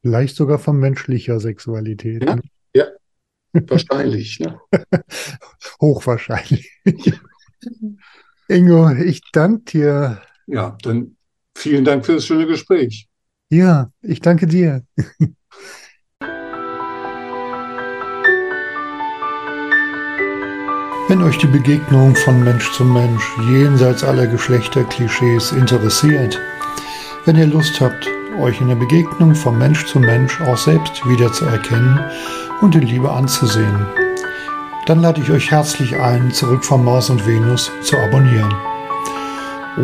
[0.03, 2.25] Vielleicht sogar von menschlicher Sexualität.
[2.25, 2.37] Ja.
[2.37, 3.65] ne?
[3.69, 4.41] Wahrscheinlich.
[4.41, 4.59] Ne?
[5.81, 6.71] Hochwahrscheinlich.
[8.49, 10.23] Ingo, ich danke dir.
[10.47, 11.17] Ja, dann
[11.57, 13.09] vielen Dank für das schöne Gespräch.
[13.51, 14.85] Ja, ich danke dir.
[21.15, 26.41] Wenn euch die Begegnung von Mensch zu Mensch jenseits aller Geschlechterklischees interessiert,
[27.25, 28.09] wenn ihr Lust habt,
[28.41, 32.01] euch in der Begegnung von Mensch zu Mensch auch selbst wiederzuerkennen
[32.63, 33.87] und in Liebe anzusehen,
[34.87, 38.53] dann lade ich euch herzlich ein, zurück von Mars und Venus zu abonnieren.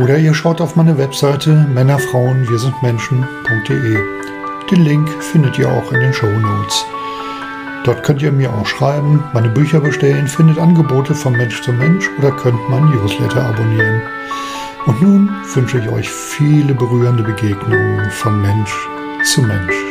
[0.03, 3.99] Oder ihr schaut auf meine Webseite Männerfrauen wir sind Menschen.de.
[4.69, 6.85] Den Link findet ihr auch in den Show Notes.
[7.85, 12.11] Dort könnt ihr mir auch schreiben, meine Bücher bestellen, findet Angebote von Mensch zu Mensch
[12.19, 14.03] oder könnt mein Newsletter abonnieren.
[14.87, 18.75] Und nun wünsche ich euch viele berührende Begegnungen von Mensch
[19.25, 19.90] zu Mensch.